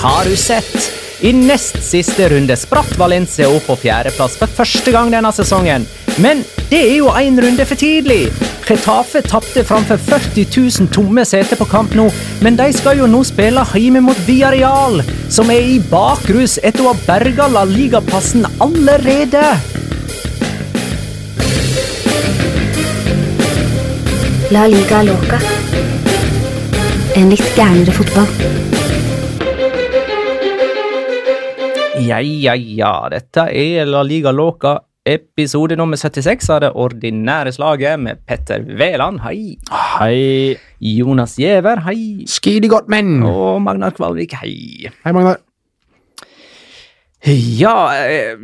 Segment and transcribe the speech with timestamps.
[0.00, 0.92] Har du sett?
[1.20, 5.82] I nest siste runde spratt Valencia opp på fjerdeplass for første gang denne sesongen.
[6.24, 6.40] Men
[6.70, 8.30] det er jo én runde for tidlig.
[8.64, 12.06] Getafe tapte framfor 40 000 tomme seter på kamp nå,
[12.40, 16.94] men de skal jo nå spille hjemme mot Villarreal, som er i bakrus etter å
[16.94, 19.44] ha berga La Liga-plassen allerede.
[24.56, 25.44] La liga loca.
[27.20, 28.59] En litt gærnere fotball.
[32.10, 32.94] Ja, ja, ja.
[33.12, 39.20] Dette er La Liga Låka, episode nummer 76 av det ordinære slaget med Petter Veland,
[39.22, 39.54] hei.
[39.70, 40.56] Hei.
[40.82, 42.26] Jonas Giæver, hei.
[42.26, 43.22] Skidi menn!
[43.22, 44.90] Og Magnar Kvalvik, hei.
[45.04, 45.38] Hei, Magnar.
[47.60, 48.34] Ja, eh,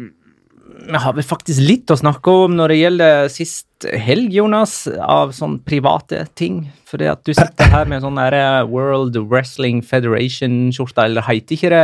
[0.86, 5.32] vi har vel faktisk litt å snakke om når det gjelder sist helg, Jonas, av
[5.36, 6.62] sånn private ting.
[6.88, 11.72] Fordi at du sitter her med sånn der eh, World Wrestling Federation-skjorta, eller heter ikke
[11.74, 11.82] det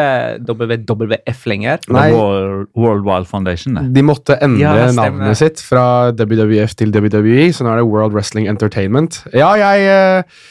[0.49, 1.83] WWF lenger?
[1.93, 2.09] Nei.
[2.15, 3.89] World, World Wild Foundation, det.
[3.99, 5.84] De måtte endre Ja, navnet sitt fra
[6.17, 9.21] WWF til WWE, så nå er det World Wrestling Entertainment.
[9.34, 10.47] Ja, jeg eh,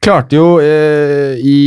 [0.00, 1.58] klarte jo eh, i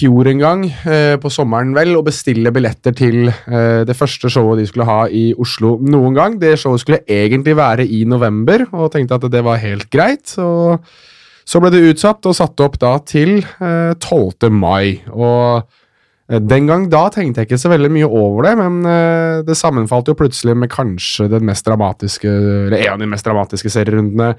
[0.00, 4.62] fjor en gang, eh, på sommeren vel, å bestille billetter til eh, det første showet
[4.62, 6.40] de skulle ha i Oslo noen gang.
[6.40, 10.34] Det showet skulle egentlig være i november, og tenkte at det var helt greit.
[10.40, 10.80] og
[11.50, 14.50] så ble det utsatt og satt opp da til eh, 12.
[14.54, 15.00] mai.
[15.10, 15.62] Og
[16.30, 19.58] eh, den gang da tenkte jeg ikke så veldig mye over det, men eh, det
[19.58, 22.30] sammenfalt jo plutselig med kanskje den mest dramatiske,
[22.68, 24.34] eller en av de mest dramatiske serierundene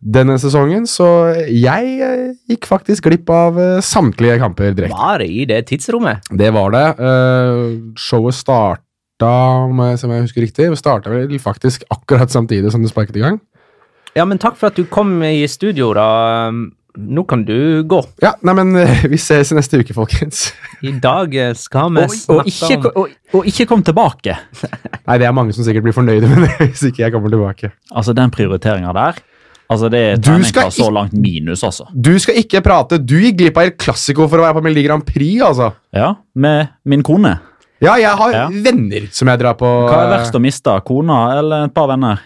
[0.00, 1.06] denne sesongen, så
[1.44, 4.96] jeg eh, gikk faktisk glipp av eh, samtlige kamper direkte.
[4.96, 6.30] Var det i det tidsrommet?
[6.32, 6.86] Det var det.
[6.96, 9.30] Uh, showet starta,
[9.68, 13.26] om jeg, som jeg husker riktig, starta vel faktisk akkurat samtidig som det sparket i
[13.26, 13.40] gang.
[14.16, 16.50] Ja, men takk for at du kom i studio, da.
[17.00, 18.00] Nå kan du gå.
[18.24, 18.74] Ja, nei, men
[19.12, 20.48] vi ses i neste uke, folkens.
[20.82, 24.34] I dag skal vi Og, og, snakke ikke, om og, og ikke kom tilbake.
[25.04, 27.70] Nei, det er mange som sikkert blir fornøyde med det hvis ikke jeg kommer tilbake.
[27.92, 29.20] Altså, den prioriteringa der
[29.70, 31.84] Altså, Det er terningkast så langt minus, altså.
[31.94, 32.98] Du skal ikke prate.
[32.98, 35.70] Du gikk glipp av El Clásico for å være på Melodi Grand Prix, altså.
[35.94, 37.36] Ja, med min kone.
[37.80, 38.48] Ja, jeg har Ja.
[38.50, 40.74] venner som jeg drar på Hva er verst å miste?
[40.84, 42.18] Kona eller et par venner?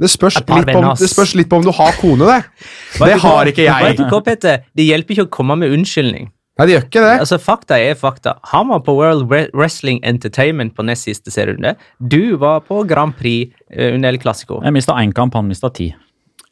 [0.00, 2.40] det spørs, litt på, om, det spørs litt på om du har kone, det.
[2.98, 3.96] Vet Det har ikke Vet jeg.
[4.00, 4.64] du hva, Petter?
[4.74, 6.30] Det hjelper ikke å komme med unnskyldning.
[6.58, 7.12] Nei, det gjør ikke det.
[7.20, 8.36] Altså, Fakta er fakta.
[8.52, 11.76] Han var på World Wrestling Entertainment på nest siste serierunde.
[12.00, 14.60] Du var på Grand Prix eh, under El Clásico.
[14.62, 15.92] Jeg mista én kamp, han mista ti.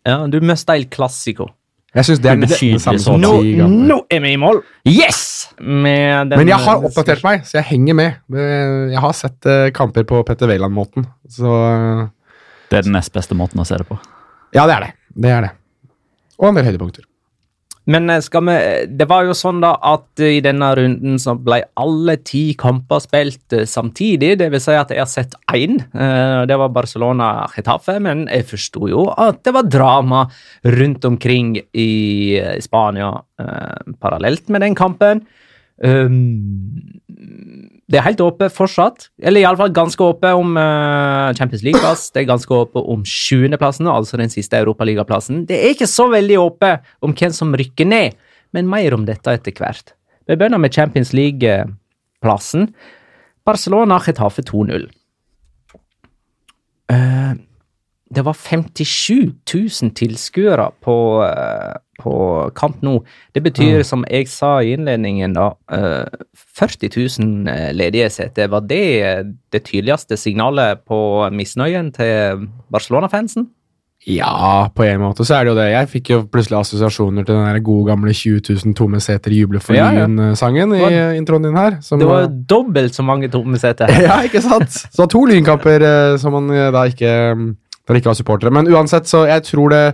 [0.09, 1.51] Ja, du mista El Clásico.
[1.93, 3.33] Jeg synes det er det, samme som Nå,
[3.69, 4.63] nå er vi i mål!
[4.89, 5.51] Yes!
[5.61, 8.17] Med den, Men jeg har oppdatert meg, så jeg henger med.
[8.33, 11.53] Jeg har sett eh, kamper på Petter Wæland-måten, så
[12.73, 13.99] Det er den nest beste måten å se det på.
[14.57, 14.93] Ja, det er det.
[15.27, 15.53] Det er det.
[16.41, 17.05] Og en del høydepunkter.
[17.91, 18.57] Men eh, skal vi
[18.99, 23.57] Det var jo sånn da at i denne runden så ble alle ti kamper spilt
[23.57, 24.37] eh, samtidig.
[24.39, 25.81] Det vil si at jeg har sett én.
[25.95, 27.99] eh, Det var Barcelona-Getafe.
[28.05, 30.25] Men jeg forsto jo at det var drama
[30.65, 33.13] rundt omkring i Spania
[33.99, 35.25] parallelt med den kampen.
[35.83, 37.01] Um,
[37.93, 42.07] det er helt åpent fortsatt, eller iallfall ganske åpent om uh, Champions League-plass.
[42.15, 45.43] Det er ganske åpent om sjuendeplassen, altså den siste europaligaplassen.
[45.51, 48.17] Det er ikke så veldig åpent om hvem som rykker ned,
[48.57, 49.93] men mer om dette etter hvert.
[50.25, 52.71] Vi begynner med Champions League-plassen.
[53.45, 54.89] Barcelona Getafe 2-0.
[56.93, 57.37] Uh,
[58.13, 62.15] det var 57 000 tilskuere på, eh, på
[62.59, 62.99] kamp nå.
[63.35, 66.29] Det betyr, som jeg sa i innledningen, da, eh,
[66.59, 68.51] 40 000 eh, ledige seter.
[68.53, 71.01] Var det eh, det tydeligste signalet på
[71.33, 73.49] misnøyen til Barcelona-fansen?
[74.03, 75.69] Ja, på en måte så er det jo det.
[75.71, 79.63] Jeg fikk jo plutselig assosiasjoner til den der gode gamle 20 000 tomme seter jubler
[79.63, 80.09] for Ja, ja.
[80.09, 81.77] Lyn-sangen i eh, introen din her.
[81.87, 83.93] Som, Det var jo dobbelt så mange tomme seter.
[84.09, 84.75] ja, ikke sant?
[84.91, 87.13] Så to lynkamper eh, som man eh, da ikke,
[87.87, 88.51] da ikke var supportere.
[88.51, 89.85] Men uansett, så jeg tror det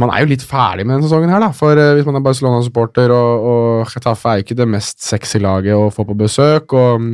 [0.00, 1.50] Man er jo litt ferdig med denne sesongen her, da.
[1.56, 5.40] For eh, hvis man er Barcelona-supporter, og, og Getafe er jo ikke det mest sexy
[5.42, 7.06] laget å få på besøk, og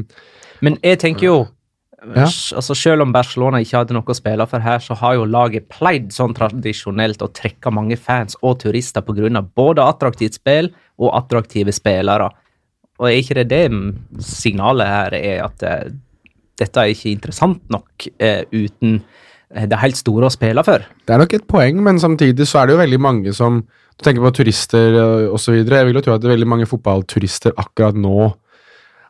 [0.65, 1.37] Men jeg tenker jo
[2.15, 2.23] Ja.
[2.23, 5.69] altså Selv om Barcelona ikke hadde noe å spille for her, så har jo laget
[5.69, 9.43] pleid sånn tradisjonelt å trekke mange fans og turister pga.
[9.43, 12.31] både attraktivt spill og attraktive spillere.
[13.01, 15.91] Og er ikke det det mm, signalet her er, at eh,
[16.57, 19.01] dette er ikke interessant nok eh, uten
[19.47, 20.83] det helt store å spille for?
[21.07, 23.65] Det er nok et poeng, men samtidig så er det jo veldig mange som
[23.97, 24.93] Du tenker på turister
[25.33, 25.39] osv.
[25.41, 25.79] så videre.
[25.79, 28.35] Jeg vil jo tro at det er veldig mange fotballturister akkurat nå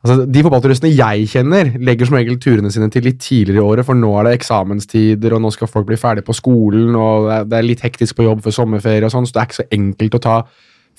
[0.06, 3.86] Altså, De fotballturistene jeg kjenner, legger som regel turene sine til litt tidligere i året,
[3.88, 7.58] for nå er det eksamenstider, og nå skal folk bli ferdig på skolen, og det
[7.58, 10.18] er, litt hektisk på jobb for sommerferie og sånn, så det er ikke så enkelt
[10.20, 10.36] å ta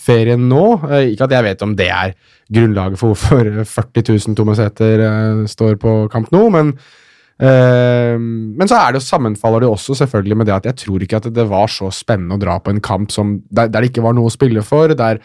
[0.08, 0.66] ferien nå.
[0.90, 2.16] Eh, Ikke at jeg vet om det er
[2.52, 7.06] grunnlaget for hvorfor 40 000 tomme seter eh, står på kamp nå, men Eh,
[7.38, 11.44] men så det sammenfaller det også selvfølgelig med det at jeg tror ikke at det
[11.46, 14.32] var så spennende å dra på en kamp som, der, der det ikke var noe
[14.32, 15.22] å spille for, der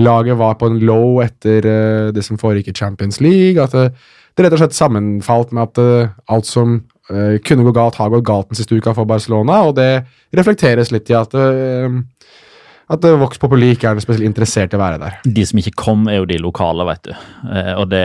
[0.00, 3.62] laget var på en low etter eh, det som foregikk i Champions League.
[3.62, 3.92] At det,
[4.34, 6.80] det rett og slett sammenfalt med at eh, alt som
[7.10, 10.92] eh, kunne gå galt, har gått galt den siste uka for Barcelona, og det reflekteres
[10.94, 11.34] litt i at
[12.90, 15.14] at eh, Vox Populi ikke er spesielt interessert i å være der.
[15.24, 17.12] De som ikke kom, er jo de lokale, vet du.
[17.48, 18.02] Eh, og det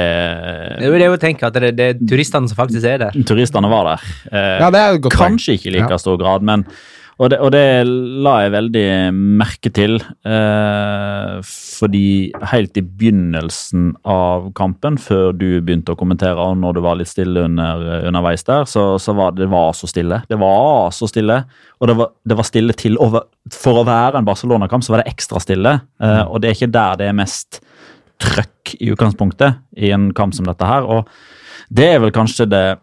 [0.79, 3.19] Det er jo å tenke at det, det er turistene som faktisk er der.
[3.27, 4.07] Turistene var der.
[4.31, 5.35] Eh, Ja, det er et godt poeng.
[5.35, 5.97] Kanskje ikke i like Ja.
[5.99, 6.65] stor grad, men
[7.19, 7.63] og det, og det
[8.23, 8.83] la jeg veldig
[9.13, 16.61] merke til, eh, fordi helt i begynnelsen av kampen, før du begynte å kommentere, og
[16.61, 20.21] når du var litt stille under, underveis der, så, så var det var så stille.
[20.31, 21.41] Det var så stille,
[21.79, 25.03] og det var, det var stille til over, For å være en Barcelona-kamp, så var
[25.03, 27.59] det ekstra stille, eh, og det er ikke der det er mest
[28.19, 30.87] trøkk i utgangspunktet i en kamp som dette her.
[30.87, 31.09] og
[31.69, 32.79] det er vel kanskje det,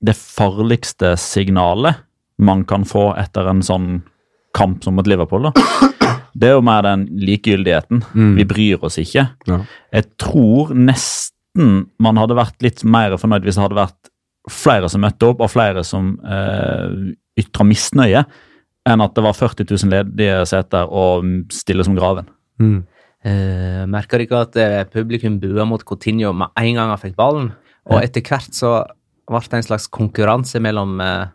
[0.00, 2.06] det farligste signalet
[2.40, 3.88] man kan få etter en sånn
[4.56, 5.48] kamp som mot Liverpool.
[5.48, 5.90] da.
[6.34, 8.04] Det er jo mer den likegyldigheten.
[8.38, 9.26] Vi bryr oss ikke.
[9.50, 9.58] Ja.
[9.92, 14.10] Jeg tror nesten man hadde vært litt mer fornøyd hvis det hadde vært
[14.50, 17.10] flere som møtte opp, og flere som eh,
[17.40, 18.22] ytra misnøye,
[18.88, 22.30] enn at det var 40 000 ledige seter og stille som graven.
[22.62, 22.78] Mm.
[23.20, 27.50] Eh, merker ikke at eh, publikum bua mot Coutinho med en gang han fikk ballen.
[27.90, 28.78] Og etter hvert så
[29.28, 31.28] ble det en slags konkurranse mellom eh,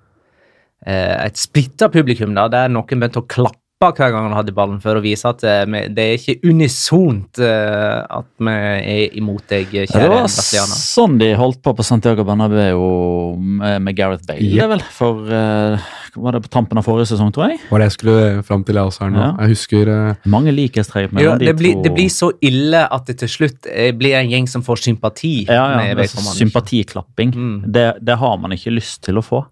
[0.85, 4.97] et splitta publikum, da, der noen begynte å klappe hver gang han hadde ballen, for
[4.97, 9.85] å vise at eh, det er ikke unisont eh, at vi er imot deg, Ja,
[9.99, 14.71] det var sånn de holdt på på Santiago Bernabeu med, med Gareth Bale, Yep.
[14.71, 14.83] vel?
[14.95, 17.59] For uh, Var det på tampen av forrige sesong, tror jeg?
[17.69, 19.19] Var det jeg skulle fram til jeg også her nå.
[19.19, 19.31] Ja.
[19.43, 20.29] Jeg husker uh...
[20.31, 21.83] Mange likhetstrekk Ja, de det, blir, to.
[21.85, 25.35] det blir så ille at det til slutt eh, blir en gjeng som får sympati.
[25.49, 26.31] ja, ja, med det er.
[26.39, 27.35] Sympatiklapping.
[27.35, 27.57] Mm.
[27.75, 29.43] Det, det har man ikke lyst til å få.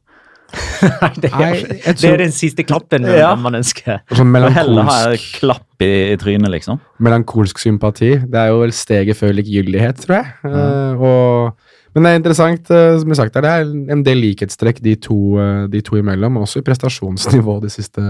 [1.23, 1.61] Det, er,
[1.95, 3.31] det er den siste klappen Ja.
[3.39, 4.01] man ønsker.
[4.13, 6.81] sånn heller ha klapp i, i trynet, liksom.
[7.03, 8.11] melankolsk sympati.
[8.27, 10.33] Det er jo vel steget før likegyldighet, tror jeg.
[10.49, 14.21] Eh, og, men det er interessant, uh, som jeg sagt her, det er en del
[14.23, 18.03] likhetstrekk de to, uh, de to imellom, også i prestasjonsnivå de siste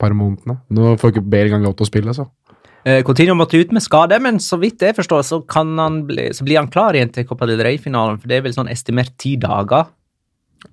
[0.00, 0.58] par månedene.
[0.74, 2.28] Nå får ikke Bale engang lov til å spille, så.
[2.84, 6.28] Eh, Coutinho måtte ut med skade, men så vidt jeg forstår, så, kan han bli,
[6.36, 9.14] så blir han klar igjen til Copa del Rey-finalen, for det er vel sånn estimert
[9.20, 9.88] ti dager.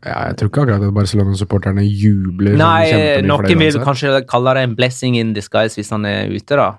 [0.06, 2.56] Ja, jeg tror ikke akkurat at Barcelona-supporterne jubler.
[2.56, 6.56] sånn Nei, noen vil kanskje kalle det en blessing in disguise hvis han er ute,
[6.58, 6.70] da.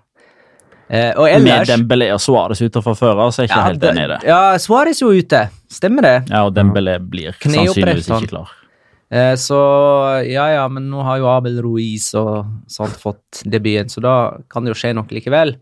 [0.93, 3.85] Eh, og Med Dembélé og Suárez ute fra før av, så er jeg ikke helt
[3.93, 4.19] enig i det.
[4.29, 5.45] Ja, Suárez er jo ute.
[5.71, 6.17] Stemmer det.
[6.29, 8.51] Ja, og Dembélé blir sannsynligvis ikke klar.
[9.13, 9.57] Eh, så
[10.27, 14.15] ja, ja, men nå har jo Abel Ruiz og sånt fått debuten, så da
[14.51, 15.55] kan det jo skje noe likevel.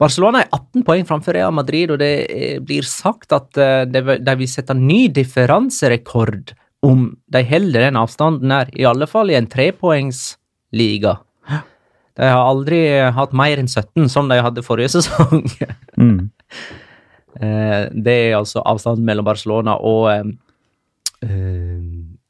[0.00, 4.24] Barcelona er 18 poeng framfor Real Madrid, og det blir sagt at eh, de, vil-
[4.24, 6.52] de vil sette ny differanserekord
[6.84, 11.18] om de holder den avstanden her, i alle fall i en trepoengsliga.
[12.14, 12.80] De har aldri
[13.16, 15.46] hatt mer enn 17, som de hadde forrige sesong.
[15.98, 16.30] Mm.
[17.34, 20.04] Eh, det er altså avstanden mellom Barcelona og
[21.26, 21.73] eh,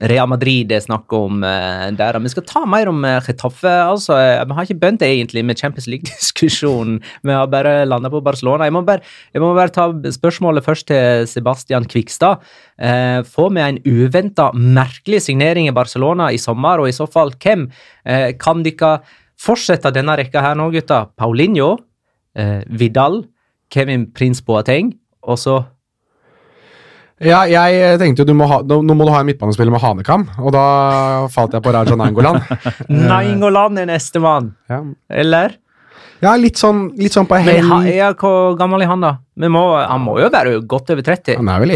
[0.05, 2.19] Real Madrid det er snakk om eh, der.
[2.21, 3.55] Vi skal ta mer om Chetaffe.
[3.55, 3.73] Getafe.
[3.91, 4.15] altså.
[4.19, 7.01] Eh, Vi har ikke begynt egentlig med Champions League-diskusjonen.
[7.23, 8.65] Vi har bare landa på Barcelona.
[8.65, 9.01] Jeg må, bare,
[9.33, 12.41] jeg må bare ta spørsmålet først til Sebastian Kvikstad.
[12.79, 17.33] Eh, får vi en uventa, merkelig signering i Barcelona i sommer, og i så fall
[17.43, 17.71] hvem?
[18.05, 19.01] Eh, kan dere
[19.41, 21.07] fortsette denne rekka her nå, gutta?
[21.17, 21.79] Paulinho,
[22.37, 23.25] eh, Vidal,
[23.71, 25.65] Kevin Prince Boateng, og så
[27.23, 30.25] Ja, jeg tenkte jo du må ha, nå må du ha en midtbanespiller med hanekam,
[30.43, 30.65] og da
[31.31, 32.41] falt jeg på Raja Nangolan.
[32.91, 34.81] Nangolan er nestemann, Ja.
[35.11, 35.55] eller?
[36.25, 37.87] ja, litt sånn, litt sånn på Men hell.
[37.93, 39.13] ja, hvor gammel er han, da?
[39.47, 41.37] Må, han må jo være godt over 30.
[41.39, 41.73] Han er vel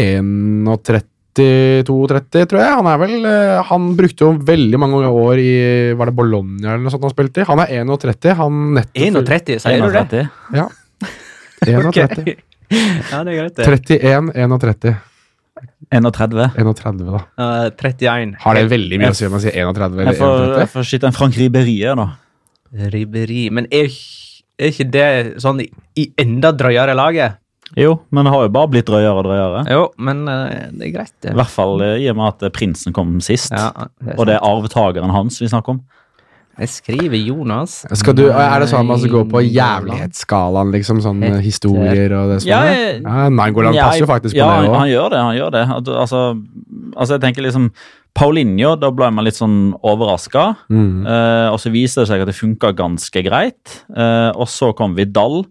[1.39, 2.71] 31-32-30, tror jeg.
[2.79, 5.51] Han er vel eh, Han brukte jo veldig mange år i
[5.99, 7.47] Var det Bologna eller noe sånt han spilte i?
[7.49, 8.33] Han er 31.
[8.39, 10.23] Han nettopp 31, sier du det?
[10.55, 10.65] Ja.
[11.67, 11.87] 31.
[11.91, 12.35] okay.
[12.69, 13.65] Ja, det er greit, det.
[13.65, 14.91] 31, 31.
[15.87, 16.51] 31.
[16.59, 17.21] 31, da.
[17.39, 18.35] Uh, 31.
[18.43, 20.57] Har det veldig mye å si om man sier 31 eller Jeg får, 31?
[20.59, 22.07] jeg får skyte en Frank Riberie da.
[22.93, 23.45] Ribberi.
[23.55, 23.87] Men er,
[24.59, 25.05] er ikke det
[25.41, 27.39] sånn i, enda drøyere laget?
[27.77, 29.61] Jo, men det har jo bare blitt drøyere og drøyere.
[29.69, 32.95] Jo, men uh, det er greit, I hvert fall eh, i og med at prinsen
[32.95, 33.53] kom sist.
[33.53, 35.83] Ja, det Og det er arvtakeren hans vi snakker om.
[36.59, 37.85] Jeg skriver Jonas.
[38.15, 40.99] Du, er det sånn man skal gå på jævlighetsskalaen, liksom?
[41.03, 42.49] Sånn historier og det sånne?
[42.51, 45.21] Ja, Ja, Nangoland Ja, passer jo faktisk på ja, det han, Ja, han gjør det.
[45.23, 45.63] han gjør det.
[45.77, 46.23] Altså,
[46.95, 47.69] altså, jeg tenker liksom
[48.17, 50.49] Paulinho, da ble man litt sånn overraska.
[50.67, 51.05] Mm.
[51.07, 53.77] Eh, og så viser det seg at det funka ganske greit.
[53.95, 55.45] Eh, og så kom Vidal,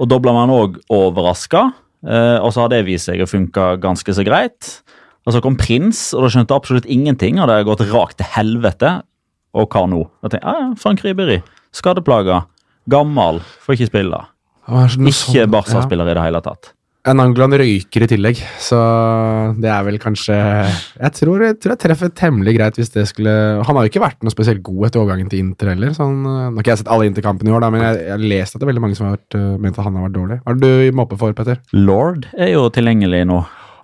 [0.00, 1.68] og da ble man òg overraska.
[2.00, 4.80] Eh, og så har det vist seg å funke ganske så greit.
[5.28, 8.30] Og så kom Prins, og da skjønte absolutt ingenting, og det har gått rakt til
[8.32, 8.96] helvete.
[9.56, 10.04] Og hva nå?
[10.22, 11.40] Da tenker jeg, ja, Frank Ribéry.
[11.74, 12.44] Skadeplaga.
[12.90, 13.40] Gammel.
[13.64, 14.20] Får ikke spille.
[15.10, 16.74] Ikke Barca-spiller i det hele tatt.
[17.08, 18.76] En Angland røyker i tillegg, så
[19.56, 23.32] det er vel kanskje Jeg tror jeg, tror jeg treffer temmelig greit hvis det skulle
[23.64, 25.94] Han har jo ikke vært noe spesielt god etter overgangen til Inter heller.
[25.96, 28.12] Så han, nå har ikke jeg sett alle Interkampene i år, da, men jeg jeg
[28.12, 30.06] har lest at det er veldig mange som har vært, eh, ment at han har
[30.10, 30.38] vært dårlig.
[30.44, 31.62] Hva er det du mobber for, Petter?
[31.72, 33.40] Lord er jo tilgjengelig nå.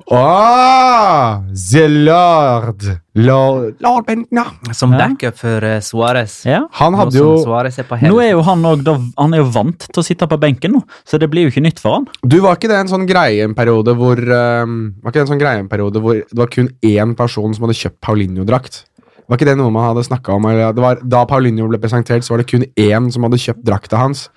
[0.07, 2.83] Åh, the lord!
[3.15, 4.47] Lord, lord Bentner!
[4.73, 4.99] Som Ja.
[4.99, 6.45] backup for uh, Suárez.
[6.47, 6.69] Ja.
[6.79, 7.71] Han Nå hadde jo er.
[8.07, 10.77] Nå er jo han, også, da, han er jo vant til å sitte på benken
[10.77, 12.07] nå, så det blir jo ikke nytt for han.
[12.23, 15.33] Du, var ikke det en sånn greie en periode hvor um, Var ikke det en
[15.33, 18.85] sånn greie en periode hvor det var kun én person som hadde kjøpt Paulinho-drakt?
[19.27, 20.47] Var ikke det noe man hadde snakka om?
[20.47, 23.67] Eller, det var, da Paulinho ble presentert, så var det kun én som hadde kjøpt
[23.67, 24.29] drakta hans.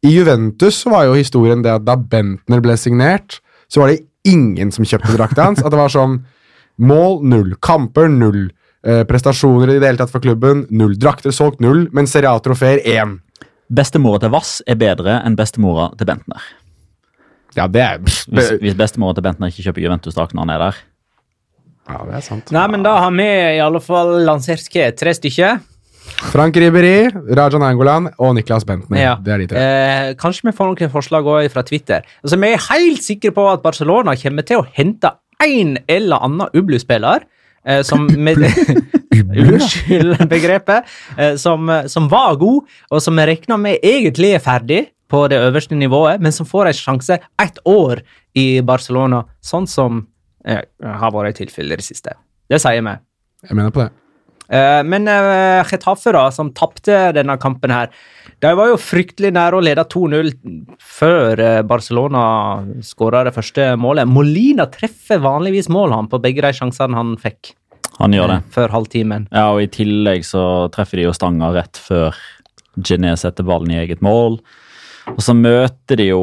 [0.00, 4.00] I Juventus så var jo historien det at da Bentner ble signert, så var det
[4.28, 5.62] ingen som kjøpte drakta hans.
[5.62, 6.22] At det var sånn
[6.82, 8.46] Mål null, kamper null,
[8.82, 12.80] eh, prestasjoner i det hele tatt for klubben null, drakter solgt null, men Serie A-trofeer
[12.88, 13.18] én.
[13.68, 16.40] Bestemora til Vass er bedre enn bestemora til Bentner.
[17.54, 18.24] Ja, det er Hvis,
[18.62, 20.80] hvis bestemora til Bentner ikke kjøper Juventus-drakt når han er der.
[21.90, 22.52] Ja, det er sant.
[22.54, 24.64] Nei, men da har vi i alle fall lansert
[24.96, 25.60] tre stykker.
[26.32, 29.00] Frank Riberi, Rajan Angolan og Niklas Bentner.
[29.00, 29.16] Ja.
[29.20, 29.62] Det er de tre.
[29.62, 32.06] Eh, kanskje vi får noen forslag òg fra Twitter.
[32.22, 36.48] Altså, Vi er helt sikre på at Barcelona kommer til å hente en eller annen
[36.54, 37.26] Ublu-spiller.
[37.64, 38.42] Eh, som med,
[39.12, 40.88] Unnskyld begrepet.
[41.18, 45.38] Eh, som, som var god, og som vi regner med egentlig er ferdig på det
[45.44, 48.00] øverste nivået, men som får en sjanse ett år
[48.34, 50.06] i Barcelona, sånn som
[50.48, 52.16] eh, har vært tilfellet i det siste.
[52.48, 52.94] Det sier vi.
[53.44, 53.90] Jeg mener på det.
[54.52, 57.88] Eh, Men uh, Getafe, da, som tapte denne kampen her,
[58.42, 60.32] de var jo fryktelig nære å lede 2-0
[60.82, 62.22] før eh, Barcelona
[62.84, 64.08] skåra det første målet.
[64.10, 67.54] Molina treffer vanligvis mål han på begge de sjansene han fikk
[68.00, 68.38] Han gjør det.
[68.42, 69.28] eh, før halvtimen.
[69.30, 70.44] Ja, og I tillegg så
[70.74, 72.18] treffer de jo stanga rett før
[72.82, 74.40] Gené setter ballen i eget mål.
[75.12, 76.22] Og så møter de jo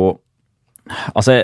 [1.13, 1.36] Altså,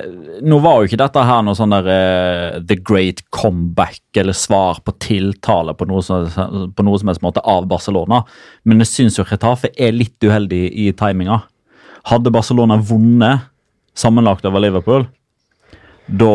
[0.46, 4.82] Nå var jo ikke dette her noe sånn der uh, The Great Comeback eller svar
[4.86, 6.26] på tiltale på noe, som,
[6.74, 8.24] på noe som helst måte av Barcelona,
[8.66, 11.44] men jeg syns jo Retafe er litt uheldig i timinga.
[12.10, 13.52] Hadde Barcelona vunnet
[13.98, 15.06] sammenlagt over Liverpool,
[16.06, 16.34] da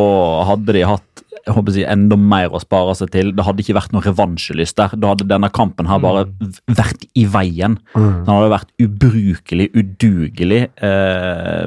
[0.49, 1.10] hadde de hatt
[1.47, 3.31] jeg håper å si, enda mer å spare seg til.
[3.37, 4.95] Det hadde ikke vært noe revansjelyst der.
[5.01, 6.27] Da hadde denne kampen her bare
[6.69, 7.79] vært i veien.
[7.95, 10.63] Den hadde vært ubrukelig, udugelig.
[10.85, 11.67] Eh,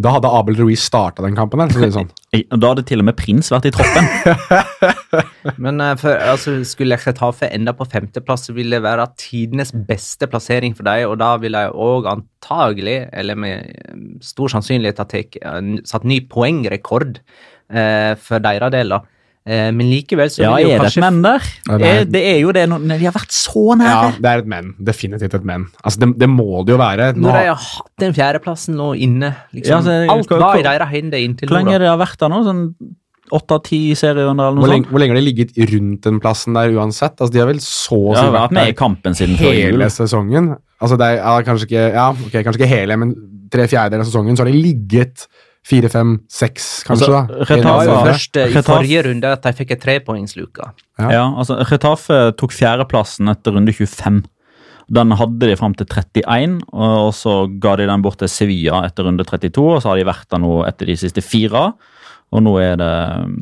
[0.00, 1.60] Da hadde Abel Ruiz starta den kampen.
[1.68, 2.08] det sånn.
[2.62, 4.06] da hadde til og med Prins vært i troppen.
[5.64, 10.28] Men eh, for, altså, skulle Retafe enda på femteplass, så ville det være tidenes beste
[10.30, 16.06] plassering for dem, og da ville jeg òg antagelig, eller med stor sannsynlighet, ha satt
[16.08, 17.20] ny poengrekord
[17.72, 18.88] eh, for deres del.
[18.88, 19.00] da.
[19.46, 21.38] Eh, men likevel så Ja, vil jo er det et kanskje men der?
[21.78, 24.16] Det er- Det er jo det når når de har vært så Ja, nære.
[24.20, 24.74] det er et men.
[24.84, 25.66] Definitivt et men.
[25.82, 27.14] Altså, det, det må det jo være.
[27.16, 30.56] Nå, Når de har hatt den fjerdeplassen nå inne liksom, Ja, så- Alt hva- var
[30.58, 31.72] i deres hender inntil Hvor lenge nå.
[31.72, 31.78] da.
[31.78, 32.44] det har vært der nå?
[32.44, 32.74] Sånn
[33.32, 34.90] åtte-ti serierunder eller hvor, lenge, sånt?
[34.90, 37.16] hvor lenge har de ligget rundt den plassen der uansett?
[37.20, 39.52] Altså, de har vel så å De si har vært med i kampen siden før
[39.54, 39.78] jul.
[39.78, 40.56] hele sesongen.
[40.82, 43.14] Altså, det er ja, kanskje ikke Ja, ok, kanskje ikke hele, men
[43.50, 45.26] tre fjerdedeler av sesongen så har de ligget
[45.66, 47.06] fire, fem, seks, kanskje.
[47.06, 47.44] Altså, da.
[47.50, 48.64] Retafe- var først i Retaf.
[48.66, 50.72] forrige runde at de fikk et trepoengsluke.
[50.98, 51.10] Ja.
[51.10, 54.22] Ja, altså Retafe tok fjerdeplassen etter runde 25.
[54.90, 59.04] Den hadde de fram til 31, og så ga de den bort til Sevilla etter
[59.06, 59.76] runde 32.
[59.76, 61.72] Og så har de vært der nå etter de siste fire,
[62.32, 62.88] og nå er det
[63.24, 63.32] um,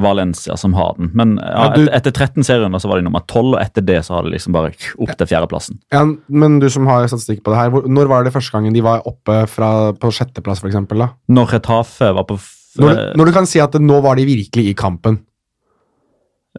[0.00, 1.10] Valencia som har den.
[1.14, 3.84] Men ja, Ja, du- etter, etter 13 serierunder så var de nummer 12, og etter
[3.84, 5.78] det så har de liksom bare opp til fjerdeplassen.
[5.92, 8.80] Ja, men du som har statistikk på det her, når var det første gangen de
[8.86, 11.10] var oppe fra, på sjetteplass, for eksempel, da?
[11.28, 12.38] Når Retafe var på
[12.78, 15.20] Når, du- når du kan si at nå var de virkelig i kampen.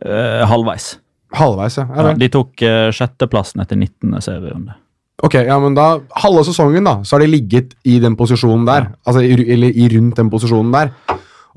[0.05, 0.97] eh, halvveis.
[1.33, 1.87] Halvveis, ja.
[1.95, 4.13] ja, Ja, de tok eh, sjetteplassen etter 19.
[4.21, 4.75] serierunde.
[5.21, 8.91] Ok, ja, men da, halve sesongen da, så har de ligget i den posisjonen der,
[9.05, 10.93] altså i, eller i rundt den posisjonen der.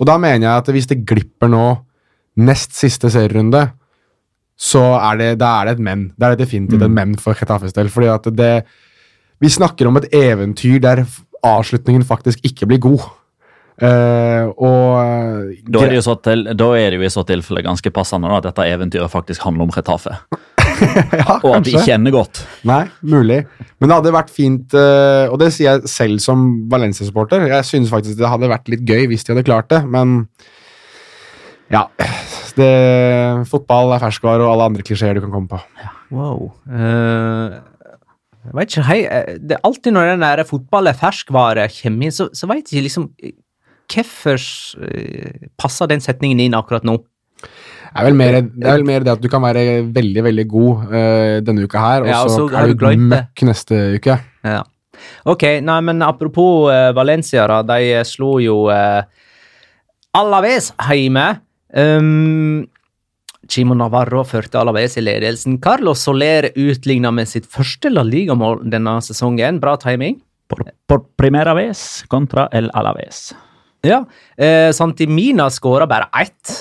[0.00, 1.66] Og da mener jeg at hvis det glipper nå
[2.42, 3.66] nest siste serierunde,
[4.62, 6.06] så er det, da er det et men.
[6.16, 8.52] Da er det definitivt et men for Getafes del, fordi at det,
[9.42, 11.04] vi snakker om et eventyr der
[11.42, 13.08] avslutningen faktisk ikke blir god.
[13.82, 17.64] Uh, og Da er, det jo så til, da er det jo i så tilfelle
[17.64, 20.14] ganske passende da, at dette eventyret faktisk handler om Retafe.
[21.20, 22.42] ja, Og at de ikke ender godt.
[22.68, 23.42] Nei, mulig.
[23.80, 27.46] Men det hadde vært fint, eh, og det sier jeg selv som Valencia-supporter.
[27.50, 30.22] Jeg synes faktisk det hadde vært litt gøy hvis de hadde klart det, men
[31.72, 31.86] ja.
[32.52, 32.72] Det,
[33.48, 35.60] fotball er ferskvare, og alle andre klisjeer du kan komme på.
[36.12, 36.50] Wow.
[36.68, 37.62] Uh...
[38.42, 42.08] jeg vet ikke, hei, eh, det er alltid når den der fotball er ferskvare kommer
[42.08, 43.08] inn, så, så vet jeg ikke liksom
[43.92, 44.38] Hvorfor
[45.60, 46.94] passer den setningen inn akkurat nå?
[47.42, 50.44] Det er vel mer det, er vel mer det at du kan være veldig, veldig
[50.48, 54.16] god uh, denne uka her, og Ja, så er du møkk neste uke.
[54.48, 54.62] Ja.
[55.28, 57.60] Ok, nei, men apropos uh, Valencia, da.
[57.66, 59.02] De eh, slo jo uh,
[60.16, 61.26] Alaves hjemme.
[61.72, 62.64] Um,
[63.48, 65.58] Chimo Navarro førte Alaves i ledelsen.
[65.62, 69.60] Carlos Soler utligna med sitt første La Liga-mål denne sesongen.
[69.62, 70.20] Bra timing.
[70.48, 73.32] Por, por primera vez contra el Alaves.
[73.82, 74.04] Ja.
[74.36, 76.52] Eh, Santimina skåra bare ett,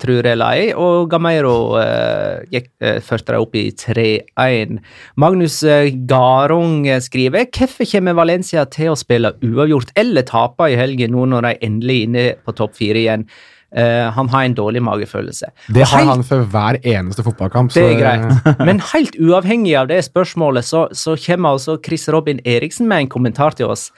[0.00, 4.78] tror jeg eller ei, og Gameiro eh, gikk, eh, førte dem opp i 3-1.
[5.20, 10.78] Magnus eh, Garung eh, skriver hvorfor kommer Valencia til å spille uavgjort eller tape i
[10.80, 13.28] helgen nå når de endelig er inne på topp fire igjen?
[13.76, 15.48] Uh, han har en dårlig magefølelse.
[15.74, 17.74] Det har helt- han for hver eneste fotballkamp.
[17.74, 18.60] det er greit.
[18.64, 23.10] Men helt uavhengig av det spørsmålet, så, så kommer altså Chris Robin Eriksen med en
[23.12, 23.90] kommentar til oss.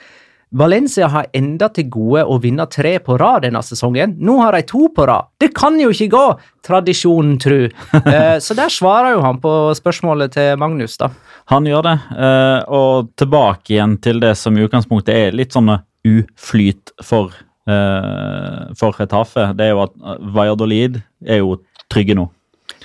[0.49, 4.15] Valencia har enda til gode å vinne tre på rad denne sesongen.
[4.17, 5.29] Nå har de to på rad.
[5.37, 6.25] Det kan jo ikke gå,
[6.65, 7.59] tradisjonen tru.
[8.09, 11.11] Eh, så der svarer jo han på spørsmålet til Magnus, da.
[11.51, 11.93] Han gjør det.
[12.25, 15.69] eh, og tilbake igjen til det som i utgangspunktet er litt sånn
[16.07, 17.35] uflyt for,
[17.69, 19.51] eh, for Retafe.
[19.57, 19.93] Det er jo at
[20.33, 21.59] Valladolid er jo
[21.91, 22.29] trygge nå.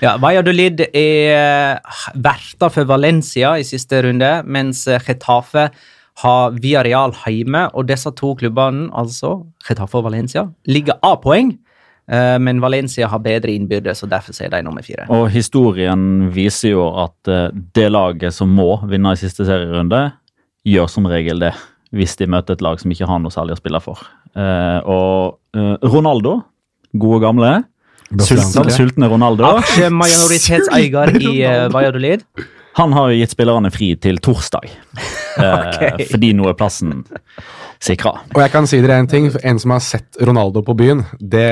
[0.03, 1.81] Ja, Valladolid er
[2.15, 5.71] verter for Valencia i siste runde, mens Getafe
[6.23, 11.55] har Villarreal hjemme, og disse to klubbene, altså Getafe og Valencia, ligger av poeng,
[12.07, 15.09] eh, men Valencia har bedre innbyrdes, og derfor er de nummer fire.
[15.11, 20.07] Og historien viser jo at eh, det laget som må vinne i siste serierunde,
[20.65, 21.55] gjør som regel det.
[21.95, 24.01] Hvis de møter et lag som ikke har noe særlig å spille for.
[24.35, 25.39] Eh, og
[25.87, 26.41] Ronaldo,
[26.99, 27.53] gode gamle,
[28.19, 31.37] sultne, sultne Ronaldo, Aksjemajoritetseier i
[31.71, 32.27] Valladolid.
[32.79, 34.71] Han har jo gitt spillerne fri til torsdag.
[35.39, 36.09] okay.
[36.11, 37.05] Fordi nå er plassen
[37.85, 38.15] sikra.
[38.33, 41.45] Og jeg kan si dere en ting, en som har sett Ronaldo på byen, det,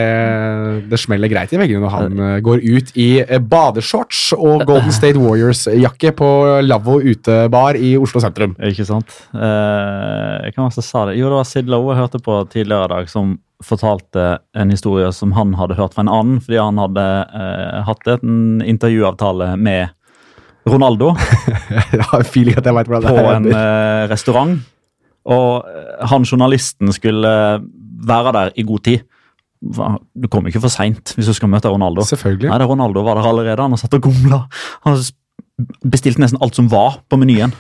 [0.89, 4.95] det smeller greit i veggene når han eh, går ut i eh, badeshorts og Golden
[4.95, 6.31] State Warriors-jakke på
[6.65, 8.57] Lavvo utebar i Oslo sentrum.
[8.71, 9.13] Ikke sant?
[9.33, 11.19] Jeg kan også sa det?
[11.21, 15.11] Jo, det var Sid Lowe jeg hørte på tidligere i dag, som fortalte en historie
[15.15, 17.07] som han hadde hørt fra en annen, fordi han hadde
[17.39, 19.93] eh, hatt en intervjuavtale med
[20.68, 21.12] Ronaldo
[21.96, 23.57] Jeg har feeling at jeg vet hvordan på en er.
[23.59, 24.59] eh, restaurant.
[25.25, 27.33] Og eh, han journalisten skulle
[28.07, 29.03] være der i god tid.
[29.62, 32.03] Du kommer ikke for seint hvis du skal møte Ronaldo.
[32.07, 32.48] Selvfølgelig.
[32.51, 33.62] Nei, det Ronaldo var der allerede.
[33.62, 34.40] Han har satt og gomla.
[34.87, 35.03] Han har
[35.87, 37.55] bestilt nesten alt som var på menyen.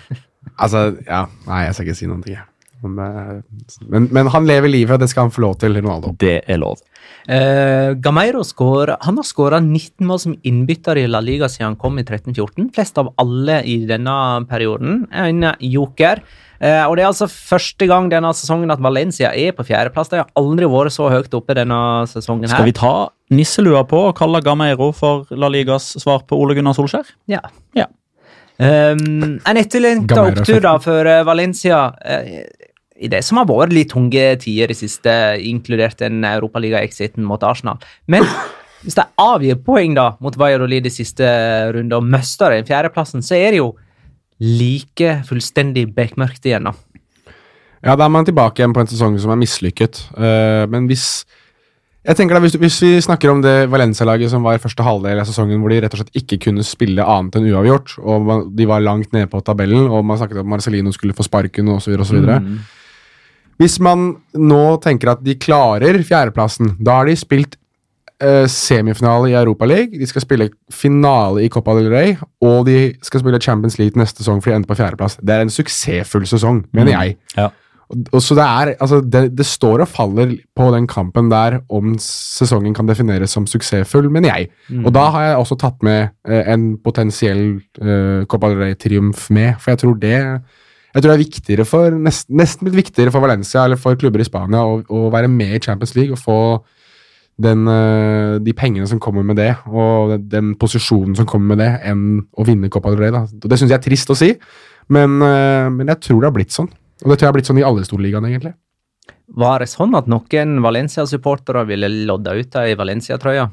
[0.58, 2.38] Altså, ja, Nei, jeg skal ikke si noen ting.
[2.82, 6.12] Men, men, han lever livet, og det skal han få lov til, Ronaldo.
[6.18, 6.82] Det er lov.
[7.30, 11.80] Eh, Gameiro skår, han har skåra 19 mål som innbytter i La Liga siden han
[11.80, 12.72] kom i 13-14.
[12.74, 14.16] Flest av alle i denne
[14.50, 15.04] perioden.
[15.12, 16.22] En joker.
[16.62, 20.12] Eh, og Det er altså første gang denne sesongen at Valencia er på fjerdeplass.
[20.12, 22.46] De har aldri vært så høyt oppe denne sesongen.
[22.48, 22.54] her.
[22.54, 22.94] Skal vi ta
[23.34, 27.10] nisselua på og kalle Gameiro for La Ligas svar på Ole Gunnar Solskjær?
[27.26, 27.42] Ja.
[27.74, 27.88] Ja.
[28.62, 32.44] Um, en etterlengta opptur da for Valencia eh,
[32.96, 35.12] i det som har vært litt tunge tider i siste,
[35.48, 37.80] inkludert den Europaliga-exiten mot Arsenal.
[38.10, 38.26] Men
[38.82, 41.26] hvis de avgir poeng da mot Valladolid i siste
[41.74, 43.72] runde og mister den fjerdeplassen, så er det jo
[44.42, 46.66] like fullstendig bekmørkt igjen.
[46.70, 46.74] da.
[47.82, 50.04] Ja, Da er man tilbake igjen på en sesong som er mislykket.
[50.14, 51.24] Uh, men hvis
[52.02, 55.28] jeg tenker da, hvis, hvis vi snakker om det Valencia-laget som var første halvdel av
[55.28, 58.66] sesongen, hvor de rett og slett ikke kunne spille annet enn uavgjort, og man, de
[58.66, 61.94] var langt nede på tabellen, og man snakket om at Marcelino skulle få sparken osv.,
[62.02, 62.18] osv.
[62.18, 62.56] Mm.
[63.60, 67.58] Hvis man nå tenker at de klarer fjerdeplassen, da har de spilt
[68.22, 73.22] eh, semifinale i Europaligaen, de skal spille finale i Copa del Rey, og de skal
[73.22, 75.18] spille Champions League neste sesong for de ender på fjerdeplass.
[75.20, 77.18] Det er en suksessfull sesong, mener jeg.
[77.36, 77.50] Ja.
[77.92, 81.60] Og, og så det er, altså det, det står og faller på den kampen der
[81.72, 84.50] om sesongen kan defineres som suksessfull, mener jeg.
[84.80, 87.46] Og da har jeg også tatt med eh, en potensiell
[87.82, 90.18] eh, Copa del Rey-triumf med, for jeg tror det
[90.92, 94.20] jeg tror det er viktigere for, nesten, nesten litt viktigere for Valencia eller for klubber
[94.20, 96.38] i Spania å, å være med i Champions League og få
[97.42, 101.70] den, eh, de pengene som kommer med det, og den, posisjonen som kommer med det,
[101.88, 102.04] enn
[102.36, 103.14] å vinne Copa del Rey.
[103.14, 103.24] Da.
[103.24, 104.34] Det syns jeg er trist å si,
[104.92, 106.68] men, eh, men jeg tror det har blitt sånn.
[107.02, 108.54] Og det tror jeg har blitt sånn i alle storligaene, egentlig.
[109.32, 113.46] Var det sånn at noen Valencia-supportere ville lodde ut ei Valencia-trøye?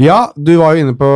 [0.00, 1.08] Ja, du var jo inne på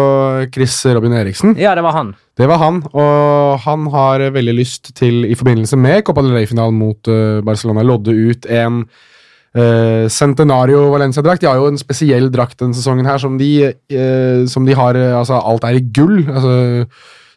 [0.52, 1.54] Chris Robin Eriksen.
[1.60, 2.12] Ja, det var han.
[2.36, 6.76] Det var han, og han har veldig lyst til, i forbindelse med Copa del Rey-finalen
[6.76, 11.44] mot eh, Barcelona, lodde ut en uh, Centenario Valencia-drakt.
[11.44, 13.50] De har jo en spesiell drakt denne sesongen her, som de,
[13.96, 16.24] uh, som de har Altså, alt er i gull.
[16.28, 16.54] altså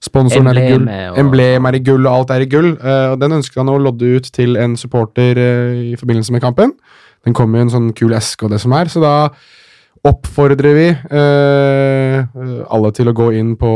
[0.06, 2.72] Sponsoren er i gull, og- emblem er i gull, og alt er i gull.
[2.78, 6.42] eh, og Den ønsker han å lodde ut til en supporter eh, i forbindelse med
[6.46, 6.74] kampen.
[7.26, 9.16] Den kommer i en sånn kul eske og det som er, så da
[10.06, 10.88] oppfordrer vi
[11.18, 12.26] eh,
[12.70, 13.70] alle til å gå inn på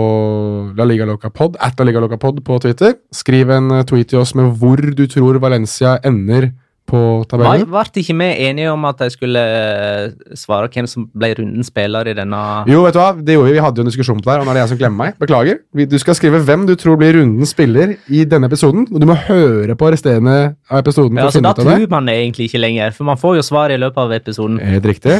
[0.77, 2.93] La Liga Loca Pod, at La Liga Loca Pod på Twitter.
[3.15, 6.51] Skriv en eh, tweet til oss med hvor du tror Valencia ender
[6.89, 7.67] på Nei, tabellen.
[7.69, 12.09] Ble ikke vi enige om at de skulle eh, svare hvem som ble rundens spiller
[12.09, 13.55] i denne Jo, vet du hva, det gjorde vi.
[13.57, 14.99] Vi hadde jo en diskusjon på det her, og nå er det jeg som glemmer
[15.03, 15.19] meg.
[15.21, 15.61] Beklager.
[15.93, 19.17] Du skal skrive hvem du tror blir rundens spiller i denne episoden, og du må
[19.27, 20.37] høre på resterende
[20.69, 23.73] av episoden ja, altså, Da tror man egentlig ikke lenger, for man får jo svar
[23.73, 24.59] i løpet av episoden.
[24.73, 25.19] Helt riktig.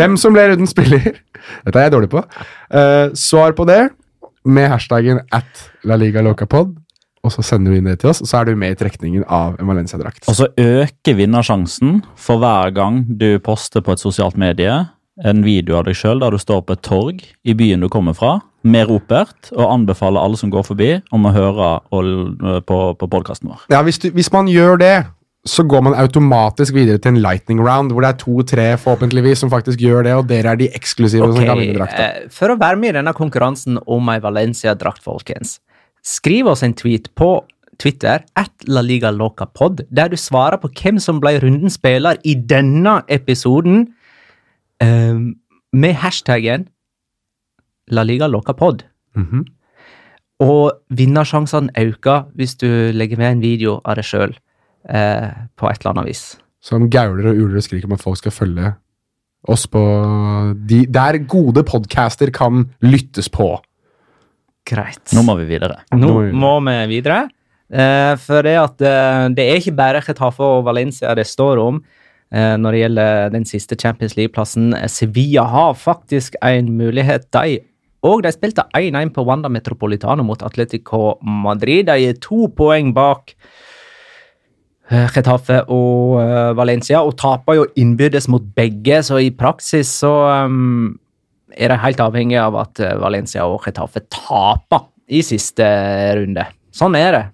[0.00, 1.22] Hvem som ble rundens spiller,
[1.64, 2.24] dette er jeg dårlig på.
[2.72, 3.82] Uh, svar på det
[4.48, 6.74] med hashtaggen at La Liga Loca Pod,
[7.28, 9.24] og så sender du inn det til oss, og så er du med i trekningen
[9.28, 10.26] av en Valencia-drakt.
[10.28, 14.86] Og så øker vinnersjansen for hver gang du poster på et sosialt medie
[15.26, 18.14] en video av deg sjøl der du står på et torg i byen du kommer
[18.14, 21.68] fra, med ropert, og anbefaler alle som går forbi, om å høre
[22.66, 23.64] på, på podkasten vår.
[23.72, 24.96] Ja, hvis, du, hvis man gjør det,
[25.48, 29.52] så går man automatisk videre til en lightning round, hvor det er to-tre forhåpentligvis som
[29.52, 32.02] faktisk gjør det, og dere er de eksklusive som kan vinne drakta.
[32.04, 35.58] eh, For å være med i denne konkurransen om ei Valencia-drakt, folkens,
[36.04, 37.44] skriv oss en tweet på
[37.78, 42.18] Twitter at La Liga Loca Pod, der du svarer på hvem som ble rundens spiller
[42.26, 43.86] i denne episoden,
[44.82, 45.36] um,
[45.72, 46.66] med hashtaggen
[47.92, 48.84] La Liga Loca Pod.
[49.14, 49.46] Mhm.
[50.40, 54.36] Og vinnersjansene øker hvis du legger med en video av deg sjøl
[54.88, 56.22] eh, på et eller annet vis.
[56.62, 58.70] Som gauler og uler og skriker om at folk skal følge
[59.48, 59.82] oss på
[60.68, 63.56] de, Der gode podcaster kan lyttes på.
[64.68, 65.04] Greit.
[65.16, 65.80] Nå må vi videre.
[65.96, 67.28] Nå må vi- videre.
[67.70, 71.82] Eh, for det at eh, det er ikke bare Getafe og Valencia det står om
[72.32, 74.72] eh, når det gjelder den siste Champions League-plassen.
[74.88, 77.60] Sevilla har faktisk en mulighet, de.
[78.06, 81.86] Og de spilte 1-1 på Wanda Metropolitano mot Atletico Madrid.
[81.90, 83.34] De er to poeng bak
[84.90, 90.14] eh, Getafe og eh, Valencia, og taper jo innbyrdes mot begge, så i praksis så
[90.46, 90.94] um,
[91.58, 95.66] er de helt avhengig av at eh, Valencia og Chetaffe taper i siste
[96.18, 96.46] runde.
[96.74, 97.24] Sånn er det.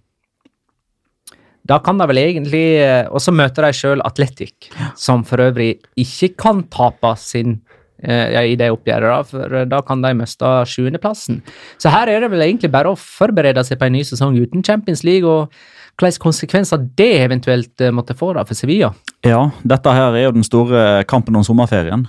[1.64, 5.78] Da kan de vel egentlig eh, Og så møter de sjøl Atletic, som for øvrig
[6.00, 7.58] ikke kan tape sin
[8.02, 11.40] eh, i det oppgjøret, for eh, da kan de miste sjuendeplassen.
[11.80, 14.64] Så her er det vel egentlig bare å forberede seg på en ny sesong uten
[14.66, 15.52] Champions League, og
[16.00, 18.92] hvilke konsekvenser det eventuelt eh, måtte få da for Sevilla.
[19.24, 22.08] Ja, dette her er jo den store kampen om sommerferien.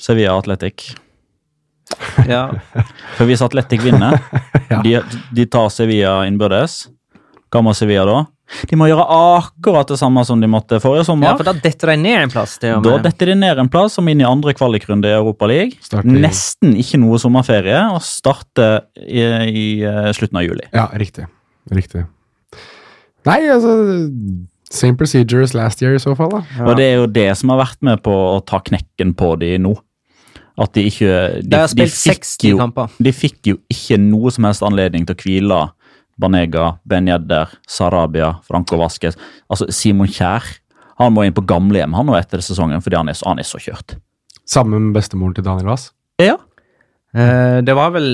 [0.00, 0.90] Sevilla Atletic.
[2.28, 2.42] Ja.
[3.16, 4.18] For hvis Atletic vinner,
[4.84, 4.98] de,
[5.34, 6.84] de tar Sevilla innbyrdes.
[7.50, 8.18] Hva må Sevilla da?
[8.66, 11.36] De må gjøre akkurat det samme som de måtte forrige ja, sommer.
[11.38, 12.56] for da detter de ned en plass.
[12.62, 15.78] Det, da detter de ned en plass som inn i andre kvalikrunde i Europa League.
[15.86, 20.66] Starter- Nesten ikke noe sommerferie, og starter i, i eh, slutten av juli.
[20.74, 21.28] Ja, riktig.
[21.70, 22.06] Riktig.
[23.28, 23.76] Nei, altså
[24.70, 26.42] Same procedure as last year i så fall, da.
[26.62, 29.56] Og det er jo det som har vært med på å ta knekken på de
[29.62, 29.72] nå.
[30.60, 32.90] At de ikke De, De har spilt fikk 60 jo, kamper.
[33.00, 35.60] De fikk jo ikke noe som helst anledning til å hvile
[36.20, 39.16] Banega, Ben Yedder, Sarabia, Franco Vasques.
[39.48, 40.44] Altså, Simon Kjær
[41.00, 43.48] han må inn på gamlehjem han nå etter sesongen fordi han er, så- han er
[43.48, 43.96] så kjørt.
[44.44, 45.92] Sammen med bestemoren til Daniel Wass.
[46.20, 46.36] Ja.
[47.10, 48.10] Eh, det var vel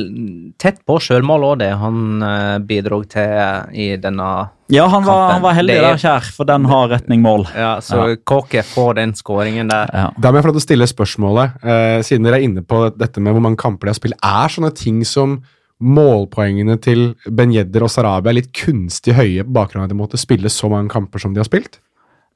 [0.57, 4.29] tett på sjølmål òg, det han eh, bidro til i denne
[4.73, 7.45] Ja, han var, han var heldig der, Kjær, for den har retning mål.
[7.53, 9.93] Ja, så Kåke får den skåringen der.
[9.93, 10.07] Ja.
[10.17, 12.87] Da må jeg få lov til å stille spørsmålet, eh, siden dere er inne på
[12.97, 14.19] dette med hvor mange kamper de har spilt.
[14.25, 15.43] Er sånne ting som
[15.77, 20.21] målpoengene til Ben Yedder og Sarabia litt kunstig høye på bakgrunn av at de måtte
[20.21, 21.83] spille så mange kamper som de har spilt?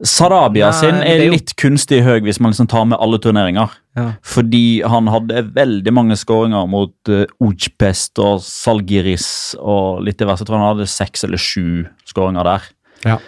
[0.07, 3.73] Sarabia Nei, sin er er litt kunstig høy hvis man liksom tar med alle turneringer.
[3.99, 4.07] Ja.
[4.25, 10.45] Fordi han hadde veldig mange skåringer mot uh, Ujpest og Salgiris og litt diverse.
[10.45, 12.71] Jeg tror han hadde seks eller sju skåringer der.
[13.05, 13.19] Ja.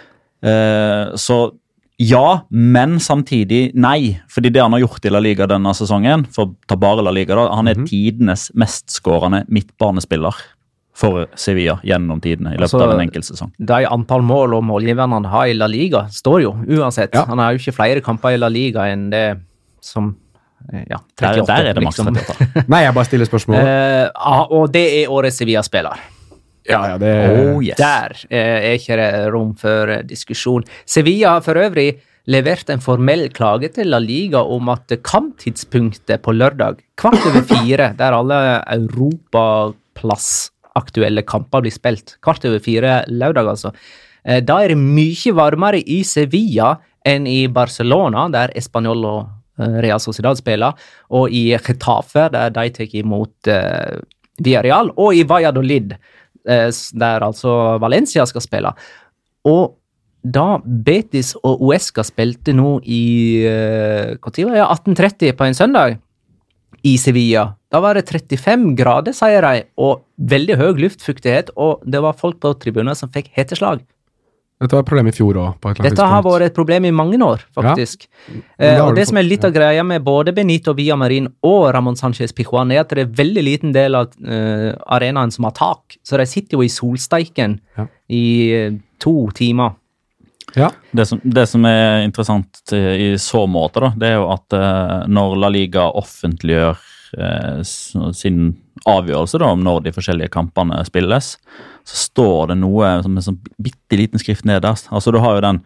[0.43, 1.37] Eh, så
[2.01, 4.17] ja, men samtidig nei.
[4.31, 7.13] Fordi det han har gjort i La Liga denne sesongen, for å ta bare La
[7.13, 10.41] Liga, da, han er tidenes mestskårende midtbanespiller
[10.93, 13.51] for Sevilla gjennom tidene i løpet Altså, av en enkelt sesong.
[13.57, 17.15] De antall mål og målgiverne han har i La Liga, står jo uansett.
[17.17, 17.25] Ja.
[17.29, 19.25] Han har jo ikke flere kamper i La Liga enn det
[19.81, 20.13] som
[20.71, 22.13] eh, Ja, 38, der er det maks liksom.
[22.13, 22.65] 38.
[22.73, 23.57] Nei, jeg bare stiller spørsmål.
[23.57, 26.05] Eh, ah, og det er årets Sevilla-spiller.
[26.69, 27.77] ja, ja, det Oh, yes.
[27.81, 30.63] Der eh, er ikke det rom for eh, diskusjon.
[30.85, 31.97] Sevilla har for øvrig
[32.29, 37.91] levert en formell klage til La Liga om at kamptidspunktet på lørdag, kvart over fire,
[37.97, 38.39] der alle
[40.73, 43.73] europaplassaktuelle kamper blir spilt, kvart over fire lørdag, altså,
[44.25, 49.27] eh, da er det mye varmere i Sevilla enn i Barcelona, der Español og
[49.59, 50.73] eh, Real Sociedad spiller,
[51.09, 53.99] og i Getafe, der de tar imot eh,
[54.39, 55.93] Villarreal, og i Valladolid,
[56.47, 58.73] eh, der altså Valencia skal spille.
[59.45, 59.75] Og
[60.23, 64.63] da Betis og Uesca spilte nå i eh, hva tid var det?
[64.63, 65.97] 1830 på en søndag
[66.83, 72.01] i Sevilla, da var det 35 grader, sier de, og veldig høy luftfuktighet, og det
[72.03, 73.81] var folk på tribunen som fikk heteslag.
[74.63, 75.65] Dette var et problem i fjor òg.
[75.83, 78.05] Dette har vært et problem i mange år, faktisk.
[78.29, 81.73] det Eh, og du det som er litt av greia med både Benito Villamarin og
[81.75, 85.55] Ramón Sánchez Pijuan, er at det er veldig liten del av uh, arenaen som har
[85.57, 87.87] tak, så de sitter jo i solsteiken Ja.
[88.07, 89.75] i uh, to timer.
[90.55, 90.71] Ja.
[90.91, 94.55] Det som, det som er interessant eh, i så måte, da, det er jo at
[94.57, 96.83] eh, når La Liga offentliggjør
[97.17, 98.53] eh, sin
[98.89, 101.35] avgjørelse da, om når de forskjellige kampene spilles,
[101.83, 104.91] så står det noe som en sånn bitte liten skrift nederst.
[104.93, 105.61] Altså Du har jo den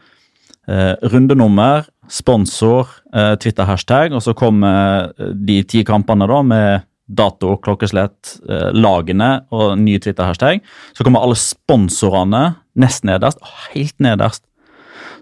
[0.71, 8.37] eh, rundenummer, sponsor, eh, Twitter-hashtag, og så kommer de ti kampene da med dato, klokkeslett,
[8.49, 10.63] eh, lagene og ny Twitter-hashtag.
[10.95, 12.43] Så kommer alle sponsorene
[12.77, 14.43] nest nederst, helt nederst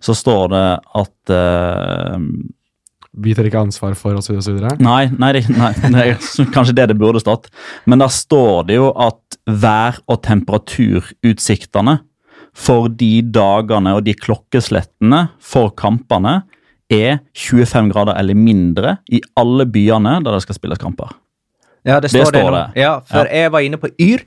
[0.03, 0.65] så står det
[1.01, 2.17] at uh,
[3.15, 4.39] Vi tar ikke ansvar for osv.
[4.41, 4.58] osv.
[4.84, 6.17] Nei, nei, det, nei det er
[6.55, 7.47] kanskje det det burde stått.
[7.86, 11.99] Men der står det jo at vær- og temperaturutsiktene
[12.55, 16.41] for de dagene og de klokkeslettene for kampene
[16.91, 21.12] er 25 grader eller mindre i alle byene der det skal spilles kamper.
[21.86, 22.81] Ja, det står det, står det, det.
[22.81, 24.23] Ja, for jeg var inne på Yr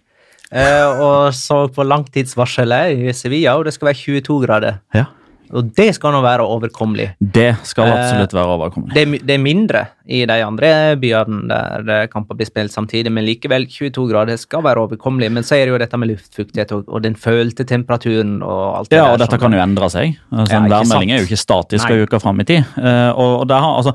[0.53, 4.79] eh, og så på langtidsvarselet i Sevilla, og det skal være 22 grader.
[4.95, 5.09] Ja.
[5.57, 7.11] Og det skal nå være overkommelig.
[7.21, 8.95] Det skal Eh, absolutt være overkommelig.
[8.95, 13.25] Det det er mindre i de andre byene der eh, kamper blir spilt samtidig, men
[13.25, 15.31] likevel 22 grader skal være overkommelig.
[15.33, 18.91] Men så er det jo dette med luftfuktighet og, og den følte temperaturen og alt
[18.91, 19.13] det Ja, der.
[19.13, 20.17] og dette kan jo endre seg.
[20.33, 22.65] Altså, Ja, værmelding er jo ikke statisk ei uke fram i tid.
[22.77, 23.95] Eh, og, og har, altså,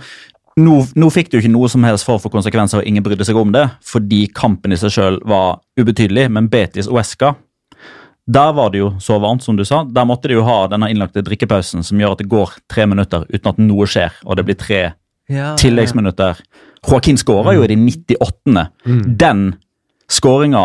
[0.58, 3.04] nå, nå fikk det jo ikke noe som helst for å få konsekvenser, og ingen
[3.06, 6.28] brydde seg om det, fordi kampen i seg sjøl var ubetydelig.
[6.34, 7.34] Men Betis og Esca,
[8.26, 9.82] der var det jo så varmt, som du sa.
[9.84, 13.26] Der måtte de jo ha denne innlagte drikkepausen som gjør at det går tre minutter
[13.28, 14.82] uten at noe skjer, og det blir tre
[15.32, 16.40] ja, tilleggsminutter.
[16.88, 18.66] Joaquin skåra jo i de 98.
[19.20, 19.44] Den
[20.12, 20.64] skåringa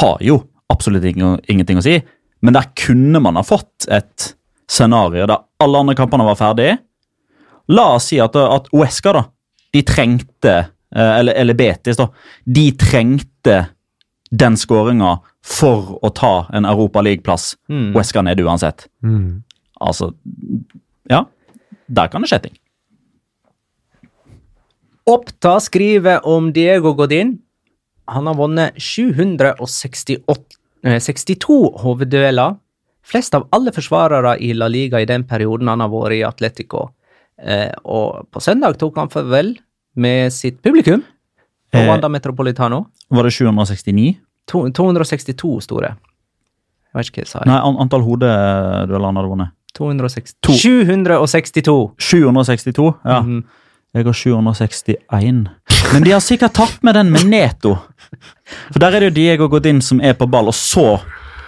[0.00, 0.40] har jo
[0.72, 2.00] absolutt ingenting å si,
[2.42, 4.32] men der kunne man ha fått et
[4.70, 6.80] scenario der alle andre kampene var ferdige.
[7.70, 9.24] La oss si at, at Uesca, da,
[9.74, 12.10] de trengte eh, eller, eller Betis, da,
[12.44, 13.56] de trengte
[14.30, 17.54] den skåringa for å ta en Europa League-plass.
[17.70, 17.94] Mm.
[17.94, 18.88] Uesca ned uansett.
[19.04, 19.42] Mm.
[19.80, 20.12] Altså
[21.10, 21.26] Ja,
[21.86, 22.56] der kan det skje ting.
[25.06, 27.36] Oppta skriver om Diego Godin.
[28.10, 32.56] Han har vunnet 768 eh, 62 hoveddueller.
[33.06, 36.88] Flest av alle forsvarere i La Liga i den perioden han har vært i Atletico.
[37.38, 39.54] Eh, og på søndag tok han farvel
[39.94, 41.04] med sitt publikum
[41.70, 41.88] på Eh.
[41.88, 42.86] Wanda Metropolitano.
[43.08, 44.14] Var det 769?
[44.50, 45.94] To, 262 store.
[46.92, 47.44] Jeg vet ikke hva jeg sa.
[47.48, 48.30] Nei, an antall hode
[48.88, 49.52] du har vunnet.
[49.76, 50.36] 260.
[50.46, 50.52] To.
[50.56, 51.76] 762.
[51.98, 52.92] 762?
[53.04, 53.20] Ja.
[53.20, 53.44] Mhm.
[53.96, 55.46] Jeg har 761.
[55.92, 57.76] Men de har sikkert tatt med den med Neto.
[58.72, 60.98] For der er det jo Diego Godin som er på ball, og så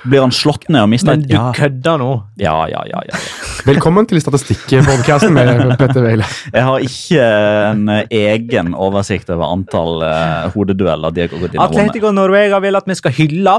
[0.09, 1.49] blir han slått ned og mister Men du ja.
[1.57, 2.11] kødder nå.
[2.41, 3.21] ja, ja, ja, ja.
[3.69, 6.29] Velkommen til statistikkpodkasten med Petter Weile.
[6.55, 7.27] Jeg har ikke
[7.73, 11.91] en egen oversikt over antall uh, hodedueller Diego Godin har vunnet.
[11.91, 13.59] Atletico Norvega vil at vi skal hylle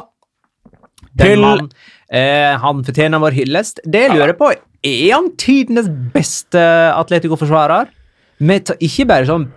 [1.20, 1.46] den Hyll!
[1.46, 1.70] mannen.
[2.10, 3.84] Eh, han fortjener vår hyllest.
[3.86, 6.62] Det jeg lurer på, er han tidenes beste
[6.96, 7.92] Atletico-forsvarer?
[8.80, 9.50] Ikke bare sånn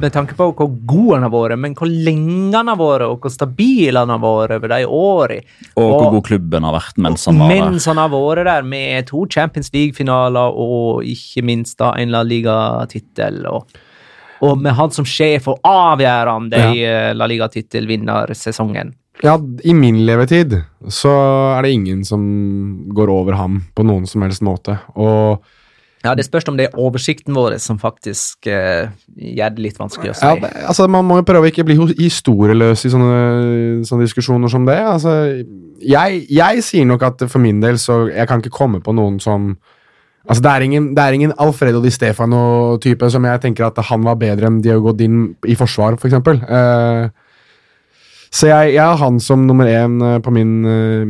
[0.00, 3.24] med tanke på hvor god han har vært, men hvor lenge han har vært, og
[3.24, 5.56] hvor stabil han har vært over de årene.
[5.74, 7.64] Og hvor god klubben har vært mens han var der.
[7.64, 12.24] Mens han har vært der med to Champions League-finaler og ikke minst da en La
[12.26, 13.44] Liga-tittel.
[13.50, 13.80] Og,
[14.44, 18.94] og med han som sjef og avgjørende i eh, La Liga-tittelvinnersesongen.
[19.22, 20.56] Ja, i min levetid
[20.90, 21.10] så
[21.54, 22.24] er det ingen som
[22.94, 24.80] går over ham på noen som helst måte.
[24.98, 25.44] Og
[26.04, 30.12] Ja, Det spørs om det er oversikten vår som faktisk uh, gjør det litt vanskelig
[30.12, 30.26] å si.
[30.26, 33.20] ja, det, altså, man må jo prøve å ikke bli historieløs i sånne,
[33.88, 34.76] sånne diskusjoner som det.
[34.84, 35.14] Altså,
[35.80, 39.18] jeg, jeg sier nok at for min del så Jeg kan ikke komme på noen
[39.20, 39.54] som
[40.24, 44.06] Altså, det er ingen, det er ingen Alfredo Di Stefano-type som jeg tenker at han
[44.06, 46.40] var bedre enn Diogo Din i forsvar, for eksempel.
[46.40, 47.10] Eh,
[48.32, 50.54] så jeg, jeg har han som nummer én eh, på min,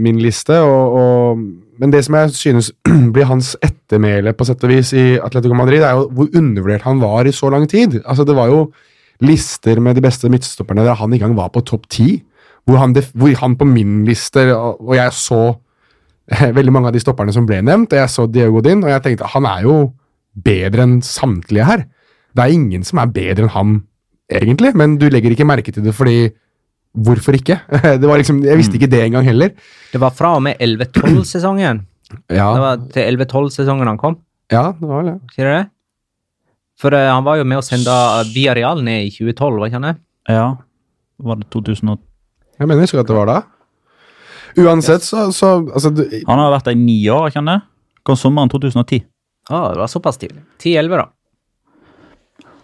[0.02, 0.58] min liste.
[0.58, 1.44] Og, og,
[1.80, 2.70] men det som jeg synes
[3.14, 7.02] blir hans ettermæle på sett og vis i Atletico Madrid, er jo hvor undervurdert han
[7.02, 8.00] var i så lang tid.
[8.04, 8.68] Altså Det var jo
[9.24, 12.22] lister med de beste midtstopperne der han i gang var på topp ti.
[12.64, 12.80] Hvor,
[13.14, 15.42] hvor han på min liste, og jeg så
[16.32, 18.90] eh, veldig mange av de stopperne som ble nevnt, og jeg så Diego Din, og
[18.90, 19.74] jeg tenkte han er jo
[20.44, 21.84] bedre enn samtlige her.
[22.34, 23.74] Det er ingen som er bedre enn han,
[24.32, 26.32] egentlig, men du legger ikke merke til det fordi
[26.94, 27.58] Hvorfor ikke?
[28.00, 29.50] Det var liksom, jeg visste ikke det engang heller.
[29.90, 31.82] Det var fra og med 11-12-sesongen.
[32.30, 34.18] Ja, Det var til 11-12-sesongen han kom,
[34.52, 35.14] ja det var vel det.
[35.34, 35.64] du det?
[36.78, 37.94] For uh, han var jo med å sende
[38.30, 39.94] Villarreal ned i 2012, var ikke han det?
[40.30, 40.44] Ja.
[41.26, 41.98] Var det 2008?
[42.60, 43.38] Jeg mener jeg husker at det var da.
[44.62, 47.50] Uansett, så, så altså, du, Han har vært der i ni år, ikke sant?
[47.50, 48.02] det?
[48.06, 49.02] Kom sommeren 2010.
[49.50, 50.44] Ah, det var såpass tidlig.
[50.62, 51.08] 10-11, da.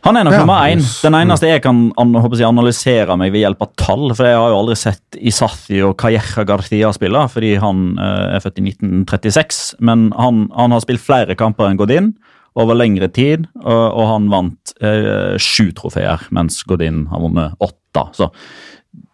[0.06, 0.80] Han er nok Ja, nummer én.
[1.04, 4.06] Den eneste jeg kan an, håper jeg, analysere meg ved hjelp av tall.
[4.14, 8.44] For jeg har jo aldri sett Isathi og Calleja Garcia spille, fordi han eh, er
[8.44, 9.62] født i 1936.
[9.84, 12.14] Men han, han har spilt flere kamper enn Godin
[12.58, 18.06] over lengre tid, og, og han vant eh, sju trofeer, mens Godin har vunnet åtte.
[18.16, 18.30] Så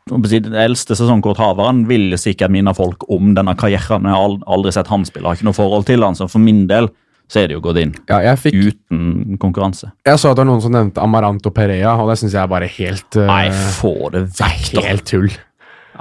[0.07, 4.93] den eldste sesongkorthaveren vil sikkert minne folk om denne Calleja, men jeg har aldri sett
[4.93, 5.27] han spille.
[5.27, 6.89] Har ikke noe forhold til han, så for min del
[7.27, 7.95] så er det jo Godin.
[8.09, 9.91] ja, jeg, fikk, Uten konkurranse.
[10.07, 12.53] jeg så at det var noen som nevnte Amaranto Perea, og det syns jeg er
[12.53, 14.87] bare helt uh, Nei, få det vekk, da.
[14.87, 15.31] Helt tull.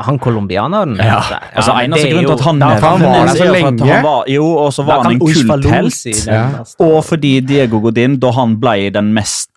[0.05, 0.97] Han colombianeren?
[0.99, 1.21] Ja,
[1.55, 3.85] altså men Eneste det er grunn til at han nevnte han var der så lenge.
[3.87, 6.27] han var, jo, og så Da var han en kulthelt.
[6.27, 6.43] Ja.
[6.83, 9.53] Og fordi Diego Godin, da han ble den mest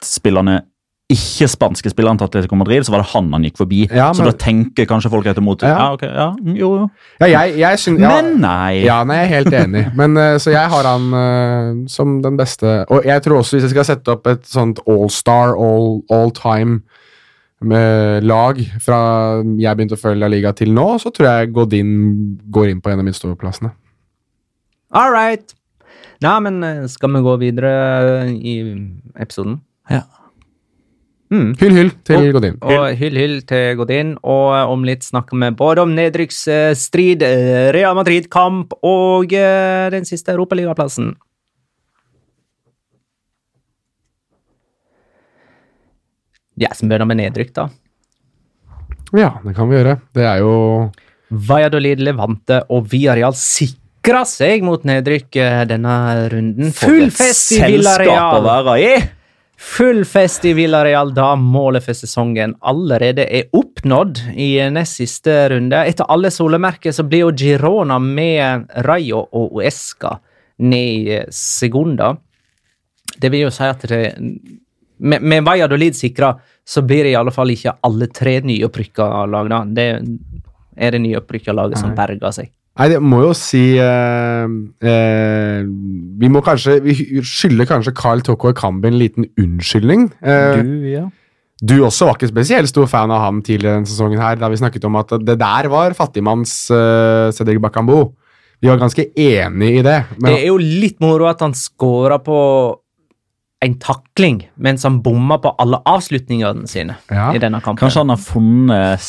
[1.09, 3.88] spillende ikke-spanske spilleren til Atletico Madrid, så var det han han gikk forbi.
[3.90, 5.61] Ja, Så da tenker kanskje folk etter mot.
[5.62, 5.92] Ja, Ja.
[5.92, 6.90] ok, ja, mm, jo, jo.
[7.21, 8.85] Ja, jeg, jeg synes, ja, Men nei.
[8.85, 9.94] Ja, nei, jeg er helt enig.
[9.97, 12.85] Men, eh, så jeg har han uh, som den beste.
[12.90, 16.83] Og jeg tror også, hvis jeg skal sette opp et sånt all-star, all, all time
[17.61, 22.38] med lag fra jeg begynte å følge La Liga til nå, så tror jeg Godin
[22.51, 23.73] går inn på en av midtstopplassene.
[24.92, 25.55] All right.
[26.21, 28.61] Nei, men eh, skal vi gå videre i
[29.16, 29.62] episoden?
[29.88, 30.05] Ja.
[31.29, 31.53] Mm.
[31.61, 32.55] Hyll, hyll til Godin.
[32.64, 34.14] Og hyll, hyll til Godin.
[34.25, 40.09] Og eh, om litt snakker vi både om nedrykksstrid, eh, Real Madrid-kamp og eh, den
[40.09, 41.12] siste europaligaplassen.
[46.59, 47.69] Ja, så begynner vi med nedrykk, da.
[49.17, 49.99] Ja, det kan vi gjøre.
[50.17, 50.55] Det er jo
[51.29, 55.95] Valladolid, Levante og Villarreal sikra seg mot nedrykk eh, denne
[56.33, 56.73] runden.
[56.75, 59.14] Full fest i Selskap
[59.59, 65.81] Full fest i Villarreal da målet for sesongen allerede er oppnådd i nest siste runde.
[65.83, 70.15] Etter alle solemerker så blir jo Girona med Rayo og Uesca
[70.63, 72.13] ned i Segunda.
[73.19, 74.03] Det vil jo si at det,
[74.99, 79.51] med, med Valladolid sikra, så blir det i alle fall ikke alle tre nyopprykka lag.
[79.51, 79.65] da.
[79.67, 79.89] Det
[80.79, 82.55] er det nyopprykka laget som berger seg.
[82.79, 84.51] Nei, det må jo si eh,
[84.87, 85.62] eh,
[86.22, 86.95] Vi må kanskje Vi
[87.26, 90.09] skylder kanskje Carl Toko Kambi en liten unnskyldning.
[90.22, 91.05] Eh, Du, ja.
[91.59, 94.61] du også var ikke spesielt stor fan av han tidligere denne sesongen, her, da vi
[94.61, 98.12] snakket om at det der var fattigmanns uh, Cedric Bakambo.
[98.62, 99.99] Vi var ganske enig i det.
[100.18, 102.39] Men, Det er jo litt moro at han scora på
[103.61, 107.33] en takling, mens han bomma på alle avslutningene sine Ja.
[107.35, 107.81] i denne kampen.
[107.83, 109.03] Kanskje han har funnet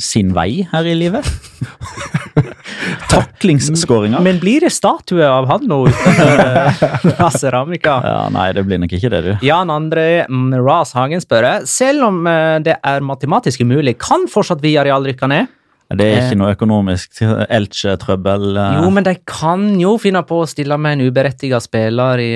[0.00, 1.26] sin vei her i livet?
[3.10, 4.20] Taklingsskåringer?
[4.24, 7.98] Men blir det statue av han nå utenfor La Ceramica?
[8.04, 9.30] Ja, nei, det blir nok ikke det, du.
[9.46, 10.24] Jan André
[10.64, 15.50] Ras Hagen spør selv om eh, det er matematisk umulig, kan fortsatt Villarreal rykke ned?
[15.90, 17.18] Det er ikke noe økonomisk
[17.50, 18.44] Elche-trøbbel.
[18.56, 18.76] eh.
[18.78, 22.30] Jo, men de kan jo finne på å stille med en uberettiget spiller i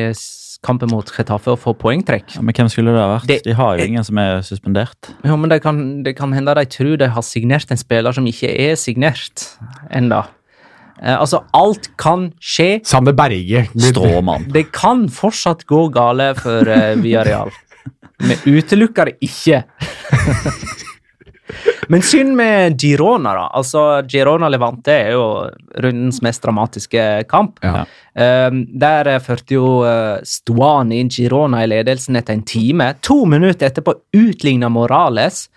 [0.64, 2.36] kampen mot Getafe og få poengtrekk.
[2.38, 3.26] Ja, men hvem skulle det ha vært?
[3.28, 5.10] Det- De har jo ingen som er suspendert.
[5.24, 8.24] Jo, men det kan, det kan hende de tror de har signert en spiller som
[8.26, 9.44] ikke er signert
[9.92, 10.24] enda.
[11.02, 12.80] Eh, altså, alt kan skje.
[12.86, 14.46] Sander Berge Stråmann.
[14.54, 17.50] Det kan fortsatt gå gale for uh, Villarreal.
[18.24, 19.64] Vi utelukker det ikke.
[21.92, 23.44] Men synd med Girona, da.
[23.58, 25.26] Altså, Girona Levante er jo
[25.84, 27.60] rundens mest dramatiske kamp.
[27.64, 27.84] Ja.
[28.14, 32.92] Um, der førte jo uh, Stuani Girona i ledelsen etter en time.
[33.04, 35.48] To minutter etterpå utligna Morales.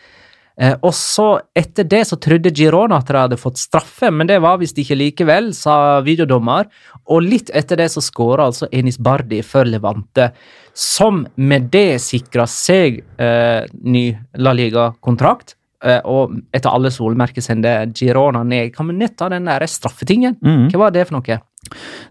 [0.57, 1.27] Eh, og så
[1.57, 4.97] Etter det så trodde Girona at de hadde fått straffe, men det var visst ikke
[4.97, 6.69] likevel, sa videodommer.
[7.13, 10.31] Og litt etter det så skåra altså Enis Bardi for Levante,
[10.73, 14.09] som med det sikra seg eh, ny
[14.41, 15.55] La Liga-kontrakt.
[15.88, 18.73] Eh, og etter alle solmerker sender Girona ned.
[18.75, 20.35] Kan vi nett ta den der straffetingen?
[20.43, 20.67] Mm.
[20.73, 21.39] Hva var det for noe?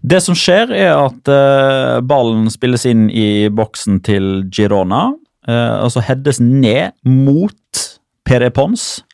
[0.04, 5.10] Det som skjer, er at uh, ballen spilles inn i boksen til Girona,
[5.46, 7.82] Uh, og så heades ned mot
[8.26, 9.04] Pere Pons,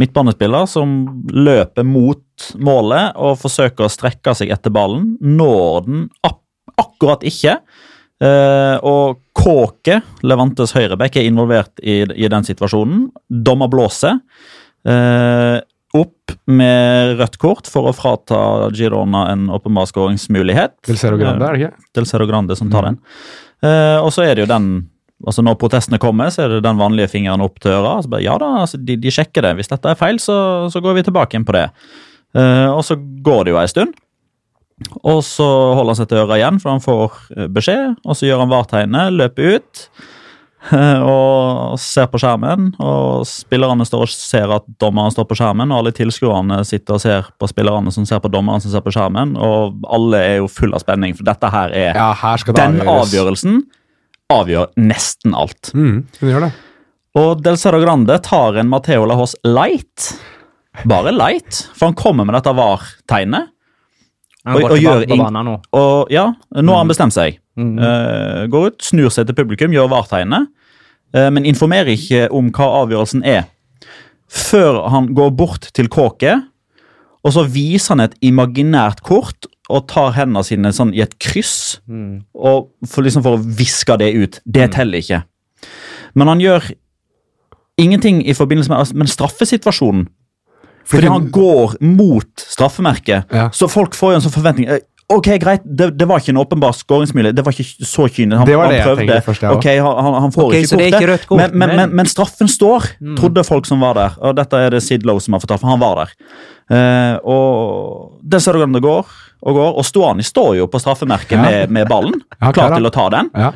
[0.00, 5.10] midtbanespiller, som løper mot målet og forsøker å strekke seg etter ballen.
[5.20, 6.38] Når den ak
[6.80, 7.58] akkurat ikke.
[8.22, 13.08] Eh, og Kåke, Levantes høyreback, er involvert i, i den situasjonen.
[13.26, 14.20] Dommer blåser.
[14.86, 15.58] Eh,
[15.92, 20.78] opp med rødt kort for å frata Girona en åpenbar skåringsmulighet.
[20.88, 21.88] Del Cerro Grande, er det ikke?
[21.98, 23.00] Del Cerro Grande som tar den.
[23.62, 24.72] Eh, og så er det jo den
[25.22, 27.92] altså Når protestene kommer, så er det den vanlige fingeren opp til øra.
[28.02, 29.52] Så bare, ja da, altså de, de sjekker det.
[29.54, 30.34] Hvis dette er feil, så,
[30.72, 31.68] så går vi tilbake inn på det.
[32.34, 33.94] Eh, og så går det jo ei stund.
[35.02, 37.96] Og så holder han seg til øra igjen, for han får eh, beskjed.
[38.06, 39.86] Og så gjør han vartegnet, løper ut
[40.72, 42.70] og ser på skjermen.
[42.82, 47.02] Og spillerne står og ser at dommeren står på skjermen, og alle tilskuerne sitter og
[47.02, 49.34] ser på spillerne som ser på dommeren som ser på skjermen.
[49.40, 53.08] Og alle er jo full av spenning, for dette her er Ja, her Den avgjøres.
[53.08, 53.62] avgjørelsen
[54.32, 55.72] avgjør nesten alt.
[55.76, 56.04] Mm.
[57.18, 60.12] Og Del Cerro Grande tar en Mateo Lahos light.
[60.88, 63.50] Bare light, for han kommer med dette VAR-tegnet.
[64.46, 65.60] Han Og- og gjør ing-.
[65.72, 67.38] Og ja, nå har han bestemt seg.
[67.56, 67.78] Mm.
[67.78, 70.48] Uh, går ut, snur seg til publikum, gjør VAR-tegnet,
[71.14, 73.44] eh, men informerer ikke om hva avgjørelsen er.
[74.28, 76.42] Før han går bort til kåket,
[77.24, 81.78] og så viser han et imaginært kort og tar hendene sine sånn i et kryss,
[81.88, 82.24] Mm.
[82.34, 84.40] og for, liksom for å viske det ut.
[84.50, 85.22] Det teller ikke.
[86.14, 86.72] Men han gjør
[87.78, 90.08] ingenting i forbindelse med altså, men straffesituasjonen.
[90.84, 93.48] Fordi han går mot straffemerket, Ja.
[93.54, 94.68] så folk får jo en sånn forventning.
[94.68, 94.78] eh,
[95.12, 97.34] Ok, greit, det, det var ikke en åpenbar skåringsmulighet.
[97.36, 98.38] Det var ikke så kynisk.
[98.38, 99.16] Han, Det det han prøvde.
[99.26, 102.48] først, jeg ok, han, han- får okay, ikke kortet, kort, men, men, men- men, straffen
[102.48, 102.86] står,
[103.18, 104.14] trodde folk som var der.
[104.22, 106.14] Og dette er det Sid Lowe som har fortalt, for han var der.
[106.72, 109.04] Uh, og det ser du hvordan det går
[109.42, 109.76] og går.
[109.76, 111.42] Og Stuani står jo på straffemerket Ja.
[111.42, 113.28] med, med ballen, Ja, klar til å ta den.
[113.36, 113.52] Ja.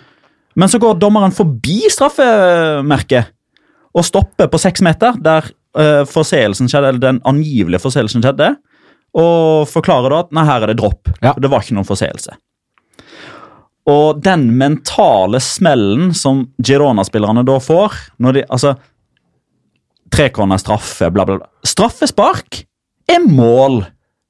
[0.57, 3.27] Men så går dommeren forbi straffemerket
[3.97, 5.49] og stopper på seks meter, der
[6.09, 8.55] forseelsen skjedde, eller den angivelige forseelsen skjedde,
[9.17, 11.09] og forklarer da at nei, her er det dropp.
[11.25, 11.35] Ja.
[11.41, 12.37] Det var ikke noen forseelse.
[13.87, 18.75] Og den mentale smellen som Girona-spillerne da får når de, altså,
[20.13, 21.49] Trekorner straffe, bla, bla, bla.
[21.67, 22.61] Straffespark
[23.11, 23.81] er mål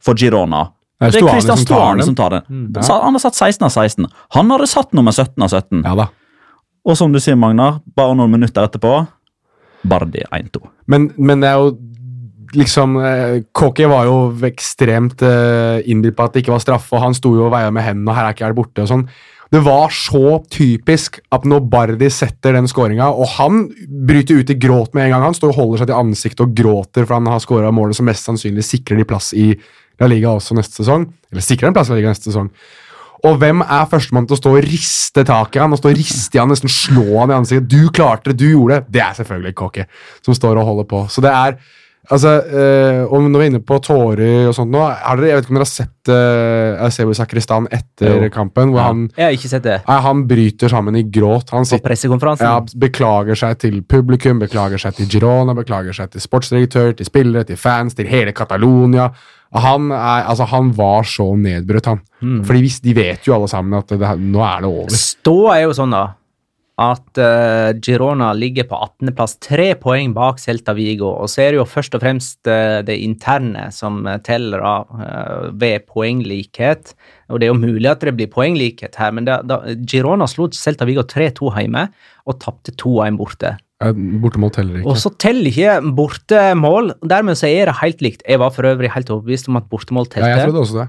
[0.02, 0.62] for Girona.
[0.96, 2.06] Det er Christian som tar Stuani den.
[2.06, 2.70] som tar den.
[2.78, 3.00] ja.
[3.04, 4.06] Han har satt 16 av 16.
[4.38, 5.82] Han hadde satt nummer 17 av 17.
[5.84, 6.06] ja.
[6.86, 8.92] Og som du sier, Magnar, bare noen minutter etterpå
[9.88, 10.62] Bardi 1-2.
[10.92, 11.76] Men, men det er jo
[12.56, 17.02] liksom eh, Kåke var jo ekstremt eh, innbitt på at det ikke var straffe, og
[17.02, 19.08] han sto jo og veia med hendene, og her er ikke jeg borte og sånn.
[19.54, 23.66] Det var så typisk at når Bardi setter den skåringa, og han
[24.08, 26.56] bryter ut i gråt med en gang, han står og holder seg til ansiktet og
[26.58, 29.52] gråter for han har skåra målet som mest sannsynlig sikrer de plass i
[30.02, 31.06] La Liga også neste sesong.
[31.30, 32.50] Eller sikrer en plass i La Liga neste sesong.
[33.24, 35.96] Og hvem er førstemann til å stå og riste tak i han og stå og
[35.96, 37.68] riste i han, nesten slå han i ansiktet?
[37.72, 38.92] Du klarte det, du gjorde det.
[38.98, 39.86] Det er selvfølgelig Kåke
[40.26, 41.06] som står og holder på.
[41.10, 41.58] Så det er
[42.06, 45.34] Altså, øh, og når vi er inne på tårer og sånt nå, har dere, jeg
[45.40, 48.28] vet ikke om dere har sett øh, Eusebio Sakristan etter Jo.
[48.30, 48.84] kampen, hvor Ja.
[48.92, 51.50] han, Jeg har ikke sett det nei, han bryter sammen i gråt.
[51.50, 52.46] Han på sitter, pressekonferansen.
[52.46, 57.42] ja, beklager seg til publikum, beklager seg til Girona, beklager seg til sportsdirektør, til spillere,
[57.44, 59.10] til fans, til hele Catalonia.
[59.62, 62.04] Han, er, altså, han var så nedbrutt, han.
[62.46, 64.96] Fordi hvis, De vet jo alle sammen at det, nå er det over.
[64.96, 66.04] Ståa er jo sånn, da,
[66.76, 71.08] at uh, Girona ligger på 18.-plass, tre poeng bak Celta Vigo.
[71.08, 74.90] Og så er det jo først og fremst uh, det interne som eh, teller av
[74.92, 76.92] uh, ved poenglikhet.
[77.32, 80.50] Og det er jo mulig at det blir poenglikhet her, men det, da, Girona slo
[80.52, 81.88] Celta Vigo 3-2 hjemme
[82.28, 83.56] og tapte 2-1 borte.
[83.84, 84.88] Eh, Bortemål teller ikke.
[84.88, 86.94] Og så teller ikke bortemål.
[87.04, 88.22] Dermed så er det helt likt.
[88.28, 90.46] Jeg var for øvrig helt overbevist om at bortemål Ja, jeg telte.
[90.48, 90.88] trodde også det.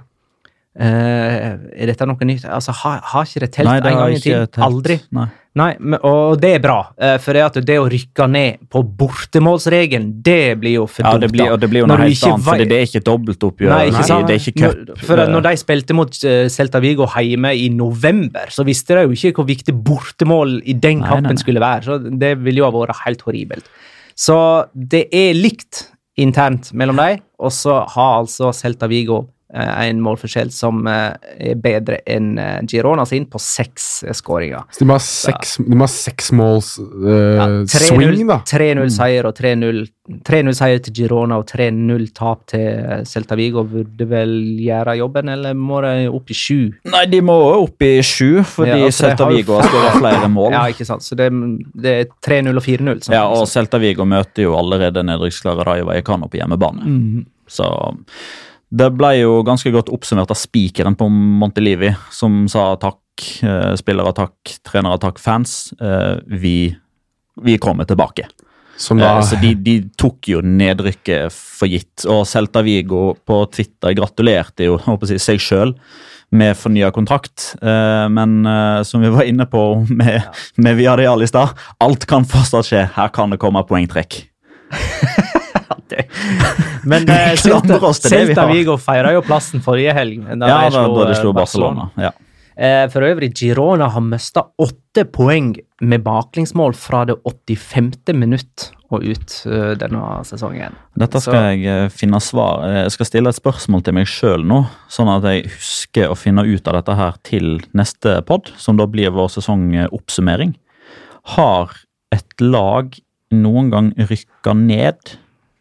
[0.77, 1.49] Eh,
[1.81, 2.45] er dette noe nytt?
[2.45, 4.63] Altså, har, har ikke det telt Nei, det en gang i tiden?
[4.67, 4.99] Aldri.
[5.17, 5.27] Nei.
[5.57, 8.83] Nei, men, og det er bra, eh, for det, at det å rykke ned på
[8.99, 11.23] bortemålsregelen, det blir jo for Ja, dumt.
[11.25, 13.71] det blir, og det blir jo noe helt annet, for det er ikke dobbeltoppgjør.
[13.73, 14.29] Nei, ikke sant?
[14.29, 15.01] Det er ikke cup.
[15.07, 19.17] For når de spilte mot eh, Celta Vigo hjemme i november, så visste de jo
[19.17, 21.87] ikke hvor viktig bortemål i den kampen skulle være.
[21.87, 23.65] Så det ville jo ha vært helt horribelt.
[24.17, 24.37] Så
[24.73, 25.87] det er likt
[26.21, 29.23] internt mellom dem, og så har altså Celta Vigo
[29.53, 31.13] en målforskjell som eh,
[31.51, 34.65] er bedre enn eh, Girona sin, på seks eh, skåringer.
[34.71, 38.41] Så de må ha seks, de må ha seks måls uh, Ja, swing, da.
[38.47, 44.05] 3-0 seier og 3-0 3-0 seier til Girona og 3-0 tap til Celta Vigo burde
[44.07, 44.31] vel
[44.63, 46.59] gjøre jobben, eller må de opp i sju?
[46.87, 50.51] Nei, de må opp i sju, fordi Ja, altså, Celta Vigo har skåra flere mål.
[50.57, 51.03] Ja, ikke sant.
[51.03, 51.27] Så det,
[51.75, 53.03] det er 3-0 og 4-0.
[53.03, 56.87] som- Ja, og Celta Vigo møter jo allerede nedrykksklare Raiva Ekano på hjemmebane.
[56.87, 57.25] Mhm.
[57.47, 57.63] Så
[58.69, 62.99] det ble jo ganske godt oppsummert av spikeren på Montelivi, som sa takk,
[63.43, 65.71] eh, spillere takk, trenere takk, fans.
[65.79, 66.75] Eh, vi,
[67.43, 68.27] vi kommer tilbake.
[68.77, 72.03] Som da Eh, Så de, de tok jo nedrykket for gitt.
[72.05, 75.73] Og Celta Vigo på Twitter gratulerte jo jeg, seg sjøl
[76.29, 77.55] med fornya kontrakt.
[77.63, 78.43] Men
[78.83, 82.83] som vi var inne på med, med Viadial i stad, alt kan fortsatt skje.
[82.97, 84.25] Her kan det komme poengtrekk.
[86.91, 88.47] Men eh, Celta.
[88.51, 90.23] Vigo feira jo plassen forrige helg.
[90.37, 91.89] Da Ja, da, da de eh, slo Barcelona.
[91.99, 92.13] Ja.
[92.57, 95.51] Eh, For øvrig, Girona har mista åtte poeng
[95.85, 98.15] med baklengsmål fra det 85.
[98.17, 100.73] minutt og ut eh, denne sesongen.
[100.97, 104.63] Dette skal Så- jeg finne svar Jeg skal stille et spørsmål til meg sjøl nå,
[104.89, 108.87] sånn at jeg husker å finne ut av dette her til neste pod, som da
[108.89, 110.55] blir vår sesongoppsummering.
[111.37, 111.75] Har
[112.15, 112.95] et lag
[113.35, 115.17] noen gang rykka ned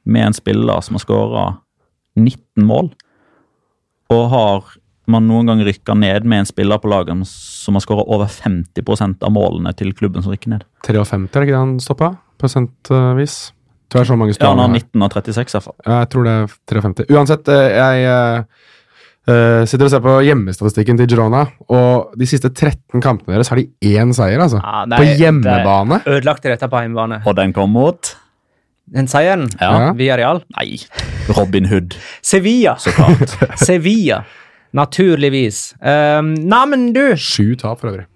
[0.07, 1.45] med en spiller som har skåra
[2.17, 2.91] 19 mål?
[4.15, 4.77] Og har
[5.11, 9.27] man noen gang rykka ned med en spiller på laget som har skåra over 50%
[9.27, 10.65] av målene til klubben som rykker ned?
[10.87, 12.15] 53, er det ikke det han stoppa?
[12.41, 13.37] Prosentvis.
[13.87, 15.77] Tror jeg så mange Ja, han har 19 av 36, i hvert fall.
[15.87, 17.07] Jeg tror det er 53.
[17.15, 18.65] Uansett, eh, jeg eh,
[19.31, 23.63] eh, sitter og ser på hjemmestatistikken til Girona, og de siste 13 kampene deres har
[23.63, 24.59] de én seier, altså.
[24.59, 26.03] Ja, på hjemmebane.
[26.03, 27.23] de Ødelagte dette på hjemmebane.
[27.23, 28.17] Og den kom mot
[28.95, 29.93] Den seieren, Ja.
[29.99, 30.43] via Real.
[30.57, 30.77] Nei,
[31.37, 32.77] Robin Hood, Sevilla.
[32.79, 33.35] så klart.
[33.67, 34.25] Sevilla.
[34.77, 35.75] Naturligvis.
[35.81, 38.07] Um, Nei, men du Sju tap, for øvrig.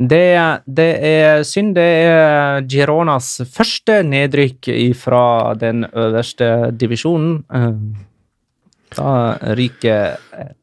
[0.00, 1.74] Det, det er synd.
[1.76, 7.42] Det er Gironas første nedrykk fra den øverste divisjonen.
[7.52, 8.06] Eh,
[8.96, 10.16] Da ryker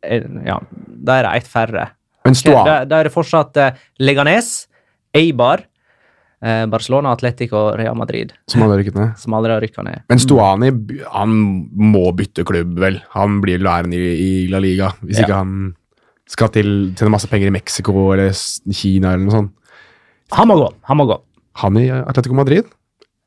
[0.03, 0.57] eh, Ja,
[1.05, 1.85] da er det ett færre.
[2.25, 4.49] Men Ok, Stoa, Da, da er det fortsatt eh, Leganes,
[5.15, 5.61] Eibar,
[6.39, 9.15] Barcelona, Atletic og Real Madrid som rykket ned.
[9.33, 10.03] aldri har rykka ned.
[10.11, 10.69] Men Stoani
[11.09, 11.31] han
[11.73, 12.99] må bytte klubb, vel.
[13.15, 15.25] Han blir lærende i, i La Liga hvis Ja.
[15.25, 15.55] ikke han
[16.29, 18.35] skal til tjene masse penger i Mexico eller
[18.69, 19.53] Kina eller noe sånt.
[20.37, 20.67] Han må gå.
[20.91, 21.17] Han må gå.
[21.63, 22.67] Han i Atletico Madrid?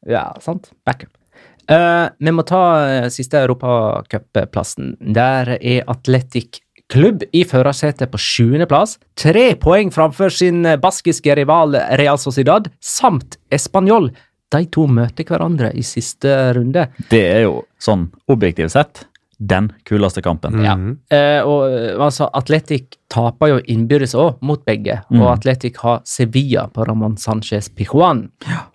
[0.07, 0.71] Ja, sant.
[0.87, 1.11] Backup.
[1.71, 4.97] Uh, vi må ta uh, siste europacupplassen.
[5.15, 8.99] Der er Atletic klubb i førersetet på sjuendeplass.
[9.18, 14.11] Tre poeng framfor sin eh, baskiske rival Real Sociedad samt Español.
[14.51, 16.88] De to møter hverandre i siste runde.
[17.12, 19.05] Det er jo sånn objektivt sett
[19.41, 20.59] den kuleste kampen.
[20.64, 20.74] Ja.
[21.16, 26.66] Eh, og eh, altså, Atletic taper jo innbyrdes òg mot begge, og Atletic har Sevilla
[26.68, 28.26] på Ramón Sánchez Pijuan.
[28.47, 28.66] Ja.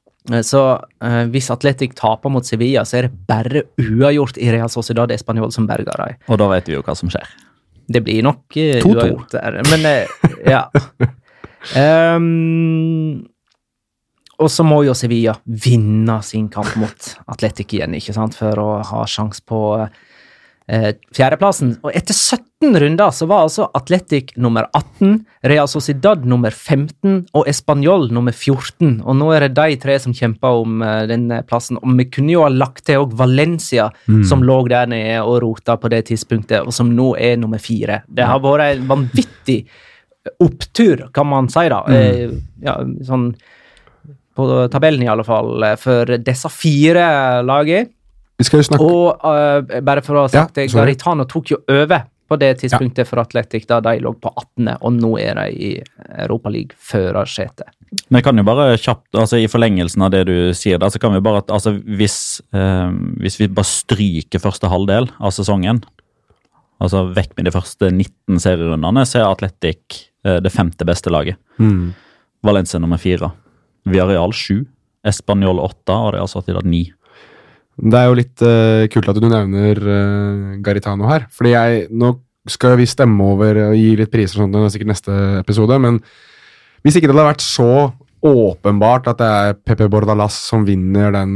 [0.41, 0.61] Så
[1.05, 5.53] eh, hvis Atletic taper mot Sevilla, så er det bare uavgjort i Real Sociedad Español
[5.53, 6.17] som berger dem.
[6.33, 7.29] Og da vet vi jo hva som skjer.
[7.87, 8.91] Det blir nok eh, 2-2.
[8.91, 10.63] uavgjort der, men uh, ja.
[11.75, 13.25] Um,
[14.41, 18.69] og så må jo Sevilla vinne sin kamp mot Atletic igjen, ikke sant, for å
[18.89, 21.77] ha sjanse på uh, fjerdeplassen.
[21.85, 27.27] Og etter 17 18 runder så var altså Atletic nummer 18, Real Sociedad nummer 15
[27.33, 29.01] og Español nummer 14.
[29.05, 31.79] Og nå er det de tre som kjemper om uh, denne plassen.
[31.81, 33.89] Og vi kunne jo ha lagt til òg Valencia,
[34.25, 38.01] som lå der nede og rota på det tidspunktet, og som nå er nummer fire.
[38.07, 39.59] Det har vært en vanvittig
[40.41, 41.83] opptur, kan man si, da.
[41.93, 42.31] Eh,
[42.65, 43.29] ja, sånn
[44.35, 47.05] på tabellen, i alle fall, eh, for disse fire
[47.45, 47.91] lagene.
[48.35, 50.65] Vi skal jo snakke Og uh, bare for å ha sagt det.
[50.73, 54.95] Garitano tok jo over på det tidspunktet for Atletic, da de lå på 18., og
[54.97, 55.71] nå er de i
[56.23, 57.69] Europaliga-førersetet.
[58.09, 61.13] Men kan jo bare kjapt, altså I forlengelsen av det du sier, da, så kan
[61.13, 62.89] vi bare at altså, hvis, eh,
[63.21, 65.83] hvis vi bare stryker første halvdel av sesongen,
[66.81, 71.39] altså vekk med de første 19 serierundene, så er Atletic eh, det femte beste laget.
[71.61, 71.93] Mm.
[72.45, 73.31] Valencia nummer fire.
[73.85, 74.65] Villarreal sju.
[75.05, 76.87] Español åtte og Real Sociedad ni.
[77.75, 81.27] Det er jo litt uh, kult at du nevner uh, Garitano her.
[81.33, 82.15] Fordi jeg, Nå
[82.49, 85.79] skal vi stemme over og gi litt priser, og sånt, det er sikkert neste episode.
[85.81, 85.99] Men
[86.85, 87.69] hvis ikke det hadde vært så
[88.25, 91.33] åpenbart at det er Pepe Bordalas som vinner den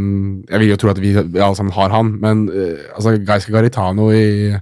[0.49, 4.09] Jeg vil jo tro at vi alle sammen har han, men uh, altså Geiske Garitano
[4.15, 4.53] i,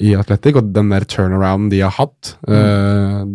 [0.00, 3.26] i Atletic og den der turnarounden de har hatt, eh,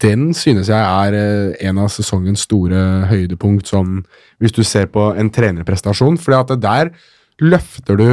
[0.00, 4.00] den synes jeg er eh, en av sesongens store høydepunkt sånn
[4.40, 6.18] hvis du ser på en trenerprestasjon.
[6.20, 6.92] For der
[7.40, 8.06] løfter du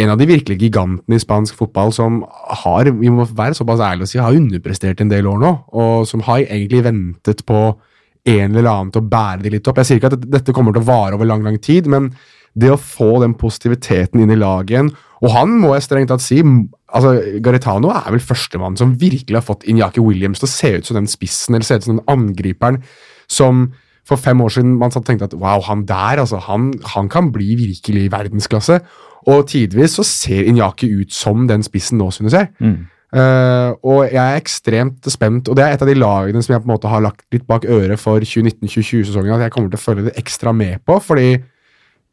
[0.00, 2.22] en av de virkelig gigantene i spansk fotball som
[2.62, 6.08] har, vi må være såpass ærlige å si, har underprestert en del år nå, og
[6.08, 7.60] som har egentlig ventet på
[8.30, 9.80] en eller annen til å bære de litt opp.
[9.80, 12.12] Jeg sier ikke at dette kommer til å vare over lang, lang tid, men
[12.54, 14.88] det å få den positiviteten inn i laget igjen
[15.22, 16.40] Og han må jeg strengt tatt si
[16.96, 20.88] altså Garitano er vel førstemann som virkelig har fått Inyaki Williams til å se ut
[20.88, 22.80] som den spissen, eller se ut som den angriperen
[23.30, 23.68] som
[24.08, 27.10] for fem år siden man satt og tenkte at wow, han der, altså, han, han
[27.12, 28.80] kan bli virkelig verdensklasse.
[29.30, 32.50] Og tidvis så ser Inyaki ut som den spissen nå, synes jeg.
[33.10, 36.62] Eh, og jeg er ekstremt spent, og det er et av de lagene som jeg
[36.62, 39.84] på en måte har lagt litt bak øret for 2019-2020-sesongen, at jeg kommer til å
[39.84, 41.32] følge det ekstra med på, fordi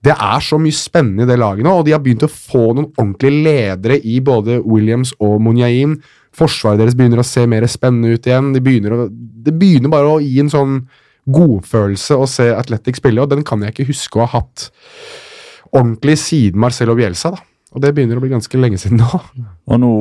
[0.08, 2.70] det er så mye spennende i det laget nå, og de har begynt å få
[2.72, 5.98] noen ordentlige ledere i både Williams og Munyain.
[6.38, 8.54] Forsvaret deres begynner å se mer spennende ut igjen.
[8.56, 10.80] De begynner å, det begynner bare å gi en sånn
[11.28, 14.70] godfølelse å se Athletic spille, og den kan jeg ikke huske å ha hatt
[15.76, 17.34] ordentlig siden Marcelo Bielsa.
[17.36, 17.44] da.
[17.76, 19.20] Og det begynner å bli ganske lenge siden nå.
[19.70, 19.92] Og nå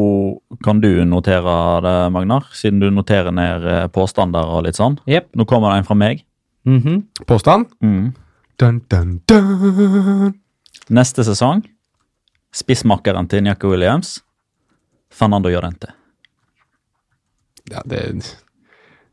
[0.63, 5.01] kan du notere det, Magnar, siden du noterer ned eh, påstander og litt sånn.
[5.11, 5.33] Yep.
[5.35, 6.23] Nå kommer det en fra meg.
[6.67, 7.03] Mhm.
[7.27, 7.67] Påstand?
[7.83, 8.15] Mm.
[8.57, 10.35] Dun, dun, dun.
[10.89, 11.65] Neste sesong
[12.57, 14.17] spissmakeren til Njaka Williams,
[15.13, 15.93] Fernando Llorente.
[17.69, 18.03] Ja, det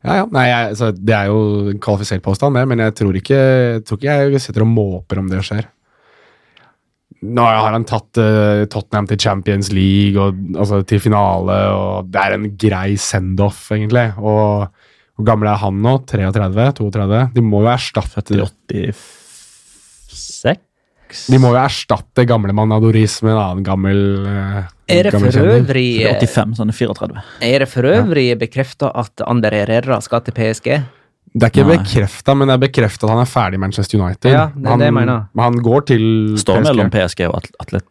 [0.04, 0.24] ja, ja.
[0.28, 1.38] Nei, jeg, altså, det er jo
[1.72, 5.22] en kvalifisert påstand, det, men jeg tror, ikke, jeg tror ikke jeg sitter og måper
[5.22, 5.70] om det skjer.
[7.24, 12.20] Nå har han tatt uh, Tottenham til Champions League og altså, til finale, og det
[12.20, 14.10] er en grei send-off, egentlig.
[14.20, 14.68] Og
[15.14, 15.96] hvor gammel er han nå?
[16.10, 16.68] 33?
[16.82, 17.22] 32?
[17.38, 19.06] De må jo erstatte 80,
[20.14, 21.26] Seks?
[21.30, 24.60] De må jo erstatte gamle Manadoris med en annen gammel eh,
[24.90, 27.24] Er det gammel for øvrig 85, sånn 34.
[27.44, 28.38] Er det for øvrig ja.
[28.40, 30.70] bekrefta at Ander Herrera skal til PSG?
[31.34, 34.30] Det er ikke bekrefta, men det er bekrefta at han er ferdig i Manchester United.
[34.30, 35.24] Ja, det, han, det jeg mener.
[35.38, 36.04] han går til
[36.38, 36.68] Står PSG.
[36.70, 37.86] mellom PSG og Atlet...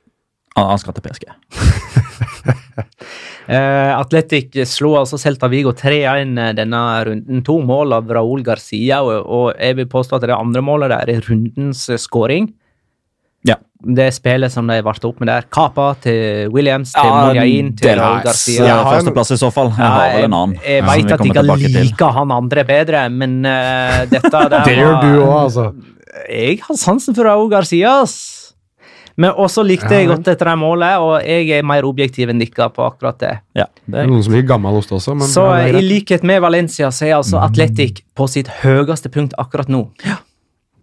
[0.56, 1.28] Ah, han skal til PSG.
[3.48, 7.44] Eh, Atletic slo altså Celta Vigo 3-1 denne runden.
[7.44, 11.12] To mål av Raúl Garcia, og, og jeg vil påstå at det andre målet der
[11.18, 12.52] er rundens skåring.
[13.44, 13.58] Ja.
[13.84, 15.48] Det spillet som de varte opp med der.
[15.52, 18.22] Kapa til Williams, til Ja, Monjain, til Raúl.
[18.24, 18.68] Garcia.
[18.70, 19.74] Ja, har Førsteplass i så fall.
[19.76, 20.54] Jeg har vel en annen.
[20.62, 24.78] Jeg, jeg veit vet at jeg liker han andre bedre, men uh, dette der Det
[24.80, 25.68] gjør du òg, altså.
[26.30, 28.43] Jeg har sansen for Raúl Garcia, ass.
[29.16, 32.70] Men også likte jeg godt etter det målet, og jeg er mer objektiv enn dere
[32.74, 33.34] på akkurat det.
[33.60, 35.80] Ja, det Det er noen som blir gammel ost også, men Så ja, det er
[35.84, 39.86] i likhet med Valencia så er altså Atletic på sitt høyeste punkt akkurat nå.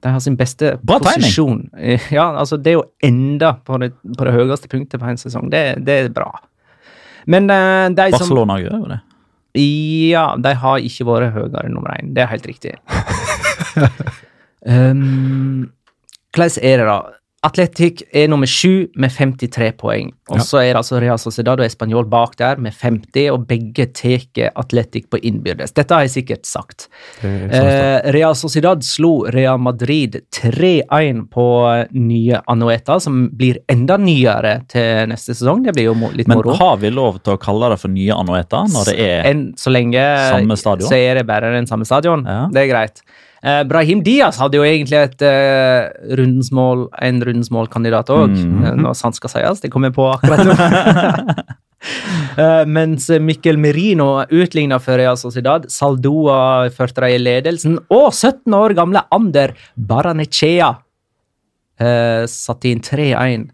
[0.00, 1.20] De har sin beste Bra timing.
[1.20, 1.70] posisjon.
[2.10, 5.50] Ja, altså Det jo enda på det, på det høyeste punktet på en sesong.
[5.50, 6.30] Det, det er bra.
[7.26, 9.00] Men eh, de som Barcelona gjør jo det.
[9.60, 12.14] Ja, de har ikke vært høyere enn nummer én.
[12.14, 12.76] Det er helt riktig.
[14.62, 15.66] um,
[16.30, 16.98] hvordan er det, da?
[17.42, 20.10] Atletic er nummer sju med 53 poeng.
[20.28, 20.42] Og Ja.
[20.44, 24.50] så er det altså Real Sociedad og Español bak der med 50, og begge tar
[24.60, 25.72] Atletic på innbyrdes.
[25.72, 26.88] Dette har jeg sikkert sagt.
[27.24, 31.46] Eh, Real Sociedad slo Real Madrid 3-1 på
[31.92, 35.64] nye Anoeta, som blir enda nyere til neste sesong.
[35.64, 36.52] Det blir jo litt Men moro.
[36.60, 39.72] har vi lov til å kalle det for nye Anoeta når det er en, så
[39.72, 39.96] lenge
[40.30, 40.88] Samme stadion?
[40.90, 42.22] så er det bare den samme stadion.
[42.26, 42.48] Ja.
[42.52, 43.00] Det er greit.
[43.40, 45.88] Eh, Brahim Diaz hadde jo egentlig et eh,
[46.18, 48.76] rundens mål, en rundens målkandidat òg, -hmm.
[48.82, 49.60] når sant skal sies.
[49.60, 50.54] Det kom jeg på akkurat nå.
[52.36, 55.64] Eh, mens Mikkel Merino utligna for Real Sociedad.
[55.68, 57.78] Saldoa førte dem i ledelsen.
[57.88, 60.68] Og 17 år gamle Ander Baranechea
[61.80, 63.48] uh, satte inn 3-1.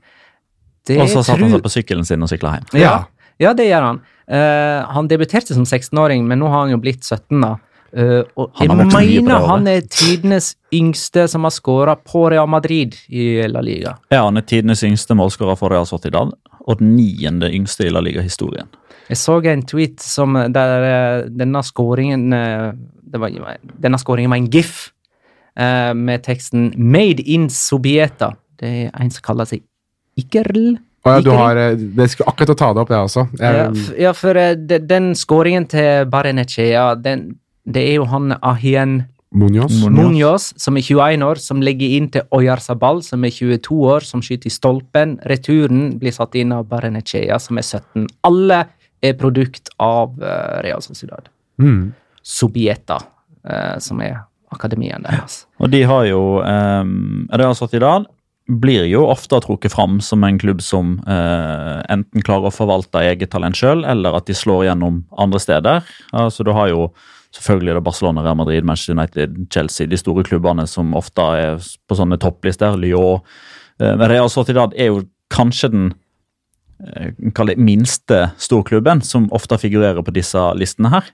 [0.99, 2.69] Og så satte han seg på sykkelen sin og sykla hjem.
[2.83, 3.05] Ja,
[3.39, 4.03] ja det gjør han.
[4.27, 7.41] Eh, han debuterte som 16-åring, men nå har han jo blitt 17.
[7.43, 7.55] da.
[7.97, 12.97] Eh, og jeg det mener han er tidenes yngste som har skåra på Real Madrid
[13.09, 13.95] i La Liga.
[14.13, 16.35] Ja, han er tidenes yngste målskårer for Real Sociedad,
[16.67, 18.69] og den niende yngste i La Liga-historien.
[19.09, 22.73] Jeg så en tweet som der eh, denne skåringen eh,
[23.17, 24.91] var, Denne skåringen var en gif
[25.59, 28.35] uh, med teksten 'Made in Sobieta'.
[28.59, 29.63] Det er en som kaller seg
[30.19, 30.77] Ikerl.
[31.07, 33.25] Oh, ja, du har, det skulle akkurat å ta det opp, jeg også.
[33.39, 37.37] Ja, Jeg, ja, for eh, de- den skåringen til Barenechea, den,
[37.67, 39.03] det er jo han Ahien
[39.37, 39.75] Munoz.
[39.91, 44.23] Munoz, som er 21 år, som legger inn til Oyarzabal, som er 22 år, som
[44.25, 45.17] skyter i stolpen.
[45.29, 48.07] Returen blir satt inn av Barenechea, som er 17.
[48.29, 48.63] Alle
[49.05, 51.29] er produkt av eh, Real Sociedad.
[51.61, 51.91] Mm.
[52.23, 53.01] Subieta,
[53.45, 54.23] eh, som er
[54.55, 55.43] akademien deres.
[55.61, 58.07] Og de har jo um, Real Sociedad
[58.47, 63.33] blir jo ofte trukket fram som en klubb som eh, enten klarer å forvalte eget
[63.33, 65.89] talent sjøl, eller at de slår gjennom andre steder.
[66.15, 66.87] Altså, du har jo
[67.37, 71.61] selvfølgelig er det Barcelona, Real Madrid, Manchester United, Chelsea, de store klubbene som ofte er
[71.89, 72.79] på sånne topplister.
[72.81, 73.23] Lyon.
[73.81, 75.87] Eh, men Real Sociedad er jo kanskje den
[76.87, 81.13] eh, det minste storklubben som ofte figurerer på disse listene her.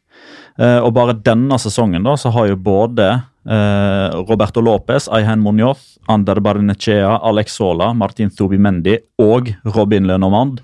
[0.59, 6.39] Eh, og bare denne sesongen da, så har jo både Roberto Lopez, Ayhan Munoz, Ander
[6.39, 10.61] Barnechea, Alex Sola, Martin Thubimendi og Robin Lenormand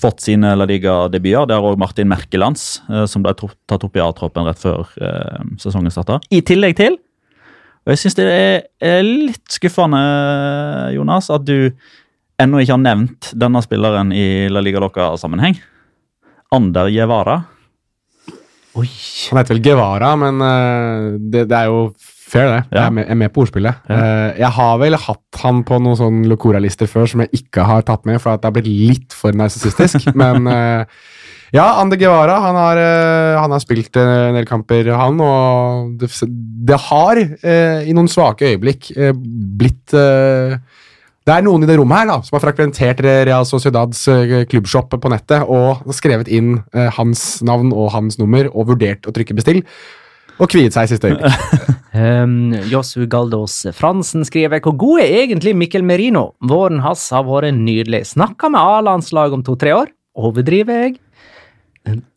[0.00, 1.48] fått sine La Liga-debuter.
[1.48, 5.42] Det har òg Martin Merkelands, eh, som ble tatt opp i A-troppen rett før eh,
[5.62, 6.20] sesongen starta.
[6.30, 6.98] I tillegg til
[7.82, 10.02] Og jeg syns det er, litt skuffende,
[10.94, 11.72] Jonas, at du
[12.42, 15.58] ennå ikke har nevnt denne spilleren i La Liga Loca-sammenheng.
[16.54, 17.40] Ander Guevara.
[18.78, 18.86] Oi!
[19.30, 21.88] Han heter vel Guevara, men eh, det, det er jo
[22.32, 22.60] fair, det.
[22.72, 23.88] Jeg er med, jeg er med på ordspillet.
[23.92, 27.84] Eh, jeg har vel hatt han på noen sånn Locora-lister før som jeg ikke har
[27.88, 30.08] tatt med, for at det har blitt litt for narsissistisk.
[30.22, 31.02] men eh,
[31.52, 36.08] ja, Ander Guevara han har, eh, han har spilt en del kamper, han, og det,
[36.72, 39.92] det har i noen svake øyeblikk blitt
[41.22, 44.00] det er noen i det rommet her da, som har frekventert Real Sociedads
[44.50, 46.56] klubbshop på nettet og skrevet inn
[46.96, 49.62] hans navn og hans nummer og vurdert å trykke bestill,
[50.40, 51.78] og kviet seg i siste øyeblikk.
[51.92, 56.30] Um, Josu Galdos Fransen skriver Hvor god er egentlig Mikkel Merino?
[56.40, 58.06] Våren hans har vært nydelig.
[58.14, 59.92] Snakka med A-landslaget om to-tre år.
[60.16, 60.96] Overdriver jeg?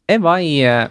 [0.07, 0.87] Jeg var i eh,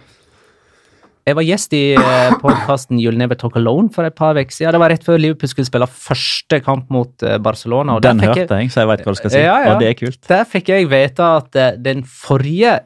[1.25, 4.75] Jeg var gjest i uh, podkasten You'll Never Talk Alone for et par uker siden.
[4.75, 7.97] Det var rett før Liverpool skulle spille første kamp mot eh, Barcelona.
[8.05, 9.41] Den hørte jeg, så jeg veit hva du skal si.
[9.41, 9.73] Ja, ja.
[9.73, 10.21] Og det er kult.
[10.29, 12.83] Der fikk jeg vite at eh, den forrige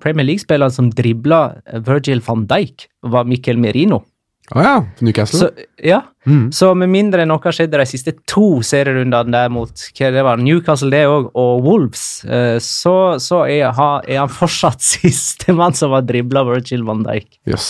[0.00, 4.00] Premier League-spilleren som dribla Virgil van Dijk, var Mikkel Merino.
[4.54, 5.40] Å ja, Newcastle.
[5.40, 6.04] Så, ja.
[6.26, 6.52] Mm.
[6.54, 10.42] så med mindre noe har skjedd de siste to serierundene der mot hva det var,
[10.42, 16.06] Newcastle det også, og Wolves, eh, så, så er, er han fortsatt sistemann som har
[16.06, 17.40] dribla Virgil van Dijk.
[17.50, 17.68] Yes.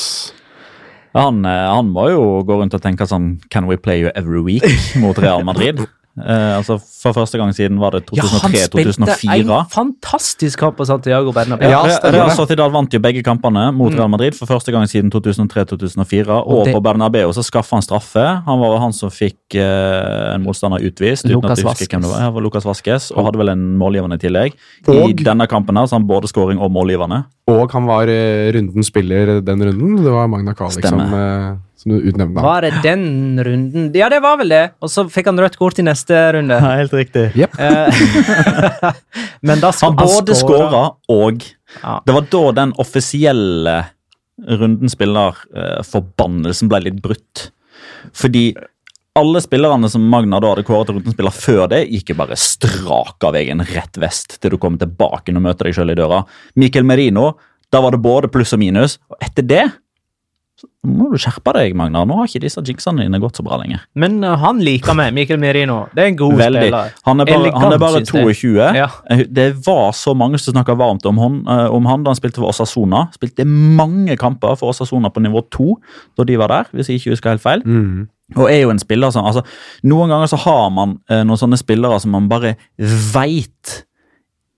[1.17, 4.43] Han, eh, han må jo gå rundt og tenke sånn Can we play you every
[4.45, 4.67] week
[5.01, 5.87] mot Real Madrid?
[6.17, 8.17] Eh, altså For første gang siden var det 2003-2004.
[8.17, 11.69] Ja, han spilte en fantastisk kamp på Santiago Bernabeu.
[11.69, 12.31] Ja, Real.
[12.35, 16.39] Sociedad vant jo begge kampene mot Real Madrid for første gang siden 2003-2004.
[16.41, 18.25] Og, det- på Bernabeu så skaffa han straffe.
[18.47, 21.27] Han var han som fikk eh, en motstander utvist.
[21.27, 22.21] uten Lucas at jeg hvem det var.
[22.25, 24.55] Ja, var Lucas Vasques, og hadde vel en målgivende i tillegg.
[24.89, 27.25] I Og- denne kampen her så han både scoring og målgivende.
[27.49, 30.03] Og han var eh, rundens spiller den runden.
[30.03, 31.57] Det var Magna Kallik som, eh,
[31.87, 32.43] som du utnevnte.
[32.43, 33.91] Var det den runden?
[33.95, 34.63] Ja, det var vel det.
[34.83, 36.59] Og så fikk han rødt kort i neste runde.
[36.59, 37.29] Ja, helt riktig.
[37.39, 37.55] Yep.
[39.47, 41.45] Men da Han både skåra- og
[41.83, 42.01] Ja.
[42.07, 43.85] Det var da den offisielle
[44.49, 47.51] runden spiller-forbannelsen ble litt brutt.
[48.15, 48.55] Fordi
[49.17, 52.37] alle spillerne som Magna da hadde kåret til rundens spiller før det, gikk jo bare
[52.39, 56.23] strak av veien rett vest til du kommer tilbake og møter deg sjøl i døra.
[56.55, 57.33] Michael Merino,
[57.73, 58.99] da var det både pluss og minus.
[59.11, 59.65] Og etter det
[60.57, 62.07] så må du skjerpe deg, Magnar.
[62.09, 63.83] Nå har ikke disse jinxene dine gått så bra lenger.
[64.01, 65.83] Men uh, han liker meg, Mikkel Merino.
[65.93, 66.63] Det er en god Veldig.
[66.63, 66.95] spiller.
[67.05, 68.53] Han er bare, Elegant, han er bare 22.
[68.79, 68.87] Ja.
[69.13, 72.17] Eh, Det var så mange som snakka varmt om, hon, uh, om han da han
[72.17, 73.03] spilte for Osasona.
[73.13, 75.67] Spilte mange kamper for Osasona på nivå 2
[76.17, 77.65] da de var der, hvis jeg ikke husker helt feil.
[77.67, 78.07] Mm.
[78.41, 79.45] Og er jo en spiller som altså,
[79.87, 82.57] Noen ganger så har man uh, noen sånne spillere som man bare
[83.13, 83.83] veit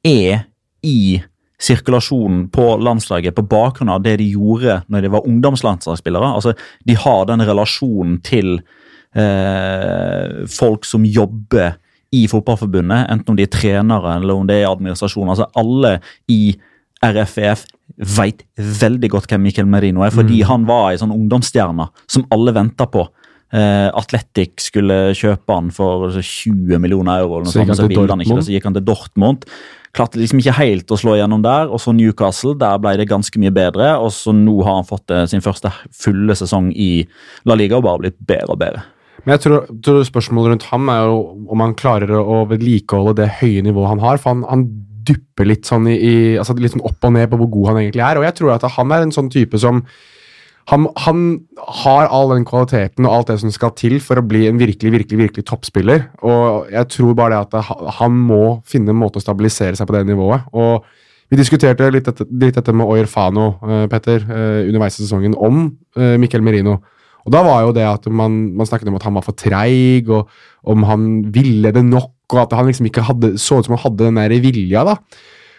[0.07, 0.47] er
[0.87, 1.19] i
[1.59, 6.31] sirkulasjonen på landslaget på bakgrunn av det de gjorde når de var ungdomslandslagsspillere.
[6.39, 6.55] Altså,
[6.87, 8.61] De har den relasjonen til
[9.19, 11.77] eh, folk som jobber
[12.15, 15.29] i fotballforbundet, enten om de er trenere eller om det er administrasjon.
[15.29, 15.99] altså Alle
[16.31, 16.55] i
[17.05, 17.67] RFEF
[18.17, 22.55] vet veldig godt hvem Mikkel Merino er, fordi han var ei sånn ungdomsstjerne som alle
[22.57, 23.07] venta på.
[23.49, 28.43] Uh, Atletic skulle kjøpe han for 20 millioner euro, Så sånt, han så han ikke
[28.45, 29.47] så gikk han til Dortmund.
[29.97, 33.41] Klarte liksom ikke helt å slå gjennom der, og så Newcastle, der ble det ganske
[33.41, 33.95] mye bedre.
[34.03, 37.07] Og så nå har han fått eh, sin første fulle sesong i
[37.49, 38.85] La Liga og bare blitt bedre og bedre.
[39.25, 41.17] Men jeg tror, tror spørsmålet rundt ham er jo
[41.51, 44.21] om han klarer å vedlikeholde det høye nivået han har.
[44.23, 44.69] For han, han
[45.09, 47.83] dupper litt sånn i, i altså litt sånn opp og ned på hvor god han
[47.83, 48.21] egentlig er.
[48.21, 49.83] Og jeg tror at han er en sånn type som
[50.69, 51.21] han, han
[51.81, 54.91] har all den kvaliteten og alt det som skal til for å bli en virkelig
[54.93, 56.03] virkelig, virkelig toppspiller.
[56.27, 59.89] Og jeg tror bare det at ha- han må finne en måte å stabilisere seg
[59.89, 60.45] på det nivået.
[60.53, 60.85] Og
[61.33, 65.35] vi diskuterte litt dette, litt dette med Oyer Fano, eh, Petter, eh, underveis i sesongen,
[65.37, 65.65] om
[65.97, 66.79] eh, Mikkel Merino.
[67.25, 70.09] Og da var jo det at man, man snakket om at han var for treig,
[70.09, 70.29] og
[70.65, 73.85] om han ville det nok, og at han liksom ikke hadde, så ut som han
[73.85, 74.85] hadde den der vilja.
[74.89, 74.97] da.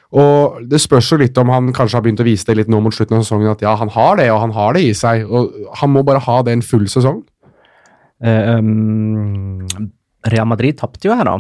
[0.10, 2.80] Og Det spørs jo litt om han kanskje har begynt å vise det litt nå
[2.82, 5.28] mot slutten av sesongen, at ja, han har det, og han har det i seg.
[5.30, 7.22] og Han må bare ha det en full sesong.
[8.26, 9.68] Eh, um,
[10.28, 11.38] Real Madrid tapte jo her, da.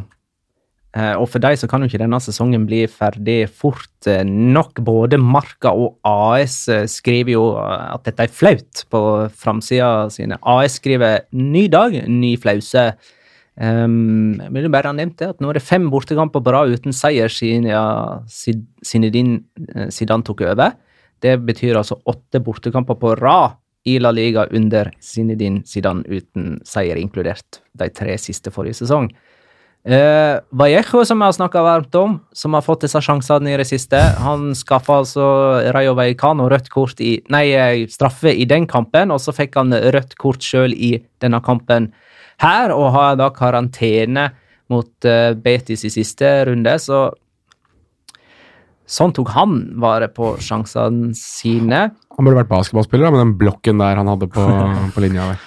[0.97, 4.81] Eh, og for dem så kan jo ikke denne sesongen bli ferdig fort eh, nok.
[4.85, 9.01] Både Marca og AS eh, skriver jo eh, at dette er flaut på
[9.37, 10.39] framsida sine.
[10.41, 12.93] AS skriver 'ny dag, ny flause'.
[13.59, 16.95] Um, jeg vil bare nevnt det, at nå er det fem bortekamper på rad uten
[16.95, 17.83] seier siden ja,
[18.31, 19.41] Zinedine
[19.75, 20.77] eh, Zidane tok over.
[21.19, 26.95] Det betyr altså åtte bortekamper på rad i La Liga under Zinedine Zidane uten seier,
[27.01, 29.11] inkludert de tre siste forrige sesong.
[29.87, 33.67] Uh, Vallejo, som jeg har snakka varmt om, som har fått disse sjansene i det
[33.67, 35.25] siste, han skaffa altså
[35.75, 39.71] Rayo Vallecano rødt kort i Nei, eh, straffe i den kampen, og så fikk han
[39.71, 41.91] rødt kort sjøl i denne kampen
[42.41, 44.29] her, og har da karantene
[44.69, 47.09] mot uh, Betis i siste runde, så
[48.89, 51.81] Sånn tok han vare på sjansene sine.
[52.17, 54.45] Han burde vært basketballspiller da, med den blokken der han hadde på,
[54.95, 55.27] på linja.
[55.29, 55.43] der.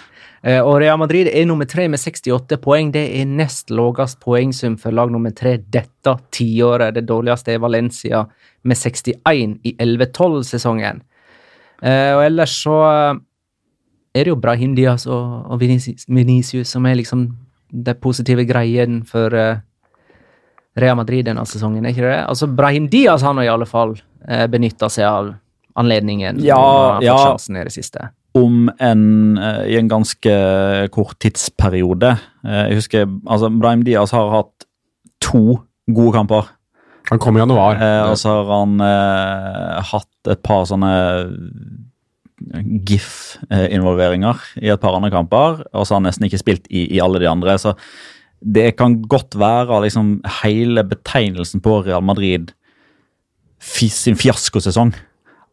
[0.46, 2.92] Eh, Og Real Madrid er nummer tre med 68 poeng.
[2.94, 6.94] Det er nest lavest poengsum for lag nummer tre dette tiåret.
[6.94, 8.22] Det dårligste er Valencia
[8.62, 11.02] med 61 i 11-12-sesongen.
[11.82, 12.78] Eh, Og ellers så
[14.14, 17.26] er det jo Brahim Diaz og, og Vinicius, Vinicius som er liksom
[17.72, 19.60] de positive greiene for uh,
[20.76, 22.18] Real Madrid denne sesongen, er ikke det?
[22.28, 25.30] Altså, Brahim Diaz har nå i alle fall uh, benytta seg av
[25.80, 26.42] anledningen.
[26.44, 27.16] Ja, ja.
[27.32, 28.10] i det siste.
[28.36, 29.04] om en,
[29.40, 30.34] uh, i en ganske
[30.92, 32.16] kort tidsperiode.
[32.44, 34.68] Uh, jeg husker, altså Brahim Diaz har hatt
[35.24, 36.52] to gode kamper.
[37.10, 37.76] Han kom i januar.
[37.76, 40.92] Eh, og så har han eh, hatt et par sånne
[42.88, 47.00] GIF-involveringer i et par andre kamper, og så har han nesten ikke spilt i, i
[47.02, 47.56] alle de andre.
[47.60, 47.74] Så
[48.42, 52.52] det kan godt være liksom hele betegnelsen på Real Madrid
[53.62, 54.94] sin fiaskosesong.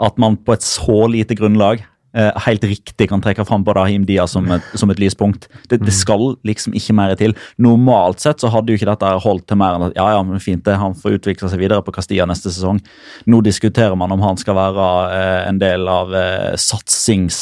[0.02, 1.84] At man på et så lite grunnlag
[2.16, 5.46] helt riktig kan trekke fram Badahim Dia som et, som et lyspunkt.
[5.70, 7.36] Det, det skal liksom ikke mer til.
[7.62, 10.42] Normalt sett så hadde jo ikke dette holdt til mer enn at ja, ja, men
[10.42, 12.82] fint det, han får utvikle seg videre på Castilla neste sesong.
[13.30, 17.42] Nå diskuterer man om han skal være eh, en del av eh, satsings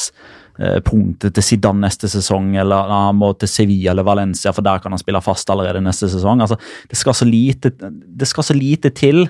[0.59, 4.84] eh, punktet til Zidane neste sesong, eller han må til Sevilla eller Valencia, for der
[4.84, 6.43] kan han spille fast allerede neste sesong.
[6.43, 6.59] Altså,
[6.89, 9.30] det, skal så lite, det skal så lite til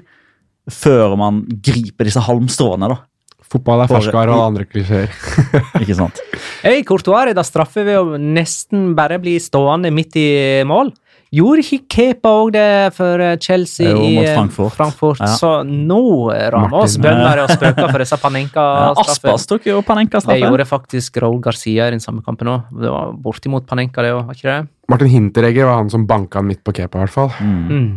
[0.67, 3.03] før man griper disse halmstråene, da.
[3.47, 5.11] Fotball er ferskvare og andre klisjeer.
[5.81, 6.19] Ikke sant?
[6.63, 10.29] Hey, Courtois da straffe ved å nesten bare bli stående midt i
[10.67, 10.91] mål.
[11.35, 15.19] Gjorde ikke Kepa òg det for eh, Chelsea Jo, i eh, Frankfurt.
[15.19, 15.27] Ja.
[15.35, 15.99] Så nå
[16.31, 19.03] rammer oss bønder og spøker for disse Panenka-straffene.
[19.17, 20.39] Aspas tok jo Panenka-straffen.
[20.39, 22.71] Det gjorde faktisk Raúl Garcia i den samme kampen òg.
[22.71, 24.71] Det var bortimot Panenka, det òg, var ikke det?
[24.87, 27.33] Martin Hinteregger var han som banka han midt på Kepa, i hvert fall.
[27.43, 27.89] Mm.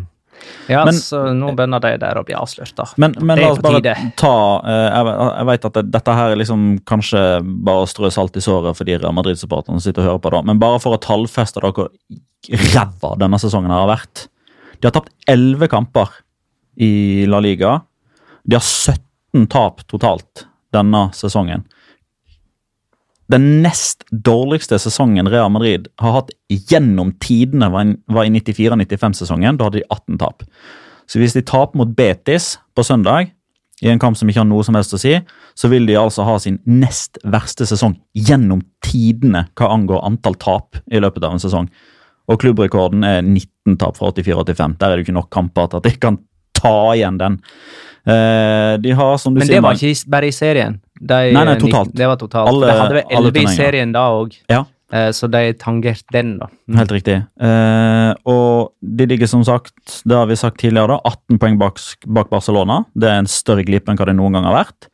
[0.70, 2.86] Ja, Men- så nå bønner de der å bli avslørt, da.
[2.97, 3.95] Men, men la oss bare tide.
[4.16, 4.32] ta
[4.64, 7.22] eh, Jeg, jeg vet at det, dette her er liksom kanskje
[7.66, 10.32] bare å strø salt i såret for de Real Madrid-supporterne som sitter og hører på,
[10.36, 10.43] da.
[10.47, 11.88] men bare for å tallfeste dere
[12.74, 14.28] ræva denne sesongen har vært.
[14.80, 16.09] De har tapt 11 kamper
[16.80, 17.80] i La Liga.
[18.49, 21.66] De har 17 tap totalt denne sesongen.
[23.30, 29.58] Den nest dårligste sesongen Real Madrid har hatt gjennom tidene, var i- 94-95-sesongen.
[29.58, 30.42] Da hadde de 18 tap.
[31.06, 33.30] Så hvis de taper mot Betis på søndag,
[33.82, 35.14] i en kamp som ikke har noe som helst å si,
[35.56, 40.76] så vil de altså ha sin nest verste sesong gjennom tidene hva angår antall tap
[40.92, 41.70] i løpet av en sesong.
[42.28, 44.76] Og klubbrekorden er 19 tap fra 84-85.
[44.78, 46.18] Der er det ikke nok kamper til at de kan
[46.60, 47.40] ta igjen den.
[48.06, 50.80] Eh, de har, som du Men sier det var ikke bare i serien.
[51.01, 51.94] De, Nei, nei, totalt.
[51.96, 52.48] Det var totalt.
[52.48, 54.36] Alle- de hadde vel elleve i serien da òg.
[54.51, 56.48] Ja, Eh, så de tangerte den, da.
[56.74, 57.14] Helt riktig.
[57.40, 61.78] Eh, og de ligger som sagt, det har vi sagt tidligere, da, 18 poeng bak,
[62.09, 62.84] bak Barcelona.
[62.98, 64.88] Det er en større glipp enn hva det noen gang har vært.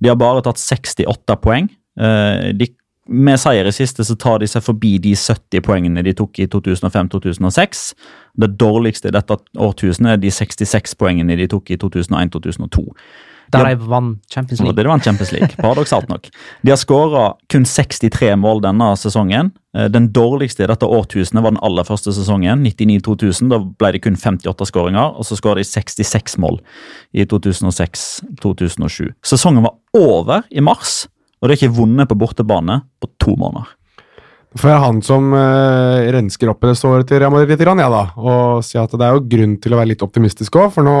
[0.00, 1.68] De har bare tatt 68 poeng.
[2.00, 2.66] Eh, de,
[3.08, 6.46] med seier i siste så tar de seg forbi de 70 poengene de tok i
[6.46, 7.92] 2005-2006.
[8.38, 12.86] Det dårligste i dette årtusenet er de 66 poengene de tok i 2001-2002.
[13.52, 13.74] Der Ja.
[13.74, 14.74] de vant Champions League.
[14.76, 16.28] Der var en Champions League, paradoksalt nok.
[16.64, 19.52] De har skåra kun 63 mål denne sesongen.
[19.76, 23.48] Eh, Den dårligste i dette årtusenet var den aller første sesongen, 99-2000.
[23.52, 26.60] Da ble det kun 58 skåringer, og så skåra de 66 mål
[27.14, 29.12] i 2006-2007.
[29.24, 31.06] Sesongen var over i mars,
[31.40, 33.68] og det er ikke vunnet på bortebane på to måneder.
[34.56, 37.62] For jeg er han som uh, rensker opp i det såret til Real Madrid litt,
[37.64, 40.74] ja, da, og sier at det er jo grunn til å være litt optimistisk òg,
[40.74, 40.96] for nå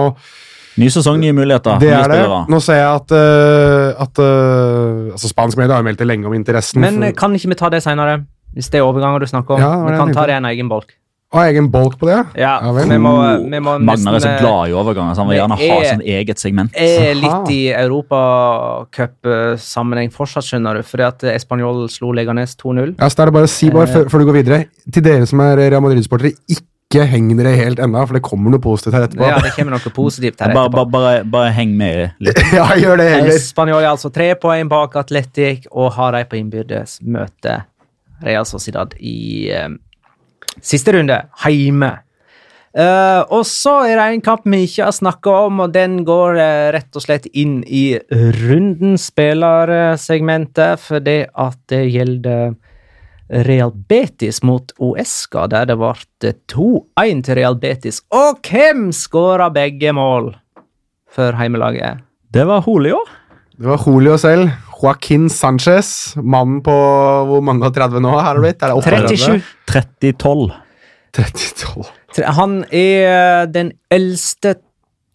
[0.80, 1.76] Ny sesong, nye muligheter.
[1.82, 2.22] det er det.
[2.48, 6.24] Nå ser jeg at, uh, at uh, altså Spansk media har jo meldt det lenge
[6.28, 6.80] om interessen.
[6.80, 8.22] Men for- eh, kan ikke vi ta det seinere?
[8.56, 9.60] Hvis det er overganger du snakker om.
[9.60, 10.92] Ja, vi kan ta det i en egen bolk.
[11.32, 12.18] Å, egen bolk på det?
[12.36, 12.84] Ja, Ja vel.
[12.90, 13.12] vi må,
[13.48, 16.36] vi må Magnar er så glad i overganger, så han vil gjerne ha sånn eget
[16.42, 16.68] segment.
[16.76, 20.82] er litt i europacupsammenheng fortsatt, skjønner du.
[20.84, 22.92] Fordi at Español slo Leganes 2-0.
[22.98, 24.60] Ja, så da er det bare å si, bare før, før du går videre,
[24.92, 26.68] til dere som er Real Madrid-sportere, ikke
[27.08, 29.24] heng dere helt ennå, for det kommer noe positivt her etterpå.
[29.28, 30.68] Ja, det kommer noe positivt her etterpå.
[30.76, 32.40] bare, bare, bare heng med litt.
[32.56, 33.40] Ja, gjør det heller.
[33.40, 37.62] Spanjol er altså tre poeng bak Atletic og har de på innbyrdes møte
[38.22, 39.70] Real Sociedad i eh,
[40.60, 41.94] siste runde, heime.
[42.72, 46.38] Uh, og så er det en kamp vi ikke har snakka om, og den går
[46.40, 47.98] uh, rett og slett inn i
[48.40, 52.54] runden spillersegmentet, fordi at det gjelder
[53.30, 55.92] Real Betis mot Oesca, der det ble
[56.52, 58.02] 2-1 til Real Betis.
[58.12, 60.32] Og hvem skåra begge mål
[61.12, 62.02] for heimelaget?
[62.32, 62.98] Det var Julio.
[63.56, 64.50] Det var Julio selv.
[64.82, 66.14] Joaquin Sanchez.
[66.16, 66.72] Mannen på
[67.28, 68.62] hvor mange og 30 nå Er det blitt?
[68.62, 69.42] Er det 37.
[69.70, 70.52] 30-12.
[71.14, 71.84] 32.
[72.16, 74.56] Tre- Han er den eldste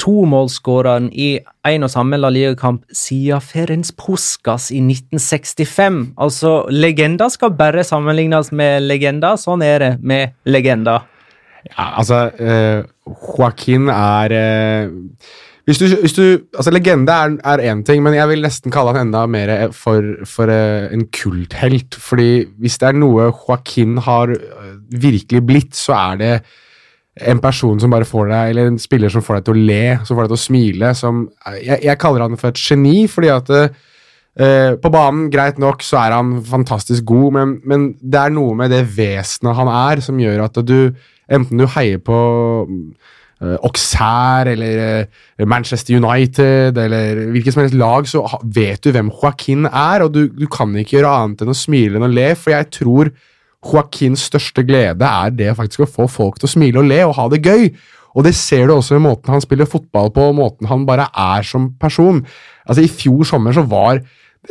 [0.01, 1.29] tomålsskåreren i
[1.67, 5.99] en og samme La Liga-kamp siden Ferenc Puskas i 1965.
[6.21, 9.39] Altså, legender skal bare sammenlignes med legender.
[9.41, 11.07] Sånn er det med legender.
[11.67, 14.91] Ja, altså eh, Joaquin er eh,
[15.67, 16.23] hvis, du, hvis du
[16.55, 20.51] Altså, legende er, én ting, men jeg vil nesten kalle han enda mer for, for
[20.53, 21.97] eh, en kulthelt.
[21.99, 26.31] Fordi hvis det er noe Joaquin har eh, virkelig blitt, så er det
[27.21, 29.83] en person som bare får deg, eller en spiller som får deg til å le,
[30.05, 30.93] som får deg til å smile.
[30.97, 35.85] Som, jeg, jeg kaller han for et geni, fordi at uh, på banen, greit nok,
[35.85, 40.03] så er han fantastisk god, men, men det er noe med det vesenet han er,
[40.05, 40.79] som gjør at du
[41.27, 42.17] Enten du heier på
[43.43, 49.09] uh, Auxerre eller uh, Manchester United eller hvilket som helst lag, så vet du hvem
[49.11, 52.29] Joaquin er, og du, du kan ikke gjøre annet enn å smile enn å le,
[52.39, 53.11] for jeg tror
[53.65, 57.15] Joaquins største glede er det faktisk å få folk til å smile og le og
[57.17, 57.71] ha det gøy.
[58.17, 61.09] Og det ser du også i måten han spiller fotball på, og måten han bare
[61.13, 62.23] er som person.
[62.65, 64.01] Altså I fjor sommer så var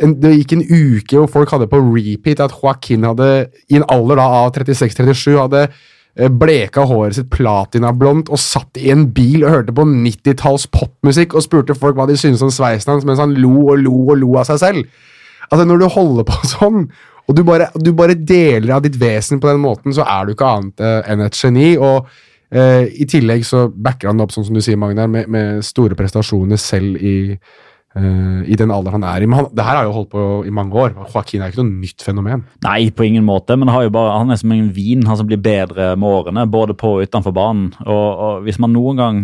[0.03, 3.87] en, Det gikk en uke hvor folk hadde på repeat at Joaquin hadde, i en
[3.89, 9.45] alder da av 36-37, hadde eh, bleka håret sitt platinablondt og satt i en bil
[9.45, 13.23] og hørte på 90-talls popmusikk og spurte folk hva de syntes om sveisen hans, mens
[13.23, 15.03] han lo og lo og lo av seg selv.
[15.47, 16.89] Altså Når du holder på sånn,
[17.27, 20.33] og du bare, du bare deler av ditt vesen på den måten, så er du
[20.33, 21.69] ikke annet eh, enn et geni.
[21.75, 22.07] og
[22.55, 25.97] eh, I tillegg så backer han opp, sånn som du sier, Magnar, med, med store
[25.99, 29.27] prestasjoner selv i, eh, i den alderen han er i.
[29.27, 30.95] Men han, det her har jo holdt på i mange år.
[31.01, 32.45] Joaquin er ikke noe nytt fenomen.
[32.63, 35.97] Nei, på ingen måte, men bare, han er som en vin han som blir bedre
[35.99, 37.73] med årene, både på og utenfor banen.
[37.83, 39.21] Og, og hvis man noen gang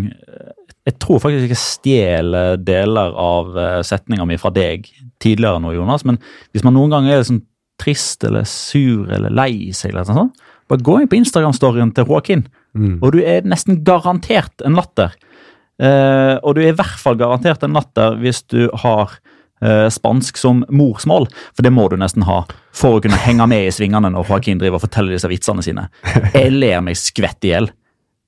[0.84, 4.90] Jeg tror faktisk ikke jeg stjeler deler av eh, setninga mi fra deg
[5.24, 6.18] tidligere nå, Jonas, men
[6.52, 7.40] hvis man noen gang er sånn
[7.84, 12.48] trist eller sur eller lei seg, eller sånt, bare gå inn på Instagram-storyen til Joaquin,
[13.04, 15.12] og du er nesten garantert en latter.
[15.82, 19.16] Eh, og du er i hvert fall garantert en latter hvis du har
[19.64, 23.68] eh, spansk som morsmål, for det må du nesten ha for å kunne henge med
[23.68, 25.88] i svingene når Joaquin driver og forteller disse vitsene sine.
[26.34, 27.70] Jeg ler meg skvett i hjel,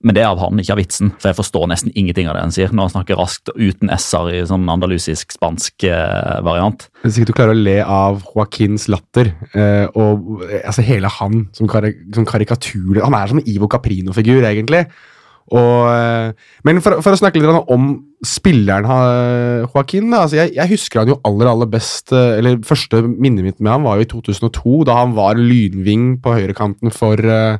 [0.06, 2.43] men det er av han, ikke av vitsen, for jeg forstår nesten ingenting av det
[2.43, 6.86] han sier når han snakker raskt uten s-er i sånn andalusisk-spansk eh, variant.
[7.01, 11.47] Hvis ikke du klarer å le av Joaquins latter, eh, og eh, altså hele han
[11.58, 14.86] som, karik som karikatur Han er som en Ivo Caprino-figur, egentlig.
[15.53, 17.89] Og, eh, men for, for å snakke litt om
[18.26, 18.88] spilleren
[19.68, 23.45] Joaquin da, altså jeg, jeg husker han jo aller aller best eh, Eller første minnet
[23.45, 27.60] mitt med han var jo i 2002, da han var lynving på høyrekanten for eh,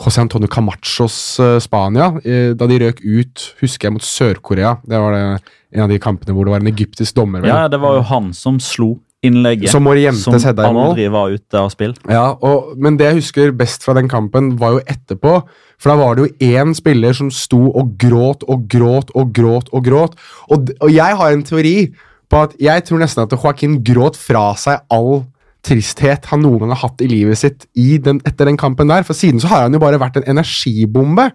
[0.00, 2.10] José Antonio Camachos eh, Spania.
[2.56, 4.78] da de røk ut, husker jeg, mot Sør-Korea.
[4.88, 7.44] Det var det, en av de kampene hvor det var en egyptisk dommer.
[7.44, 7.52] vel?
[7.52, 11.94] Ja, det var jo han som slo innlegget Som som aldri var ute av spill.
[12.08, 15.42] Ja, og, Men det jeg husker best fra den kampen, var jo etterpå.
[15.80, 19.68] For da var det jo én spiller som sto og gråt og gråt og gråt.
[19.72, 20.16] Og gråt.
[20.48, 21.92] Og, og jeg har en teori
[22.30, 25.24] på at jeg tror nesten at Joaquin gråt fra seg all
[25.66, 29.04] tristhet han noen gang har hatt i livet sitt i den, etter den kampen der.
[29.06, 31.30] For siden så har han jo bare vært en energibombe.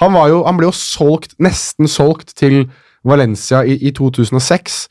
[0.00, 2.64] Han, jo, han ble jo solgt, nesten solgt til
[3.06, 4.82] Valencia i, i 2006.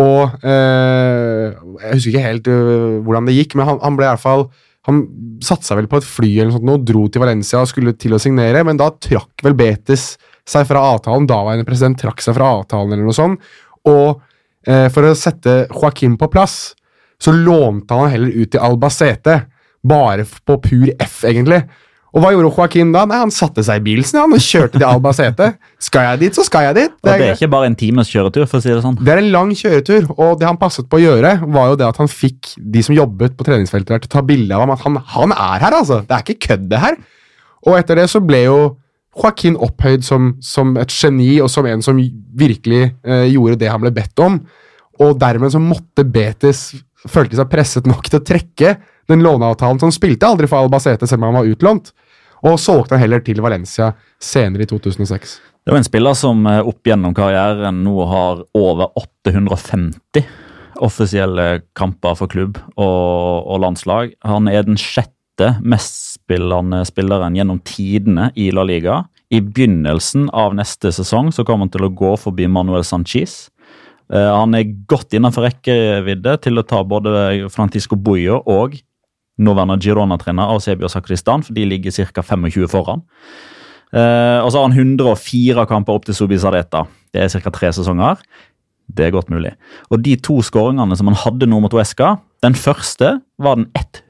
[0.00, 4.12] Og eh, Jeg husker ikke helt uh, hvordan det gikk, men han, han ble i
[4.14, 4.46] hvert fall
[4.88, 5.02] han
[5.44, 8.16] satsa vel på et fly eller noe sånt og dro til Valencia og skulle til
[8.16, 10.16] å signere, men da trakk vel Betis
[10.48, 11.28] seg fra avtalen.
[11.30, 13.52] Daværende president trakk seg fra avtalen eller noe sånt.
[13.86, 14.18] Og
[14.66, 16.74] eh, for å sette Joaquin på plass,
[17.22, 19.42] så lånte han heller ut til Albacete.
[19.82, 21.62] Bare på pur F, egentlig.
[22.12, 23.06] Og hva gjorde Joaquin da?
[23.08, 25.52] Nei, Han satte seg i bilen sin han, og kjørte til Albacete.
[25.86, 26.98] Skal jeg dit, så skal jeg dit.
[27.00, 28.98] Og det er ikke bare en times kjøretur, for å si det sånn.
[29.00, 31.88] Det er en lang kjøretur, og det han passet på å gjøre, var jo det
[31.88, 34.74] at han fikk de som jobbet på treningsfeltet der, til å ta bilde av ham.
[34.76, 36.02] At han, han er her, altså!
[36.06, 37.00] Det er ikke kødd, det her.
[37.64, 38.60] Og etter det så ble jo
[39.16, 41.98] Joaquin opphøyd som, som et geni, og som en som
[42.38, 44.38] virkelig eh, gjorde det han ble bedt om.
[45.02, 46.70] Og dermed så måtte Betis
[47.10, 48.76] følte seg presset nok til å trekke
[49.10, 51.92] den låneavtalen som spilte aldri for Albacete, selv om han var utlånt.
[52.42, 53.92] Og solgte han heller til Valencia
[54.22, 55.34] senere i 2006.
[55.62, 60.26] Det jo en spiller som eh, opp gjennom karrieren nå har over 850
[60.82, 64.14] offisielle kamper for klubb og, og landslag.
[64.26, 69.02] Han er den sjette mestspillende spilleren gjennom tidene i La Liga.
[69.32, 73.46] I begynnelsen av neste sesong så kommer han til å gå forbi Manuel Sanchis.
[74.10, 78.78] Eh, han er godt innenfor rekkevidde til å ta både Francisco Boyo og
[79.42, 82.22] nåværende Girona-trener Ausebio Sakristan, for de ligger ca.
[82.22, 83.04] 25 foran.
[83.92, 86.86] Eh, og så har han 104 kamper opp til Subisareta.
[87.12, 87.52] Det er ca.
[87.52, 88.20] tre sesonger.
[88.92, 89.54] Det er godt mulig.
[89.90, 93.68] Og de to skåringene som han hadde nå mot Uesca, den første var den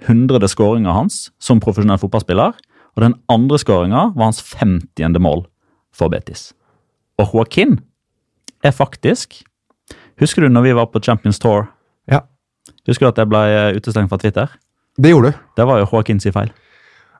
[0.08, 0.48] 100.
[0.48, 2.56] skåringa hans som profesjonell fotballspiller.
[2.96, 5.20] Og den andre skåringa var hans 50.
[5.22, 5.46] mål
[5.94, 6.50] for Betis.
[7.20, 7.78] Og Joaquin
[8.64, 9.42] er faktisk
[10.22, 11.66] Husker du når vi var på Champions Tour?
[12.10, 12.22] Ja,
[12.86, 14.50] Husker du at jeg ble eh, utestengt fra Twitter?
[15.00, 15.38] det gjorde du.
[15.56, 16.50] Det var jo Hawkins i feil.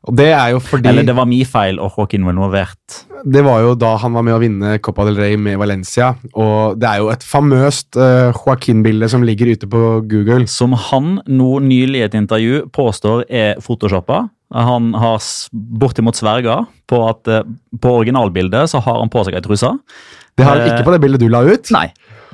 [0.03, 2.97] Og det er jo fordi Eller det var min feil, og Joaquin var involvert.
[3.23, 6.17] Det var jo da han var med å vinne Copa del Rey med Valencia.
[6.35, 10.49] Og det er jo et famøst uh, Joaquin-bilde som ligger ute på Google.
[10.51, 14.25] som han nå nylig i et intervju påstår er photoshoppa.
[14.53, 15.23] Han har
[15.53, 17.47] bortimot sverga på at uh,
[17.79, 19.71] på originalbildet så har han på seg ei truse.
[20.35, 21.71] Det har han ikke på det bildet du la ut.
[21.71, 21.93] Nei.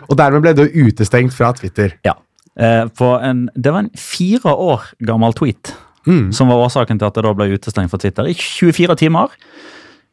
[0.09, 1.93] Og dermed ble du utestengt fra Twitter.
[2.07, 2.15] Ja.
[2.59, 5.75] Eh, på en, det var en fire år gammel tweet
[6.09, 6.31] Mm.
[6.33, 9.29] som var årsaken til at jeg da ble utestengt fra Twitter i 24 timer.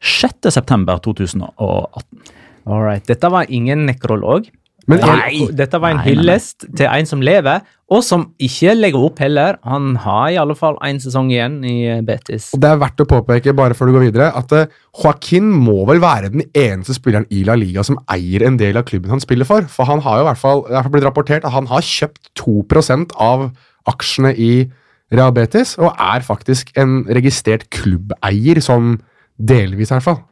[0.04, 1.48] 6.9.2018.
[2.68, 3.06] All right.
[3.08, 4.50] Dette var ingen nekrolog.
[4.89, 9.19] Men Nei, Dette var en hyllest til en som lever, og som ikke legger opp
[9.21, 9.57] heller.
[9.65, 12.51] Han har i alle fall én sesong igjen i eh, Betis.
[12.53, 14.69] Og det er verdt å påpeke, bare før du går videre, at eh,
[15.01, 18.86] Joaquin må vel være den eneste spilleren i La Liga som eier en del av
[18.89, 19.65] klubben han spiller for.
[19.69, 21.69] For han har jo i hvert fall, er i hvert fall blitt rapportert at han
[21.73, 23.49] har kjøpt 2% av
[23.89, 24.53] aksjene i
[25.13, 28.95] Real Betis, og er faktisk en registrert klubbeier, sånn
[29.38, 30.23] delvis i hvert fall.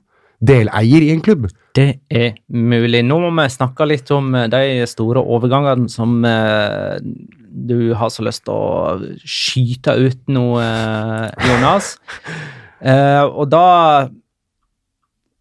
[0.44, 1.50] Deleier i en klubb.
[1.74, 3.02] Det er mulig.
[3.06, 7.00] Nå må vi snakke litt om eh, de store overgangene som eh,
[7.54, 11.96] du har så lyst til å skyte ut nå, eh, Jonas.
[12.84, 14.10] Eh, og da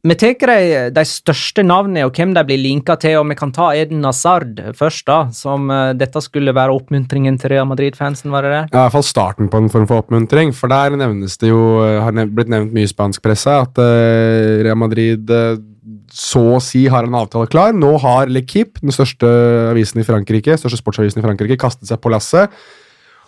[0.06, 3.50] Vi tar de, de største navnene og hvem de blir linka til, og vi kan
[3.50, 5.16] ta Eden Hazard først, da.
[5.34, 8.62] Som eh, dette skulle være oppmuntringen til Real Madrid-fansen, var det det?
[8.68, 11.82] Ja, I hvert fall starten på en form for oppmuntring, for der nevnes det jo
[11.82, 15.34] eh, har blitt nevnt mye i spansk presse at Real Madrid
[16.12, 17.74] så å si har en avtale klar.
[17.74, 19.28] Nå har L'Equipe, den største
[19.72, 22.54] avisen i Frankrike, største sportsavisen i Frankrike, kastet seg på lasset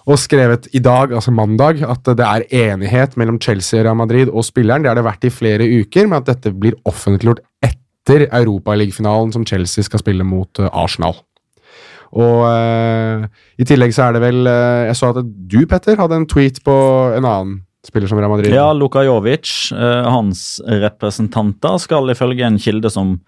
[0.05, 2.45] og skrevet i dag, altså mandag, at det er
[2.75, 4.85] enighet mellom Chelsea Real Madrid og spilleren.
[4.85, 9.47] Det har det vært i flere uker, men at dette blir offentliggjort etter Europaligafinalen som
[9.49, 11.17] Chelsea skal spille mot eh, Arsenal.
[12.21, 13.25] Og eh,
[13.57, 16.61] i tillegg så er det vel eh, Jeg så at du, Petter, hadde en tweet
[16.67, 16.77] på
[17.17, 18.55] en annen spiller som Real Madrid.
[18.55, 23.19] Ja, Luka Jovic, eh, hans representanter, skal ifølge en kilde som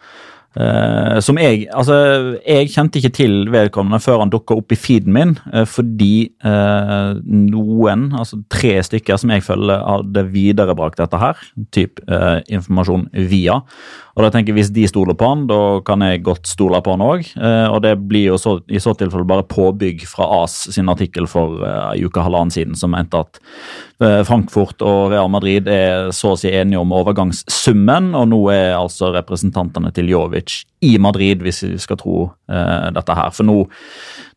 [0.57, 1.97] Uh, som jeg Altså,
[2.41, 7.19] jeg kjente ikke til vedkommende før han dukka opp i feeden min, uh, fordi uh,
[7.29, 11.45] noen, altså tre stykker som jeg følger, hadde viderebrakt dette her.
[11.77, 12.01] Typ
[12.49, 13.61] informasjon via.
[14.17, 16.95] Og da tenker jeg Hvis de stoler på han, da kan jeg godt stole på
[16.95, 17.27] han òg.
[17.37, 21.61] Og det blir jo så, i så tilfelle bare påbygg fra AS sin artikkel for
[21.67, 23.41] en uke halvannen siden, som mente at
[23.99, 29.09] Frankfurt og Real Madrid er så å si enige om overgangssummen, og nå er altså
[29.15, 32.17] representantene til Jovic i Madrid, hvis vi skal tro
[32.53, 33.33] eh, dette her.
[33.35, 33.57] For nå,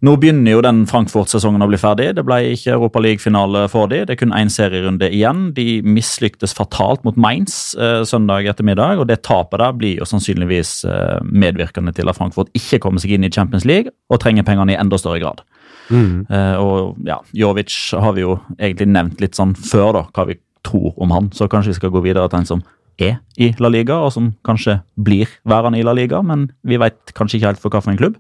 [0.06, 2.14] nå begynner jo den Frankfurt-sesongen å bli ferdig.
[2.16, 4.06] Det ble ikke Europaliga-finale for dem.
[4.08, 5.50] Det er kun én serierunde igjen.
[5.58, 10.74] De mislyktes fatalt mot Mainz eh, søndag ettermiddag, og det tapet der blir jo sannsynligvis
[10.88, 14.76] eh, medvirkende til at Frankfurt ikke kommer seg inn i Champions League og trenger pengene
[14.76, 15.44] i enda større grad.
[15.92, 20.38] Eh, og ja, Jovic har vi jo egentlig nevnt litt sånn før, da, hva vi
[20.66, 21.30] tror om han.
[21.34, 22.64] Så kanskje vi skal gå videre til en som
[23.00, 27.14] er i La Liga, og som kanskje blir værende i La Liga, men vi veit
[27.16, 28.18] kanskje ikke helt for hvilken klubb.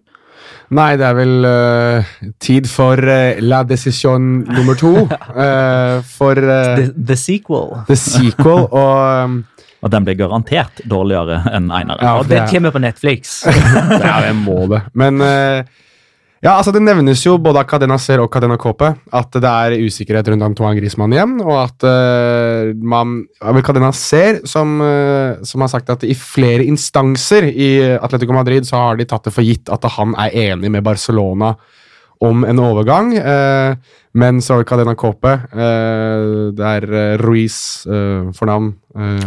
[0.74, 2.10] Nei, det er vel uh,
[2.42, 4.92] tid for uh, la decision nummer to.
[5.34, 7.74] Uh, for eh, The, the sequel.
[7.90, 9.40] the sequel, og um,
[9.84, 12.02] At den blir garantert dårligere enn eineren.
[12.04, 13.44] Ja, Og det det- kommer på Netflix.
[14.06, 14.82] Ja, det må det.
[14.94, 15.22] Men
[16.40, 19.76] ja, altså det nevnes jo både av Cadena Ser og Cadena Kåpe at det er
[19.84, 23.26] usikkerhet rundt Antoine Griezmann igjen, og at uh, man
[23.66, 28.80] Cadena Ser som, uh, som har sagt at i flere instanser i Atletico Madrid så
[28.86, 31.56] har de tatt det for gitt at han er enig med Barcelona
[32.24, 33.76] om en overgang, Uh,
[34.20, 38.74] men så har vi Cadena Kåpe, uh, det er Ruiz uh, for navn.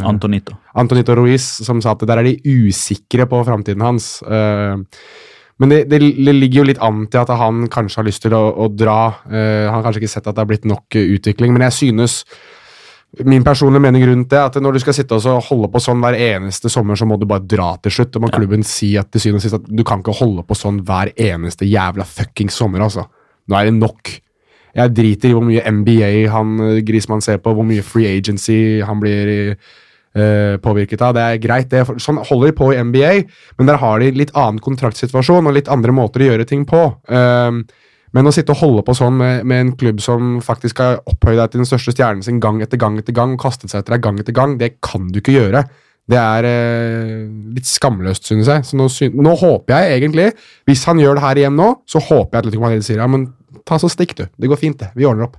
[0.05, 0.57] Antonito.
[0.75, 4.17] Antonito Ruiz som sa at der er de usikre på framtiden hans.
[4.27, 4.75] Eh,
[5.63, 6.01] men det, det,
[6.35, 8.97] ligger jo litt an til at han kanskje har lyst til å, å dra.
[9.31, 11.79] Uh, han har kanskje ikke sett at det har blitt nok eh, utvikling, men jeg
[11.79, 12.25] synes
[13.29, 16.15] Min personlige mening rundt det at når du skal sitte og holde på sånn hver
[16.17, 18.17] eneste sommer, så må du bare dra til slutt.
[18.17, 20.57] Og må klubben si at til syvende og sist at du kan ikke holde på
[20.57, 23.05] sånn hver eneste jævla fuckings sommer, altså.
[23.53, 24.15] Nå er det nok.
[24.81, 28.81] Jeg driter i hvor mye NBA han eh, Griezmann ser på, hvor mye free agency
[28.81, 29.35] han blir
[30.17, 31.15] eh, påvirket av.
[31.17, 31.85] Det er greit, det.
[32.03, 33.13] Sånn holder de på i NBA,
[33.59, 36.85] men der har de litt annen kontraktsituasjon og litt andre måter å gjøre ting på.
[37.09, 37.65] Um,
[38.13, 41.39] men å sitte og holde på sånn med, med en klubb som faktisk har opphøyd
[41.39, 43.97] deg til den største stjernen sin gang etter gang etter gang, og kastet seg etter
[43.97, 45.65] deg gang etter gang, det kan du ikke gjøre.
[46.13, 47.23] Det er eh,
[47.55, 48.67] litt skamløst, synes jeg.
[48.69, 48.89] Så nå,
[49.23, 50.33] nå håper jeg egentlig,
[50.69, 53.31] hvis han gjør det her igjen nå, så håper jeg Atletico Madrid sier ja, men
[53.69, 54.27] ta så stikk, du.
[54.37, 54.91] Det går fint, det.
[54.99, 55.39] Vi ordner opp.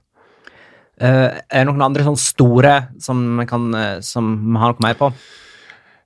[1.02, 5.10] Eh, er det noen andre sånn store som, kan, eh, som har noe mer på?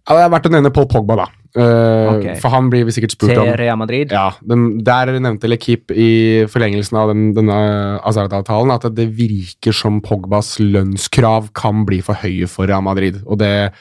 [0.08, 1.28] Ja, det er verdt å nevne Paul Pogba, da.
[1.58, 2.36] Uh, okay.
[2.38, 3.50] For han blir vi sikkert spurt Til om.
[3.58, 4.12] Real Madrid?
[4.14, 7.58] Ja, den, Der nevnte Lekip i forlengelsen av den, denne
[8.06, 13.24] Azard-avtalen at det virker som Pogbas lønnskrav kan bli for høye for Real Madrid.
[13.26, 13.72] Og det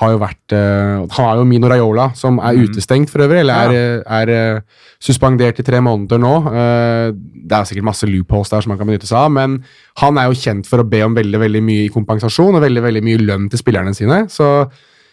[0.00, 3.74] har jo vært uh, Han er jo Mino Raiola, som er utestengt for øvrig, eller
[3.74, 6.32] er, eh, er eh, suspendert i tre måneder nå.
[6.46, 9.58] Uh, det er sikkert masse loopholes der som han kan benytte seg av, men
[10.00, 12.84] han er jo kjent for å be om veldig veldig mye i kompensasjon og veldig
[12.86, 14.24] veldig mye lønn til spillerne sine.
[14.32, 14.64] så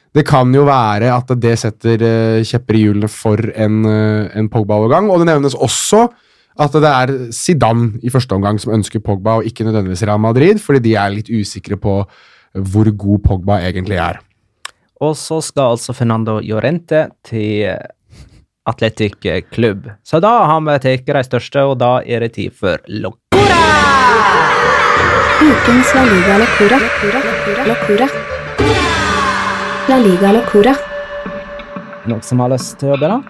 [0.09, 2.01] det kan jo være at det setter
[2.41, 5.05] kjepper i hjulene for en, en Pogba-overgang.
[5.13, 6.07] Og det nevnes også
[6.57, 10.57] at det er Zidane i første omgang som ønsker Pogba, og ikke nødvendigvis Real Madrid,
[10.65, 11.99] fordi de er litt usikre på
[12.73, 14.17] hvor god Pogba egentlig er.
[14.99, 17.69] Og så skal altså Fernando Llorente til
[18.67, 19.87] Atletic Klubb.
[20.03, 23.59] Så da har vi tatt de største, og da er det tid for Locura!
[25.39, 26.79] Ukens La Liga Locura.
[27.69, 28.09] Locura.
[29.87, 30.75] La Liga Locura.
[32.03, 33.23] Noen som har lyst til å begynne?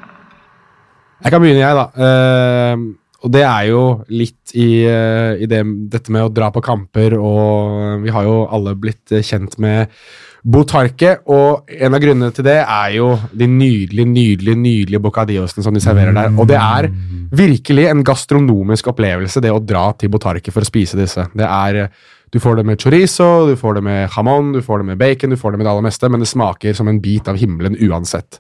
[1.22, 1.86] Jeg kan begynne, jeg, da.
[2.02, 2.84] Eh,
[3.20, 3.84] og det er jo
[4.16, 5.60] litt i, eh, i det,
[5.92, 9.92] dette med å dra på kamper, og vi har jo alle blitt eh, kjent med
[10.40, 15.76] Botarque, og en av grunnene til det er jo de nydelige, nydelige, nydelige bocadillosene som
[15.76, 16.32] de serverer der.
[16.40, 16.88] Og det er
[17.36, 21.28] virkelig en gastronomisk opplevelse, det å dra til Botarque for å spise disse.
[21.36, 21.90] Det er
[22.30, 25.32] Du får det med chorizo, du får det med jamon, du får det med bacon,
[25.34, 27.74] du får det med det aller meste, men det smaker som en bit av himmelen
[27.90, 28.38] uansett.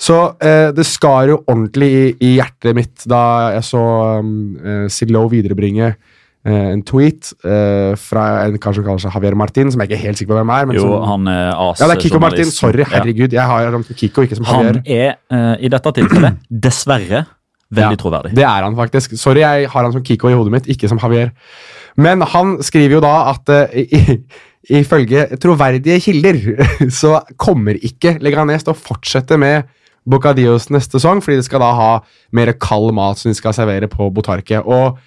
[0.00, 3.22] Så eh, det skar jo ordentlig i, i hjertet mitt da
[3.56, 3.82] jeg så
[4.20, 9.38] um, eh, Lowe viderebringe eh, en tweet eh, fra en kar som kaller seg Javier
[9.38, 10.68] Martin, som jeg ikke er helt sikker på hvem er.
[10.68, 12.52] Men Jo, som, han er as ja, det er Kiko Martin.
[12.52, 13.36] Sorry, herregud.
[13.36, 14.82] Jeg har han som Kiko, ikke som Javier.
[14.82, 17.24] Han er eh, i dette tilfellet dessverre
[17.66, 18.34] veldig Ja, troverdig.
[18.36, 19.16] Det er han faktisk.
[19.18, 21.32] Sorry, jeg har han som Kiko i hodet mitt, ikke som Javier.
[21.96, 24.12] Men han skriver jo da at uh,
[24.76, 26.38] ifølge troverdige kilder
[27.00, 29.72] så kommer ikke Leganes til å fortsette med
[30.06, 31.90] Bocadillos neste sesong, fordi de skal da ha
[32.32, 34.60] mer kald mat som de skal servere på Botarque.
[34.62, 34.98] Og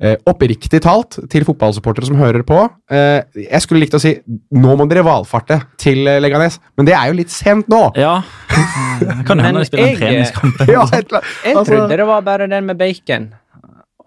[0.00, 2.58] eh, oppriktig talt, til fotballsupportere som hører på
[2.92, 4.14] eh, Jeg skulle likt å si
[4.56, 7.82] nå må dere valfarte til eh, Leganes, men det er jo litt sent nå.
[7.96, 8.18] Ja.
[9.28, 10.60] Kan hende de spiller en jeg- treningskamp.
[10.76, 10.84] Ja.
[10.92, 13.30] Jeg Altså- trodde det var bare den med bacon.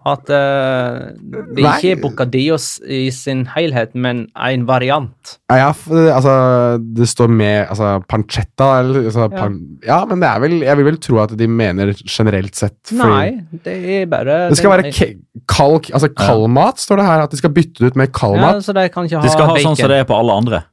[0.08, 1.10] At uh,
[1.52, 5.34] det er ikke er Bocadillos i sin helhet, men en variant.
[5.52, 5.66] Ja, ja,
[6.14, 6.34] altså,
[6.80, 9.28] det står med altså, pancetta eller altså, Ja.
[9.34, 12.92] pan, ja, men det er vel Jeg vil vel tro at de mener generelt sett
[12.96, 15.10] Nei, det er bare Det skal det, være
[15.50, 17.26] kald, altså kald mat, står det her.
[17.26, 18.64] At de skal bytte det ut med kald ja, mat.
[18.64, 19.68] Så de kan ikke ha De skal ha bacon.
[19.68, 20.64] sånn som det er på alle andre.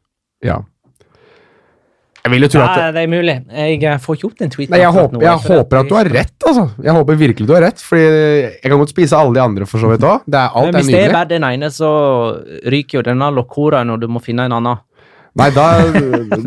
[0.45, 0.61] Ja.
[2.23, 3.35] Jeg vil jo tro at Nei, det er mulig.
[3.55, 4.73] Jeg eh, får ikke opp den tweeten.
[4.73, 6.65] Nei, jeg, håper, jeg håper at du har rett, altså.
[6.83, 9.83] Jeg håper virkelig du har rett, Fordi jeg kan godt spise alle de andre for
[9.83, 10.27] så vidt òg.
[10.27, 11.91] Er hvis det er bare den ene, så
[12.67, 14.83] ryker jo denne locoraen, og du må finne en annen.
[15.37, 15.65] Nei, da,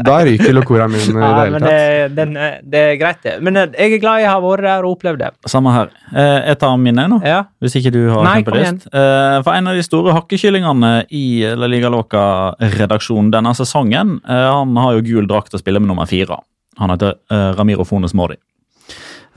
[0.05, 1.69] da ryker locoraen min i det hele tatt.
[1.71, 3.35] det, den, er- det er greit, det.
[3.47, 5.31] Men eh, jeg er glad jeg har vært der og opplevd det.
[5.53, 5.93] Samme her.
[6.11, 7.21] Eh, jeg tar min, nå.
[7.27, 7.45] Ja.
[7.63, 8.89] Hvis ikke du har Nei, kjempelyst.
[8.91, 14.77] Eh, for en av de store hakkekyllingene i La Liga Loca-redaksjonen denne sesongen, eh, han
[14.83, 16.41] har jo gul drakt og spiller med nummer fire.
[16.83, 18.39] Han heter eh, Ramiro Fones Mori.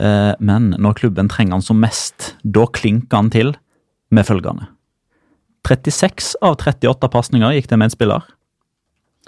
[0.02, 3.54] Eh, men når klubben trenger han som mest, da klinker han til
[4.14, 4.70] med følgende.
[5.68, 8.26] 36 av 38 pasninger gikk til medspiller.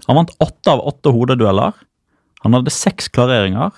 [0.08, 1.74] Han vant åtte av åtte hodedueller.
[2.44, 3.74] Han hadde seks klareringer.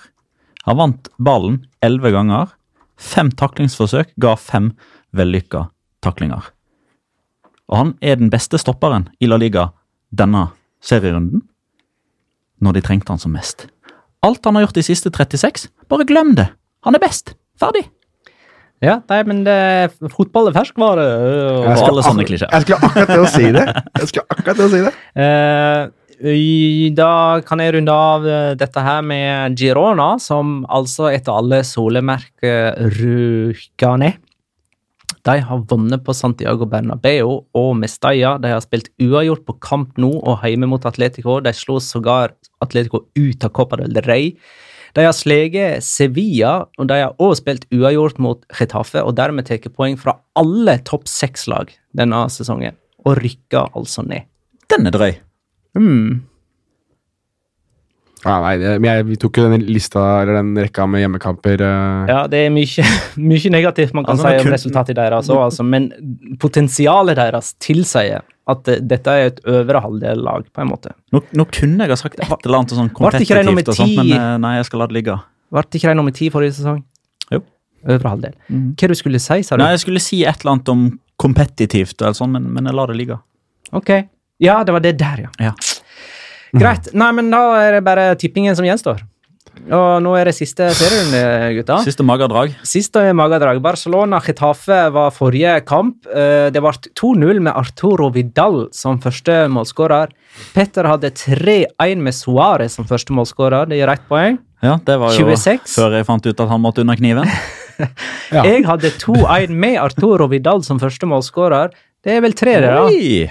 [0.66, 2.50] Han vant ballen elleve ganger.
[2.98, 4.72] Fem taklingsforsøk ga fem
[5.16, 5.68] vellykka
[6.04, 6.50] taklinger.
[7.68, 9.70] Og han er den beste stopperen i La Liga
[10.14, 10.48] denne
[10.84, 11.44] serierunden.
[12.64, 13.68] Når de trengte han som mest.
[14.24, 16.48] Alt han har gjort de siste 36, bare glem det.
[16.86, 17.36] Han er best.
[17.58, 17.84] Ferdig.
[18.82, 19.54] Ja, nei, men det,
[20.14, 21.04] fotball er ferskvare.
[21.04, 22.50] Jeg Og, alle sånne klisjeer.
[22.54, 23.64] Jeg skulle akkurat til å si det.
[23.98, 24.92] Jeg skulle akkurat til å si det.
[25.18, 25.80] Eh,
[26.18, 32.74] da kan jeg runde av eh, dette her med Girona, som altså etter alle solemerker
[32.98, 34.24] rykker ned.
[35.28, 38.36] De har vunnet på Santiago Bernabeu og Mestalla.
[38.40, 41.38] De har spilt uavgjort på kamp nå og hjemme mot Atletico.
[41.44, 42.34] De slo sågar
[42.64, 44.32] Atletico ut av Copa del Rey.
[44.96, 49.68] De har sleget Sevilla, og de har også spilt uavgjort mot Getafe, og dermed tatt
[49.76, 54.26] poeng fra alle topp seks-lag denne sesongen, og rykker altså ned.
[54.72, 55.27] Den er drøy.
[55.76, 56.22] Hmm.
[58.24, 61.62] Ja, nei, det, jeg, vi tok jo den lista, eller den rekka med hjemmekamper.
[61.62, 62.08] uh...
[62.10, 62.86] Ja, det er mye,
[63.30, 65.86] mye negativt man kan Altså, si om kun- resultatet deres òg, altså, men
[66.42, 70.94] potensialet deres tilsier at det, dette er et øvre halvdel-lag, på en måte.
[71.14, 74.34] Nå, nå kunne jeg ha sagt et eller annet sånn kompetitivt, og sånt, men eh,
[74.42, 75.18] nei, jeg skal la det ligge.
[75.54, 76.80] Ble ikke de nummer ti forrige sesong?
[77.32, 77.42] Jo.
[77.92, 78.34] Øvre halvdel.
[78.50, 79.62] Hva du skulle si, sa du?
[79.62, 80.86] Nei, Jeg skulle si et eller annet om
[81.20, 83.20] kompetitivt, eller sånn, men, men jeg lar det ligge.
[83.76, 83.92] Ok.
[84.40, 85.30] Ja, det var det der, ja.
[85.48, 85.52] Ja.
[86.58, 86.88] Greit.
[86.96, 89.02] Nei, men da er det bare tippingen som gjenstår.
[89.74, 91.20] Og nå er det siste serierunde,
[91.58, 91.80] gutta.
[91.84, 92.52] Siste magadrag.
[92.66, 93.58] Siste magadrag.
[93.64, 96.06] Barcelona-Chetafe var forrige kamp.
[96.06, 100.14] Eh, Det ble 2-0 med Arturo Vidal som første målskårer.
[100.54, 103.68] Petter hadde 3-1 med Suárez som første målskårer.
[103.68, 104.38] Det gir ett poeng.
[104.62, 105.74] Ja, det var jo 26.
[105.74, 107.28] før jeg fant ut at han måtte under kniven.
[108.32, 108.42] Ja.
[108.48, 111.70] Jeg hadde 2-1 med Arturo Vidal som første målskårer.
[112.02, 112.86] Det er vel tre, det, da.
[112.86, 113.28] Oi!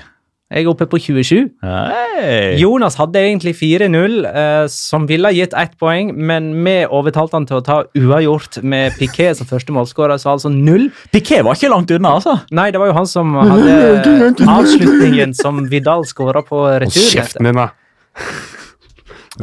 [0.48, 1.50] Jeg er oppe på 27.
[1.60, 2.54] Hei!
[2.56, 7.60] Jonas hadde egentlig 4-0, eh, som ville gitt ett poeng, men vi overtalte han til
[7.60, 10.88] å ta uavgjort med Piquet som første målskårer, så altså null.
[11.12, 12.38] Piquet var ikke langt unna, altså.
[12.56, 17.10] Nei, det var jo han som hadde avslutningen som Vidal skåra på Hold retur.
[17.12, 17.68] kjeften din, da.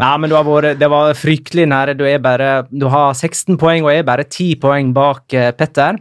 [0.00, 1.98] Nei, men du har vært, det var fryktelig nære.
[2.00, 6.00] Du, er bare, du har 16 poeng og er bare 10 poeng bak eh, Petter.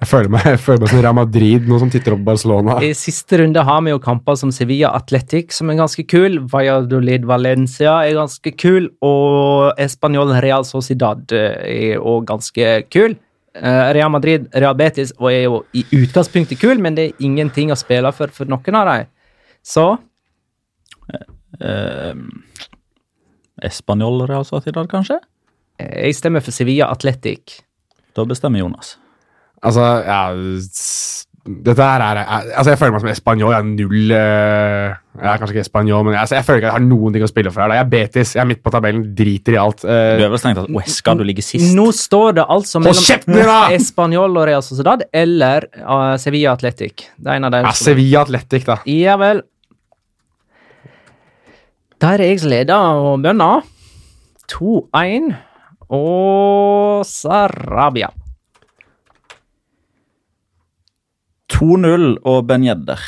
[0.00, 2.78] Jeg føler meg, jeg føler meg som Real Madrid, nå som titter opp Barcelona.
[2.80, 6.38] I siste runde har vi jo kamper som Sevilla Athletic, som er ganske kul.
[6.48, 8.88] Valladolid Valencia er ganske kul.
[9.04, 13.18] Og Español Real Sociedad eh, er òg ganske kul.
[13.54, 17.72] Eh, Real Madrid Real Betis og er jo i utgangspunktet kul, men det er ingenting
[17.74, 19.10] å spille for for noen av dem.
[19.60, 19.84] Så
[21.60, 22.14] uh,
[23.68, 25.20] Espanol Real Sociedad, kanskje?
[25.76, 27.60] eh, jeg stemmer for Sevilla Athletic.
[28.16, 28.96] Da bestemmer Jonas.
[29.62, 30.20] Altså, ja
[31.50, 33.50] Dette her er er- Altså, jeg føler meg som espanjol.
[33.52, 36.68] Jeg er null eh, Jeg er kanskje ikke espanjol, men jeg, altså, jeg føler ikke
[36.68, 37.68] at jeg har noen ting å spille for her.
[37.72, 37.74] da.
[37.78, 38.34] Jeg er Betis.
[38.36, 39.02] Jeg er midt på tabellen.
[39.16, 39.82] Driter i alt.
[39.84, 41.74] Uh, Du er vel strengt tatt Uesca, du ligger sist.
[41.74, 43.40] Nå står det altså mellom din!
[43.80, 47.08] Español og Real Sociedad eller uh, Sevilla Athletic.
[47.18, 47.64] Det er en av dem.
[47.64, 48.78] ja, Sevilla Athletic, da.
[48.86, 49.42] Ja vel.
[52.00, 53.64] Der er jeg som leder og bønner.
[54.52, 55.34] 2-1
[55.90, 58.12] og Sarabia.
[61.52, 63.02] 2-0 og Ben Yedder.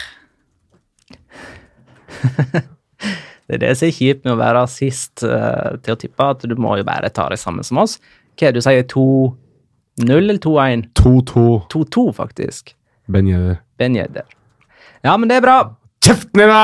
[3.52, 6.44] Det er det som er kjipt med å være sist uh, til å tippe, at
[6.48, 7.98] du må jo bare ta det samme som oss.
[8.38, 8.86] Hva er det du sier?
[8.88, 10.86] 2-0 eller 2-1?
[10.96, 11.42] 2-2.
[11.74, 12.72] 2-2, faktisk.
[13.12, 13.58] Ben Yedder.
[13.82, 14.24] Ben Yedder.
[15.04, 15.58] Ja, men det er bra.
[16.06, 16.62] Kjeften i da!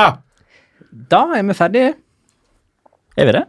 [1.11, 1.93] Da er vi ferdige.
[3.19, 3.45] Er vi det?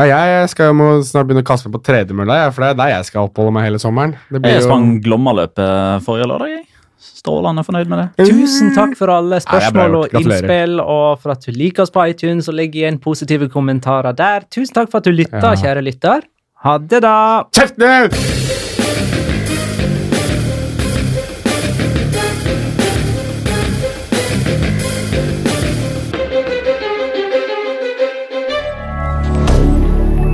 [0.00, 2.78] Ja, jeg skal jo må snart begynne å kaste meg på tredemølla, for det er
[2.80, 4.14] der jeg skal oppholde meg hele sommeren.
[4.32, 6.64] Det blir Jeg jo sprang Glomma-løpet forrige lørdag, jeg.
[7.02, 8.28] Strålende fornøyd med det.
[8.30, 12.48] Tusen takk for alle spørsmål og innspill, og for at du liker oss på iTunes
[12.48, 14.46] og legger igjen positive kommentarer der.
[14.54, 15.54] Tusen takk for at du lytta, Ja.
[15.64, 16.22] kjære lytter.
[16.62, 17.16] Ha det, da!
[17.50, 18.14] Kjeft ned!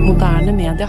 [0.04, 0.88] Moderne media.